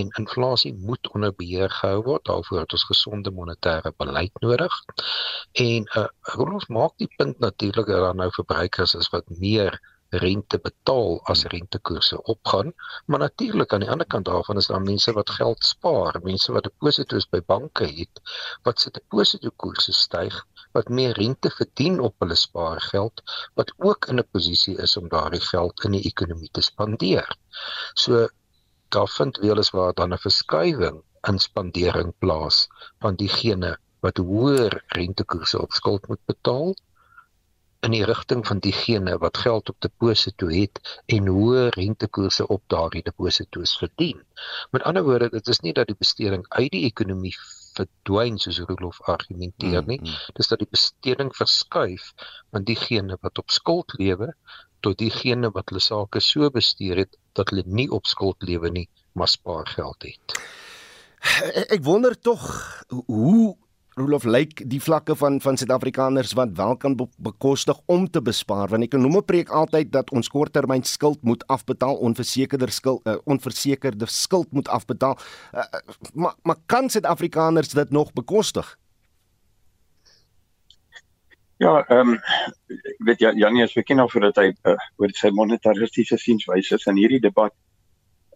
en 0.00 0.10
inflasie 0.22 0.72
moet 0.88 1.08
onder 1.14 1.32
beheer 1.42 1.72
gehou 1.76 2.02
word. 2.08 2.24
Daarvoor 2.28 2.60
het 2.64 2.74
ons 2.78 2.88
gesonde 2.88 3.32
monetêre 3.36 3.92
beleid 4.02 4.42
nodig. 4.44 4.76
En 5.66 5.88
uh 6.02 6.06
Rolof 6.34 6.68
maak 6.68 6.96
die 7.02 7.08
punt 7.16 7.40
natuurlik 7.46 7.88
dat 7.92 8.04
daar 8.06 8.20
nou 8.24 8.28
verbruikers 8.36 8.94
is 9.00 9.08
wat 9.14 9.32
meer 9.44 9.80
rente 10.10 10.58
betaal 10.58 11.20
as 11.32 11.44
rentekoerse 11.52 12.22
opgaan, 12.22 12.72
maar 13.06 13.18
natuurlik 13.18 13.72
aan 13.72 13.84
die 13.84 13.90
ander 13.90 14.06
kant 14.06 14.26
daarvan 14.26 14.56
is 14.56 14.66
daar 14.66 14.82
mense 14.82 15.12
wat 15.12 15.30
geld 15.30 15.64
spaar, 15.64 16.18
mense 16.22 16.52
wat 16.52 16.66
deposito's 16.66 17.28
by 17.30 17.40
banke 17.46 17.86
het 17.86 18.22
wat 18.66 18.80
se 18.80 18.90
depositokoerse 18.90 19.92
styg 19.92 20.44
wat 20.76 20.88
meer 20.88 21.12
rente 21.18 21.50
verdien 21.50 22.00
op 22.00 22.14
hulle 22.22 22.34
spaargeld 22.34 23.22
wat 23.60 23.72
ook 23.76 24.06
in 24.12 24.18
'n 24.22 24.28
posisie 24.32 24.76
is 24.86 24.96
om 24.96 25.08
daardie 25.08 25.44
geld 25.52 25.84
in 25.84 25.96
die 25.98 26.04
ekonomie 26.10 26.50
te 26.52 26.60
spandeer. 26.60 27.36
So 27.94 28.28
daar 28.88 29.08
vind 29.08 29.42
weliswaar 29.46 29.94
dan 29.94 30.12
'n 30.12 30.24
verskywing 30.26 31.02
in 31.28 31.38
spandering 31.38 32.12
plaas 32.18 32.68
van 32.98 33.16
diegene 33.16 33.78
wat 34.00 34.16
hoër 34.16 34.84
rentekoerse 34.86 35.60
op 35.60 35.72
skuld 35.72 36.08
moet 36.08 36.24
betaal 36.24 36.74
in 37.86 37.94
die 37.96 38.04
rigting 38.04 38.46
van 38.46 38.58
diegene 38.58 39.18
wat 39.18 39.40
geld 39.40 39.68
op 39.68 39.76
deposito 39.80 40.48
het 40.52 40.80
en 41.06 41.28
hoë 41.32 41.68
rentekoerse 41.76 42.46
op 42.46 42.62
daardie 42.66 43.02
deposito's 43.02 43.76
verdien. 43.78 44.20
Met 44.70 44.82
ander 44.82 45.04
woorde, 45.04 45.30
dit 45.32 45.48
is 45.48 45.60
nie 45.60 45.72
dat 45.72 45.86
die 45.86 45.96
besteding 45.98 46.44
uit 46.48 46.70
die 46.70 46.84
ekonomie 46.84 47.34
verdwyn 47.80 48.38
soos 48.42 48.60
Rolof 48.68 49.00
argumenteer 49.10 49.84
nie. 49.88 50.00
Mm, 50.00 50.08
mm. 50.08 50.36
Dis 50.38 50.50
dat 50.52 50.62
die 50.62 50.70
besteding 50.70 51.32
verskuif 51.36 52.12
van 52.52 52.66
diegene 52.68 53.18
wat 53.20 53.42
op 53.42 53.50
skuld 53.54 53.96
lewe 53.98 54.32
tot 54.84 54.98
diegene 55.00 55.50
wat 55.56 55.72
hulle 55.72 55.82
sake 55.84 56.22
so 56.24 56.50
bestuur 56.54 57.04
het 57.04 57.16
dat 57.38 57.52
hulle 57.52 57.64
nie 57.66 57.88
op 57.92 58.08
skuld 58.08 58.48
lewe 58.48 58.70
nie, 58.72 58.86
maar 59.12 59.28
spaargeld 59.28 60.08
het. 60.08 60.38
Ek 61.68 61.82
wonder 61.84 62.16
tog 62.16 62.46
hoe 62.88 63.56
Rolof 64.00 64.24
lyk 64.24 64.62
die 64.70 64.80
vlakke 64.80 65.14
van 65.18 65.36
van 65.44 65.58
Suid-Afrikaners 65.60 66.32
wat 66.38 66.56
wel 66.56 66.76
kan 66.80 66.96
bekostig 67.18 67.76
om 67.86 68.06
te 68.10 68.22
bespaar? 68.24 68.70
Want 68.72 68.86
ekonomie 68.86 69.22
preek 69.22 69.52
altyd 69.52 69.92
dat 69.92 70.10
ons 70.16 70.28
korttermyn 70.32 70.84
skuld 70.88 71.20
moet 71.22 71.44
afbetaal 71.52 72.00
onversekerde 72.08 72.70
skuld 72.72 73.04
uh, 73.06 73.18
onversekerde 73.24 74.08
skuld 74.08 74.52
moet 74.52 74.68
afbetaal. 74.68 75.18
Uh, 75.52 75.64
maar 76.14 76.34
maar 76.42 76.56
kan 76.66 76.88
Suid-Afrikaners 76.90 77.68
dit 77.76 77.90
nog 77.90 78.12
bekostig? 78.12 78.76
Ja, 81.60 81.84
ehm 81.88 82.08
um, 82.08 82.20
weet 83.04 83.20
jy 83.20 83.34
Janie 83.36 83.62
is 83.62 83.76
bekend 83.76 84.00
of 84.00 84.12
dat 84.12 84.36
hy 84.40 84.48
uh, 84.64 84.78
oor 84.96 85.12
sy 85.12 85.28
monetaristiese 85.28 86.16
sienwyse 86.16 86.80
in 86.88 86.96
hierdie 86.96 87.20
debat 87.20 87.52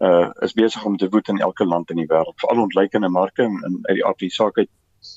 uh 0.04 0.28
is 0.42 0.52
besig 0.52 0.84
om 0.84 0.96
te 0.96 1.08
woed 1.08 1.28
in 1.28 1.40
elke 1.40 1.64
land 1.64 1.90
in 1.90 2.02
die 2.02 2.10
wêreld, 2.10 2.36
veral 2.42 2.66
ontlikeende 2.66 3.08
marke 3.08 3.42
en 3.46 3.78
uit 3.86 3.96
die 3.96 4.04
aard 4.04 4.18
die 4.18 4.30
saak 4.30 4.58
uit 4.58 4.68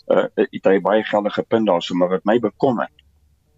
uh 0.07 0.25
het 0.35 0.65
hy 0.71 0.79
baie 0.81 1.03
geldige 1.03 1.43
punt 1.43 1.67
daarso 1.67 1.95
maar 1.95 2.09
wat 2.09 2.25
my 2.25 2.39
bekommer 2.39 2.89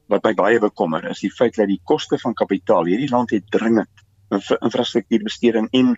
wat 0.09 0.23
my 0.23 0.33
baie 0.33 0.59
bekommer 0.59 1.05
is 1.09 1.21
die 1.25 1.31
feit 1.31 1.55
dat 1.55 1.67
die 1.67 1.81
koste 1.83 2.17
van 2.17 2.33
kapitaal 2.33 2.85
hierdie 2.85 3.09
land 3.09 3.29
het 3.35 3.49
dringend 3.51 4.05
infrastruktuurbesteding 4.29 5.67
en 5.71 5.97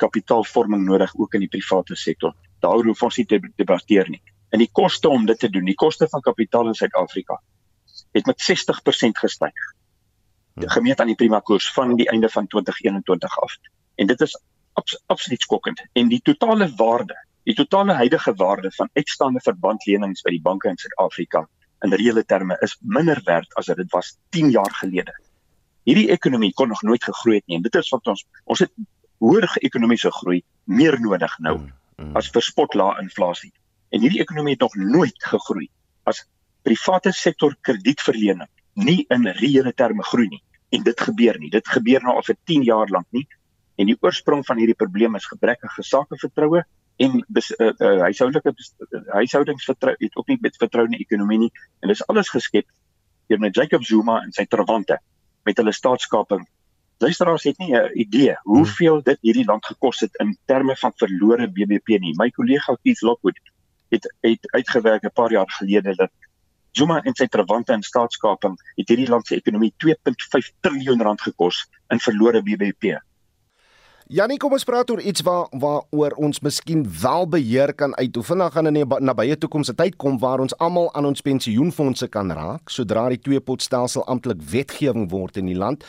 kapitaalvorming 0.00 0.84
nodig 0.84 1.12
ook 1.16 1.34
in 1.36 1.44
die 1.44 1.52
private 1.52 1.96
sektor. 1.96 2.34
Daaroor 2.64 2.92
hoef 2.92 3.02
ons 3.08 3.18
nie 3.20 3.26
te 3.28 3.40
debatteer 3.60 4.08
nie. 4.12 4.22
En 4.50 4.62
die 4.62 4.70
koste 4.72 5.08
om 5.08 5.26
dit 5.28 5.38
te 5.38 5.50
doen 5.52 5.68
die 5.68 5.78
koste 5.78 6.08
van 6.10 6.24
kapitaal 6.24 6.72
in 6.72 6.78
Suid-Afrika 6.78 7.38
het 8.16 8.26
met 8.26 8.42
60% 8.42 9.20
gestyg. 9.22 9.68
Hmm. 10.54 10.68
gemeet 10.68 11.00
aan 11.00 11.06
die 11.12 11.16
prima 11.16 11.38
koers 11.46 11.68
van 11.72 11.94
die 11.96 12.08
einde 12.10 12.28
van 12.28 12.46
2021 12.46 13.36
af. 13.40 13.52
En 13.94 14.06
dit 14.06 14.20
is 14.20 14.34
abs 14.72 14.96
absoluut 15.06 15.42
skokkend. 15.42 15.84
En 15.92 16.08
die 16.08 16.20
totale 16.22 16.66
waarde 16.76 17.14
Die 17.48 17.54
totale 17.56 17.94
huidige 17.96 18.34
waarde 18.36 18.70
van 18.76 18.90
uitstaande 18.92 19.40
verbandlenings 19.40 20.22
by 20.26 20.34
die 20.34 20.42
banke 20.44 20.68
in 20.68 20.78
Suid-Afrika 20.80 21.46
in 21.84 21.94
reële 21.96 22.24
terme 22.28 22.56
is 22.60 22.76
minder 22.80 23.20
werd 23.24 23.54
as 23.56 23.70
dit 23.72 23.92
was 23.94 24.16
10 24.36 24.50
jaar 24.50 24.74
gelede. 24.82 25.14
Hierdie 25.88 26.10
ekonomie 26.12 26.52
kon 26.52 26.68
nog 26.68 26.82
nooit 26.82 27.04
gegroei 27.04 27.38
het 27.38 27.46
nie 27.46 27.56
en 27.56 27.64
dit 27.64 27.78
is 27.80 27.88
wat 27.94 28.10
ons 28.12 28.26
ons 28.44 28.60
het 28.60 28.72
hoër 29.24 29.48
ekonomiese 29.60 30.12
groei 30.20 30.42
meer 30.64 30.98
nodig 31.00 31.32
nou 31.38 31.56
mm, 31.58 31.72
mm. 31.96 32.16
as 32.16 32.28
vir 32.34 32.44
spotlae 32.44 33.00
inflasie. 33.00 33.52
En 33.90 34.04
hierdie 34.04 34.20
ekonomie 34.20 34.56
het 34.58 34.66
nog 34.66 34.76
nooit 34.76 35.24
gegroei 35.32 35.70
as 36.04 36.26
private 36.62 37.12
sektor 37.16 37.56
kredietverlening 37.64 38.48
nie 38.76 39.04
in 39.08 39.26
reële 39.40 39.72
terme 39.72 40.04
groei 40.12 40.28
nie. 40.28 40.42
En 40.70 40.84
dit 40.86 41.00
gebeur 41.00 41.38
nie. 41.40 41.50
Dit 41.50 41.68
gebeur 41.68 42.04
nou 42.04 42.18
al 42.20 42.26
vir 42.26 42.36
10 42.46 42.62
jaar 42.68 42.92
lank 42.92 43.08
nie. 43.16 43.26
En 43.80 43.88
die 43.88 43.96
oorsprong 44.04 44.44
van 44.46 44.60
hierdie 44.60 44.76
probleem 44.78 45.16
is 45.16 45.26
gebrekkige 45.26 45.82
sakevertroue 45.82 46.62
en 47.00 47.24
bes, 47.28 47.50
uh, 47.56 47.72
uh, 47.78 48.00
huishoudelike 48.04 48.52
huishoudings 49.14 49.64
vertrou 49.64 49.94
het 49.98 50.16
ook 50.16 50.28
nie 50.28 50.38
met 50.40 50.56
vertrou 50.60 50.84
in 50.84 50.96
die 50.96 51.04
ekonomie 51.04 51.38
nie 51.46 51.52
en 51.80 51.92
dis 51.92 52.02
alles 52.12 52.28
geskep 52.28 52.66
deur 53.30 53.40
met 53.40 53.56
Jacob 53.56 53.84
Zuma 53.86 54.18
en 54.24 54.34
sy 54.36 54.44
trawante 54.50 54.98
met 55.48 55.60
hulle 55.60 55.72
staatskaping. 55.72 56.42
Luisteraars 57.00 57.46
het 57.48 57.58
nie 57.58 57.72
'n 57.76 57.92
idee 58.04 58.34
hoeveel 58.44 59.02
dit 59.02 59.18
hierdie 59.22 59.46
land 59.48 59.66
gekos 59.66 60.00
het 60.00 60.16
in 60.20 60.36
terme 60.46 60.76
van 60.76 60.92
verlore 60.96 61.48
BBP 61.48 62.00
nie. 62.00 62.14
My 62.18 62.30
kollega 62.30 62.76
Keith 62.82 63.00
Lockwood 63.00 63.38
het 63.88 64.04
het 64.20 64.52
uitgewerk 64.52 65.04
'n 65.04 65.14
paar 65.14 65.32
jaar 65.32 65.50
gelede 65.50 65.94
dat 65.94 66.10
Zuma 66.72 67.00
en 67.02 67.14
sy 67.14 67.26
trawante 67.26 67.72
in 67.72 67.82
staatskaping 67.82 68.58
het 68.76 68.88
hierdie 68.88 69.08
land 69.08 69.26
se 69.26 69.34
ekonomie 69.34 69.72
2.5 69.76 70.52
trilljoen 70.60 71.02
rand 71.02 71.20
gekos 71.20 71.68
in 71.88 71.98
verlore 71.98 72.42
BBP. 72.42 73.00
Janie, 74.10 74.40
kom 74.42 74.56
ons 74.56 74.64
praat 74.66 74.88
oor 74.90 74.98
iets 75.06 75.22
waar 75.22 75.44
waaroor 75.62 76.16
ons 76.18 76.40
miskien 76.42 76.80
wel 76.98 77.28
beheer 77.30 77.70
kan 77.78 77.92
uitoefen. 77.94 78.40
Dan 78.42 78.50
gaan 78.50 78.66
in 78.66 78.80
die 78.80 78.98
nabye 79.06 79.36
toekoms 79.38 79.70
'n 79.70 79.76
tyd 79.78 79.96
kom 79.96 80.18
waar 80.18 80.40
ons 80.40 80.56
almal 80.58 80.90
aan 80.94 81.06
ons 81.06 81.20
pensioenfonde 81.20 82.08
kan 82.08 82.32
raak 82.32 82.70
sodra 82.70 83.08
die 83.08 83.20
tweepotstelsel 83.20 84.04
amptelik 84.06 84.42
wetgewing 84.42 85.10
word 85.10 85.36
in 85.36 85.46
die 85.46 85.54
land. 85.54 85.84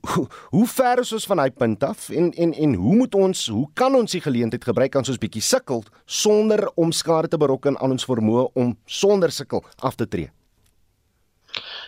Hoe, 0.00 0.26
hoe 0.50 0.66
ver 0.66 0.98
is 1.00 1.12
ons 1.12 1.26
van 1.26 1.38
hy 1.38 1.50
punt 1.50 1.84
af 1.84 2.08
en 2.08 2.32
en 2.32 2.52
en 2.54 2.74
hoe 2.74 2.96
moet 2.96 3.14
ons 3.14 3.46
hoe 3.48 3.68
kan 3.74 3.94
ons 3.94 4.12
die 4.12 4.20
geleentheid 4.20 4.64
gebruik 4.64 4.96
as 4.96 5.08
ons 5.08 5.18
bietjie 5.18 5.42
sukkel 5.42 5.84
sonder 6.06 6.70
om 6.74 6.90
skade 6.92 7.28
te 7.28 7.36
berokken 7.36 7.76
aan 7.78 7.90
ons 7.90 8.04
vermoë 8.04 8.52
om 8.54 8.78
sonder 8.86 9.30
sukkel 9.30 9.62
af 9.82 9.94
te 9.94 10.08
tree? 10.08 10.32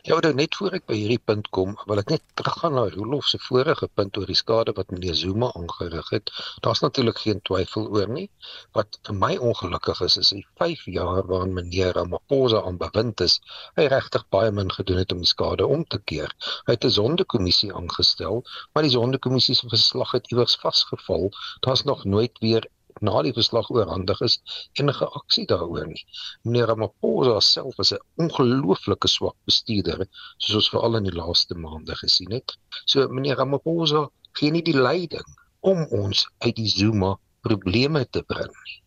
Ja, 0.05 0.19
nou 0.21 0.35
net 0.37 0.57
voor 0.61 0.75
ek 0.77 0.83
by 0.91 0.97
hierdie 0.99 1.23
punt 1.31 1.47
kom, 1.57 1.71
wil 1.89 2.01
ek 2.03 2.11
net 2.13 2.23
teruggaan 2.37 2.75
na 2.77 2.83
Rolof 2.93 3.25
se 3.31 3.39
vorige 3.41 3.87
punt 3.97 4.19
oor 4.21 4.29
die 4.29 4.37
skade 4.37 4.75
wat 4.77 4.91
meneer 4.93 5.15
Zuma 5.17 5.49
aangerig 5.57 6.11
het. 6.13 6.33
Daar's 6.67 6.83
natuurlik 6.85 7.23
geen 7.23 7.41
twyfel 7.49 7.87
oor 7.89 8.13
nie. 8.13 8.27
Wat 8.77 8.99
vir 9.09 9.17
my 9.23 9.31
ongelukkig 9.51 10.03
is, 10.05 10.19
is 10.21 10.35
die 10.37 10.45
5 10.61 10.83
jaar 10.99 11.23
waarin 11.31 11.57
meneer 11.57 11.97
Ramaphosa 11.97 12.61
aan 12.69 12.77
bewind 12.83 13.25
is, 13.25 13.39
hy 13.81 13.89
regtig 13.95 14.29
baie 14.37 14.53
min 14.53 14.77
gedoen 14.77 15.01
het 15.01 15.17
om 15.17 15.25
die 15.25 15.31
skade 15.33 15.71
om 15.79 15.89
te 15.89 16.03
keer. 16.13 16.37
Hy 16.69 16.77
het 16.77 16.85
'n 16.85 16.97
sondekommissie 17.01 17.73
aangestel, 17.73 18.45
maar 18.75 18.85
die 18.85 18.93
sondekommissie 18.99 19.57
se 19.57 19.73
verslag 19.73 20.13
het 20.19 20.29
iewers 20.29 20.61
vasgeval. 20.67 21.31
Daar's 21.65 21.89
nog 21.89 22.05
nooit 22.05 22.45
weer 22.45 22.69
na 23.01 23.23
die 23.27 23.33
verslag 23.37 23.71
oorhandig 23.75 24.21
is 24.27 24.37
enige 24.81 25.07
aksie 25.19 25.47
daaroor 25.51 25.87
nie. 25.91 26.03
Meneer 26.45 26.71
Ramaphosa 26.71 27.41
self 27.41 27.79
is 27.79 27.93
'n 27.93 28.03
ongelooflike 28.23 29.09
swak 29.09 29.37
bestuurder, 29.51 30.07
soos 30.39 30.57
ons 30.61 30.71
veral 30.75 30.97
in 30.97 31.09
die 31.11 31.17
laaste 31.17 31.55
maande 31.55 31.97
gesien 32.03 32.33
het. 32.33 32.57
So 32.87 33.09
meneer 33.09 33.37
Ramaphosa 33.37 34.09
gee 34.39 34.51
nie 34.51 34.63
die 34.63 34.79
leiding 34.79 35.27
om 35.61 35.87
ons 35.91 36.27
uit 36.39 36.57
die 36.57 36.69
Zuma 36.69 37.17
probleme 37.43 38.05
te 38.11 38.23
bring 38.23 38.53
nie. 38.65 38.79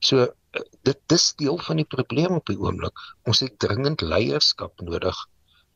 So 0.00 0.28
dit 0.82 1.00
dis 1.12 1.34
deel 1.34 1.58
van 1.58 1.76
die 1.76 1.88
probleem 1.94 2.34
op 2.36 2.46
die 2.46 2.58
oomblik. 2.58 2.96
Ons 3.26 3.40
het 3.40 3.58
dringend 3.58 4.00
leierskap 4.00 4.80
nodig 4.80 5.16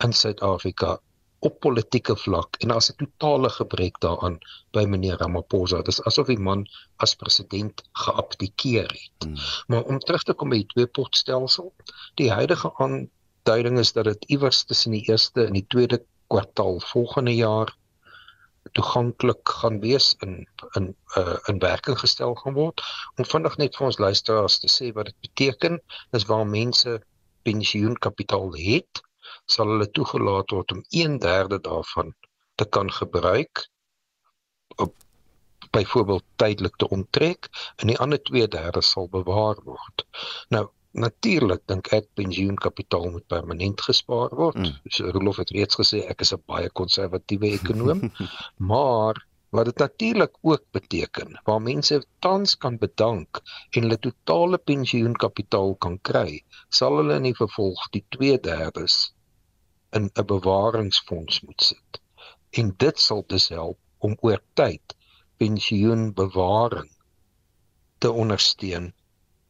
in 0.05 0.12
Suid-Afrika 0.12 0.99
op 1.45 1.61
politieke 1.61 2.17
vlak 2.17 2.57
en 2.65 2.73
as 2.75 2.91
'n 2.91 2.97
totale 3.03 3.51
gebrek 3.57 4.01
daaraan 4.05 4.39
by 4.77 4.85
meneer 4.93 5.19
Ramaphosa. 5.23 5.77
Dit 5.77 5.93
is 5.95 6.03
asof 6.11 6.27
die 6.27 6.39
man 6.39 6.67
as 7.05 7.15
president 7.15 7.83
geabdikeer 7.93 8.89
het. 8.89 9.19
Hmm. 9.27 9.37
Maar 9.67 9.83
om 9.83 9.99
terug 9.99 10.23
te 10.23 10.33
kom 10.33 10.49
by 10.49 10.63
die 10.63 10.73
twee 10.73 10.87
potstelsel, 10.87 11.73
die 12.21 12.31
huidige 12.33 12.73
aanduiding 12.79 13.79
is 13.79 13.93
dat 13.93 14.05
dit 14.05 14.25
iewers 14.25 14.65
tussen 14.65 14.97
die 14.97 15.05
eerste 15.09 15.47
en 15.47 15.53
die 15.53 15.67
tweede 15.69 16.03
kwartaal 16.33 16.81
volgende 16.81 17.35
jaar 17.35 17.77
toeganklik 18.73 19.49
gaan 19.49 19.81
wees 19.81 20.15
in 20.25 20.49
in 20.73 20.97
uh, 21.19 21.37
in 21.45 21.59
werking 21.59 21.99
gestel 21.99 22.35
gaan 22.35 22.55
word. 22.55 22.81
Om 23.17 23.25
vinnig 23.25 23.57
net 23.57 23.77
vir 23.77 23.87
ons 23.87 23.99
luisteraars 23.99 24.59
te 24.59 24.71
sê 24.73 24.93
wat 24.93 25.13
dit 25.13 25.21
beteken, 25.29 25.81
is 26.11 26.25
waar 26.25 26.47
mense 26.47 27.03
pensioenkapitaal 27.43 28.55
het 28.57 29.05
sal 29.47 29.73
hulle 29.75 29.89
toegelaat 29.91 30.51
word 30.51 30.73
om 30.73 30.85
1/3 31.03 31.59
daarvan 31.69 32.15
te 32.55 32.65
kan 32.65 32.91
gebruik 32.93 33.69
op 34.77 34.95
byvoorbeeld 35.71 36.25
tydelik 36.37 36.77
te 36.77 36.89
onttrek 36.89 37.49
en 37.77 37.87
die 37.91 37.99
ander 37.99 38.23
2/3 38.31 38.83
sal 38.83 39.09
bewaar 39.09 39.61
word. 39.65 40.07
Nou 40.49 40.69
natuurlik 40.95 41.63
dink 41.67 41.91
ek 41.97 42.07
pensioenkapitaal 42.15 43.11
moet 43.11 43.27
permanent 43.27 43.81
gespaar 43.81 44.35
word. 44.39 44.59
Mm. 44.63 44.75
So 44.97 45.11
Rolof 45.11 45.41
het 45.43 45.51
reeds 45.51 45.79
gesê 45.81 46.05
ek 46.11 46.21
is 46.21 46.33
'n 46.33 46.43
baie 46.47 46.71
konservatiewe 46.71 47.51
ekonoom, 47.59 48.11
maar 48.73 49.19
wat 49.55 49.65
dit 49.71 49.79
natuurlik 49.79 50.39
ook 50.43 50.63
beteken 50.71 51.41
waar 51.45 51.63
mense 51.63 52.05
tans 52.19 52.57
kan 52.57 52.79
bedank 52.79 53.41
en 53.71 53.83
hulle 53.83 53.99
totale 53.99 54.59
pensioenkapitaal 54.59 55.75
kan 55.75 55.99
kry, 56.03 56.43
sal 56.69 56.97
hulle 56.97 57.19
in 57.21 57.29
die 57.31 57.39
vervolg 57.43 57.89
die 57.91 58.05
2/3 58.17 59.14
in 59.99 60.11
'n 60.13 60.27
bewaringsfonds 60.27 61.41
moet 61.41 61.63
sit. 61.63 62.01
En 62.51 62.75
dit 62.77 63.01
sal 63.01 63.25
dus 63.27 63.49
help 63.49 63.79
om 63.99 64.17
oor 64.21 64.43
tyd 64.61 64.97
pensioenbewaring 65.37 66.91
te 67.99 68.11
ondersteun 68.13 68.93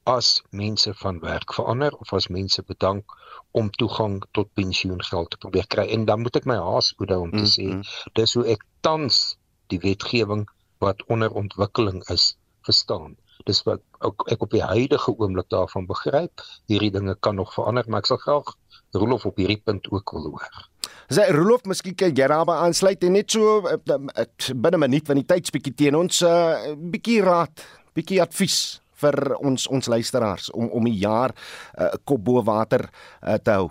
as 0.05 0.43
mense 0.51 0.95
van 0.95 1.21
werk 1.21 1.55
verander 1.55 1.97
of 1.97 2.13
as 2.13 2.29
mense 2.29 2.63
bedank 2.63 3.17
om 3.51 3.71
toegang 3.71 4.19
tot 4.37 4.53
pensioengeld 4.53 5.31
te 5.31 5.37
probeer 5.37 5.67
kry. 5.67 5.87
En 5.97 6.05
dan 6.05 6.21
moet 6.21 6.37
ek 6.37 6.49
my 6.51 6.57
haas 6.61 6.93
hoed 6.99 7.15
om 7.17 7.33
te 7.33 7.49
sê, 7.49 7.67
mm 7.67 7.81
-hmm. 7.81 8.13
dis 8.21 8.35
hoe 8.35 8.45
ek 8.57 8.65
tans 8.81 9.37
die 9.73 9.81
wetgewing 9.81 10.45
wat 10.85 11.05
onder 11.07 11.33
ontwikkeling 11.33 12.03
is 12.13 12.37
verstaan. 12.67 13.17
Dis 13.49 13.63
wat 13.63 13.81
ook 13.99 14.29
ek 14.33 14.43
op 14.43 14.51
die 14.51 14.63
huidige 14.63 15.15
oomblik 15.19 15.49
daarvan 15.49 15.87
begryp. 15.87 16.43
Hierdie 16.67 16.91
dinge 16.91 17.17
kan 17.21 17.35
nog 17.35 17.55
verander, 17.55 17.85
maar 17.89 18.05
ek 18.05 18.13
sal 18.13 18.21
graag 18.23 18.55
Rolof 18.95 19.27
op 19.27 19.37
hierdie 19.37 19.61
punt 19.65 19.91
ook 19.91 20.11
wil 20.11 20.31
hoor. 20.31 20.71
Sy 21.13 21.27
Rolof, 21.35 21.65
miskien 21.69 21.95
kan 21.95 22.15
jy 22.15 22.29
daarby 22.31 22.55
aansluit 22.65 23.03
en 23.05 23.13
net 23.19 23.31
so 23.31 23.61
uh, 23.67 23.77
uh, 23.77 24.27
binne 24.55 24.77
'n 24.77 24.81
minuut 24.81 25.07
van 25.07 25.21
die 25.21 25.27
tyd 25.27 25.51
bietjie 25.53 25.75
teen 25.75 25.97
ons 25.97 26.23
'n 26.23 26.27
uh, 26.27 26.75
bietjie 26.77 27.21
raad, 27.23 27.65
bietjie 27.95 28.23
advies 28.23 28.81
vir 29.03 29.37
ons 29.37 29.67
ons 29.67 29.87
luisteraars 29.87 30.51
om 30.51 30.69
om 30.71 30.85
die 30.85 31.01
jaar 31.01 31.35
uh, 31.79 31.93
kop 32.05 32.25
bo 32.25 32.43
water 32.43 32.89
uh, 33.23 33.35
te 33.35 33.51
hou. 33.51 33.71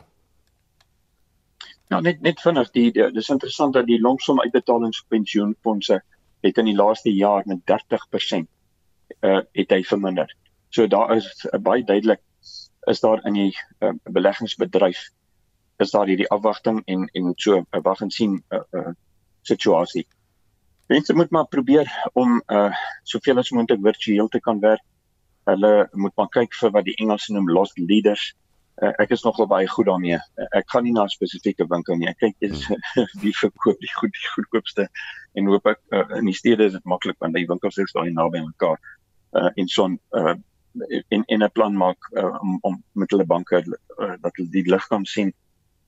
Ja, 1.90 2.00
net 2.02 2.22
net 2.22 2.42
vinnig 2.42 2.72
die, 2.72 2.92
die 2.92 3.12
dis 3.14 3.30
interessant 3.30 3.74
dat 3.74 3.86
die 3.86 4.02
longsom 4.02 4.42
uitbetalingspensioenfonde 4.42 6.02
het 6.44 6.58
in 6.58 6.66
die 6.66 6.76
laaste 6.78 7.12
jaar 7.14 7.44
met 7.46 7.64
30% 7.72 8.50
uh 9.22 9.42
het 9.54 9.72
hy 9.72 9.84
verminder. 9.84 10.30
So 10.70 10.88
daar 10.88 11.16
is 11.16 11.28
'n 11.46 11.56
uh, 11.56 11.62
baie 11.62 11.84
duidelik 11.84 12.22
is 12.86 13.00
daar 13.00 13.26
in 13.26 13.34
die 13.34 13.58
uh, 13.80 13.94
beleggingsbedryf 14.04 15.10
is 15.78 15.92
daar 15.92 16.08
hierdie 16.08 16.30
afwagting 16.30 16.82
en 16.86 17.08
en 17.14 17.34
so 17.36 17.58
'n 17.58 17.68
uh, 17.72 17.82
wag 17.82 18.02
en 18.02 18.12
sien 18.12 18.44
uh, 18.50 18.60
uh, 18.72 18.92
situasie. 19.42 20.08
Mense 20.88 21.14
moet 21.14 21.30
maar 21.30 21.48
probeer 21.48 22.10
om 22.14 22.42
uh 22.48 22.74
soveel 23.04 23.38
as 23.38 23.50
moontlik 23.50 23.82
virtueel 23.82 24.28
te 24.28 24.40
kan 24.40 24.60
werk. 24.60 24.84
Hulle 25.44 25.90
moet 25.92 26.16
maar 26.16 26.30
kyk 26.30 26.56
vir 26.56 26.72
wat 26.72 26.86
die 26.86 26.96
Engelse 26.96 27.34
noem 27.34 27.50
lost 27.50 27.78
leaders. 27.78 28.34
Uh, 28.82 28.90
ek 29.00 29.12
is 29.14 29.24
nogal 29.24 29.48
baie 29.48 29.68
goed 29.68 29.86
daarmee. 29.86 30.18
Uh, 30.18 30.48
ek 30.60 30.70
gaan 30.72 30.84
nie 30.84 30.94
na 30.94 31.04
'n 31.04 31.14
spesifieke 31.14 31.66
winkel 31.70 31.96
nie. 31.96 32.08
Ek 32.10 32.18
kyk 32.18 32.36
is 32.40 32.68
wie 33.22 33.34
verkoop 33.44 33.80
die 33.80 33.94
goed 34.00 34.12
die 34.12 34.30
goedkoopste 34.36 34.88
en 35.34 35.48
hoop 35.48 35.68
ek 35.68 35.80
uh, 35.92 36.18
in 36.18 36.26
die 36.26 36.38
stede 36.38 36.66
is 36.66 36.74
dit 36.74 36.86
maklik 36.86 37.20
want 37.20 37.36
die 37.36 37.48
winkels 37.48 37.78
is 37.78 37.94
daar 37.94 38.12
naby 38.12 38.42
mekaar. 38.42 38.80
Uh 39.32 39.50
en 39.56 39.68
so 39.68 39.88
'n 39.88 40.00
uh, 40.12 40.36
en 41.08 41.24
en 41.26 41.44
'n 41.44 41.52
plan 41.52 41.78
maak 41.78 42.10
uh, 42.12 42.38
om 42.42 42.58
om 42.62 42.84
met 42.92 43.12
hulle 43.12 43.26
banke 43.26 43.64
uh, 43.64 44.14
dat 44.22 44.36
hulle 44.36 44.50
die 44.50 44.70
lig 44.70 44.88
kan 44.88 45.06
sien 45.06 45.34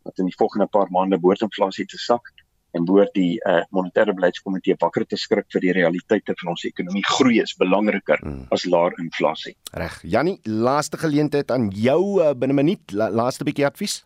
dat 0.03 0.17
in 0.17 0.25
die 0.25 0.37
volgende 0.37 0.67
paar 0.67 0.89
maande 0.89 1.19
boordinflasie 1.19 1.85
te 1.85 1.97
sak 1.97 2.33
en 2.71 2.85
behoort 2.85 3.13
die 3.13 3.39
uh, 3.47 3.63
monetêre 3.69 4.13
beleidskomitee 4.13 4.75
wakker 4.79 5.05
te 5.07 5.17
skrik 5.17 5.47
vir 5.53 5.61
die 5.61 5.73
realiteite 5.77 6.35
van 6.41 6.51
ons 6.53 6.65
ekonomie 6.67 7.05
groei 7.07 7.39
is 7.41 7.55
belangriker 7.55 8.19
hmm. 8.21 8.45
as 8.49 8.65
laer 8.65 8.93
inflasie. 8.99 9.55
Reg. 9.71 10.01
Jannie, 10.03 10.39
laaste 10.43 10.99
geleentheid 10.99 11.51
aan 11.51 11.69
jou 11.69 12.01
uh, 12.21 12.33
binne 12.33 12.53
'n 12.53 12.61
minuut, 12.61 12.91
la, 12.91 13.09
laaste 13.09 13.47
bietjie 13.47 13.65
advies. 13.65 14.03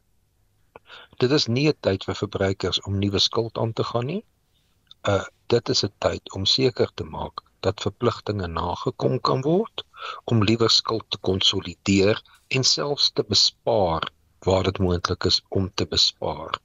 Dit 1.18 1.32
is 1.32 1.48
nie 1.48 1.68
'n 1.68 1.78
tyd 1.82 2.06
vir 2.06 2.16
verbruikers 2.16 2.82
om 2.82 3.00
nuwe 3.00 3.20
skuld 3.20 3.58
aan 3.58 3.74
te 3.74 3.84
gaan 3.84 4.06
nie. 4.06 4.24
Uh 5.08 5.26
dit 5.50 5.70
is 5.70 5.84
'n 5.84 5.94
tyd 5.98 6.34
om 6.38 6.46
seker 6.46 6.92
te 6.94 7.04
maak 7.04 7.49
dat 7.66 7.86
verpligtinge 7.86 8.48
nagekom 8.48 9.20
kan 9.30 9.42
word 9.48 9.86
om 10.32 10.44
liewer 10.44 10.72
skuld 10.72 11.06
te 11.10 11.20
konsolideer 11.30 12.22
en 12.48 12.64
selfs 12.64 13.12
te 13.12 13.26
bespaar 13.36 14.08
waar 14.48 14.64
dit 14.64 14.80
moontlik 14.80 15.26
is 15.28 15.42
om 15.50 15.72
te 15.76 15.86
bespaar 15.86 16.56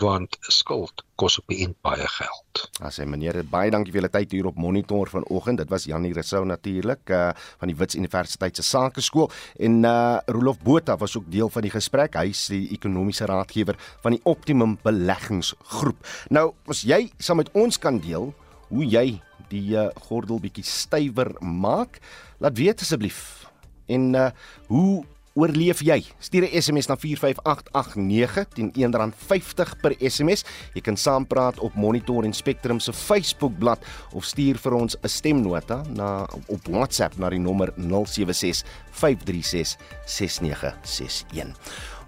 want 0.00 0.36
skuld 0.40 1.02
kos 1.20 1.36
op 1.42 1.52
die 1.52 1.58
end 1.66 1.76
baie 1.84 2.06
geld. 2.08 2.62
As 2.80 2.96
hy 3.00 3.04
meneer 3.04 3.36
het 3.36 3.50
baie 3.52 3.68
dankie 3.72 3.92
vir 3.92 4.00
julle 4.00 4.12
tyd 4.14 4.32
hier 4.32 4.48
op 4.48 4.56
monitor 4.56 5.10
vanoggend. 5.12 5.60
Dit 5.60 5.68
was 5.68 5.84
Janie 5.84 6.14
Resou 6.16 6.40
natuurlik 6.48 7.12
uh 7.12 7.30
van 7.60 7.68
die 7.68 7.76
Wits 7.76 7.98
Universiteit 7.98 8.56
se 8.56 8.64
Sakeskool 8.64 9.28
en 9.60 9.82
uh 9.84 10.18
Rolof 10.32 10.62
Botha 10.64 10.96
was 10.96 11.16
ook 11.18 11.28
deel 11.28 11.52
van 11.52 11.68
die 11.68 11.74
gesprek. 11.74 12.16
Hy 12.16 12.32
is 12.32 12.46
die 12.48 12.70
ekonomiese 12.72 13.28
raadgewer 13.28 13.76
van 14.00 14.16
die 14.16 14.22
Optimum 14.24 14.78
Beleggingsgroep. 14.82 16.00
Nou, 16.30 16.54
as 16.66 16.80
jy 16.88 17.10
saam 17.18 17.42
met 17.44 17.52
ons 17.52 17.78
kan 17.78 18.00
deel 18.00 18.32
hoe 18.70 18.86
jy 18.88 19.20
die 19.50 19.76
uh, 19.76 19.90
gordel 20.08 20.40
bietjie 20.40 20.64
stywer 20.64 21.34
maak, 21.40 22.00
laat 22.38 22.58
weet 22.58 22.80
asseblief. 22.80 23.46
En 23.90 24.14
uh 24.14 24.30
hoe 24.70 25.02
oorleef 25.38 25.80
jy? 25.86 26.02
Stuur 26.18 26.44
'n 26.44 26.62
SMS 26.62 26.86
na 26.86 26.96
45889 26.96 28.48
teen 28.54 28.70
R1.50 28.74 29.78
per 29.80 29.94
SMS. 29.98 30.44
Jy 30.74 30.80
kan 30.80 30.96
saampraat 30.96 31.58
op 31.58 31.74
Monitor 31.74 32.24
en 32.24 32.32
Spectrum 32.32 32.80
se 32.80 32.92
Facebookblad 32.92 33.78
of 34.12 34.24
stuur 34.24 34.58
vir 34.58 34.72
ons 34.72 34.96
'n 35.02 35.08
stemnota 35.08 35.82
na 35.94 36.26
op 36.46 36.66
WhatsApp 36.68 37.16
na 37.18 37.28
die 37.30 37.38
nommer 37.38 37.72
076 37.76 38.64
536 38.90 39.76
6961. 40.04 41.54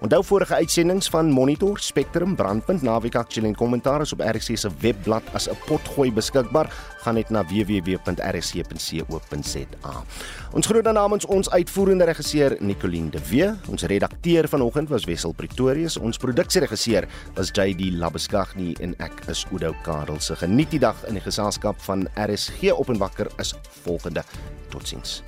Onthou 0.03 0.25
vorige 0.25 0.55
uitsendings 0.55 1.07
van 1.09 1.31
Monitor, 1.31 1.79
Spectrum, 1.79 2.35
Brandpunt, 2.35 2.83
Naweek 2.83 3.15
Aktueel 3.15 3.47
en 3.47 3.55
Kommentaar 3.55 4.01
is 4.03 4.13
op 4.13 4.21
RC 4.21 4.57
se 4.59 4.71
webblad 4.81 5.23
as 5.33 5.49
'n 5.49 5.57
potgooi 5.67 6.13
beskikbaar. 6.13 6.73
Gaan 6.99 7.15
net 7.15 7.31
na 7.31 7.45
www.rc.co.za. 7.45 8.03
Ons 10.53 10.67
groet 10.67 10.85
dan 10.85 10.95
namens 10.95 11.27
ons 11.27 11.51
uitvoerende 11.51 12.05
regisseur 12.05 12.57
Nicoline 12.61 13.11
de 13.11 13.29
Wee, 13.29 13.53
ons 13.69 13.83
redakteur 13.83 14.49
vanoggend 14.49 14.89
was 14.89 15.05
Wessel 15.05 15.33
Pretorius, 15.33 15.97
ons 15.97 16.17
produksieregisseur 16.17 17.07
was 17.35 17.49
JD 17.53 17.81
Labuskaghni 17.93 18.75
en 18.81 18.95
ek 18.99 19.23
is 19.29 19.47
Udo 19.53 19.75
Karel. 19.83 20.21
Se 20.21 20.37
geniet 20.37 20.71
die 20.71 20.81
dag 20.81 21.05
in 21.07 21.15
die 21.15 21.23
geselskap 21.23 21.81
van 21.81 22.09
RSG 22.15 22.73
op 22.73 22.89
en 22.89 22.99
wakker 22.99 23.27
is 23.39 23.55
volgende. 23.85 24.23
Totsiens. 24.69 25.23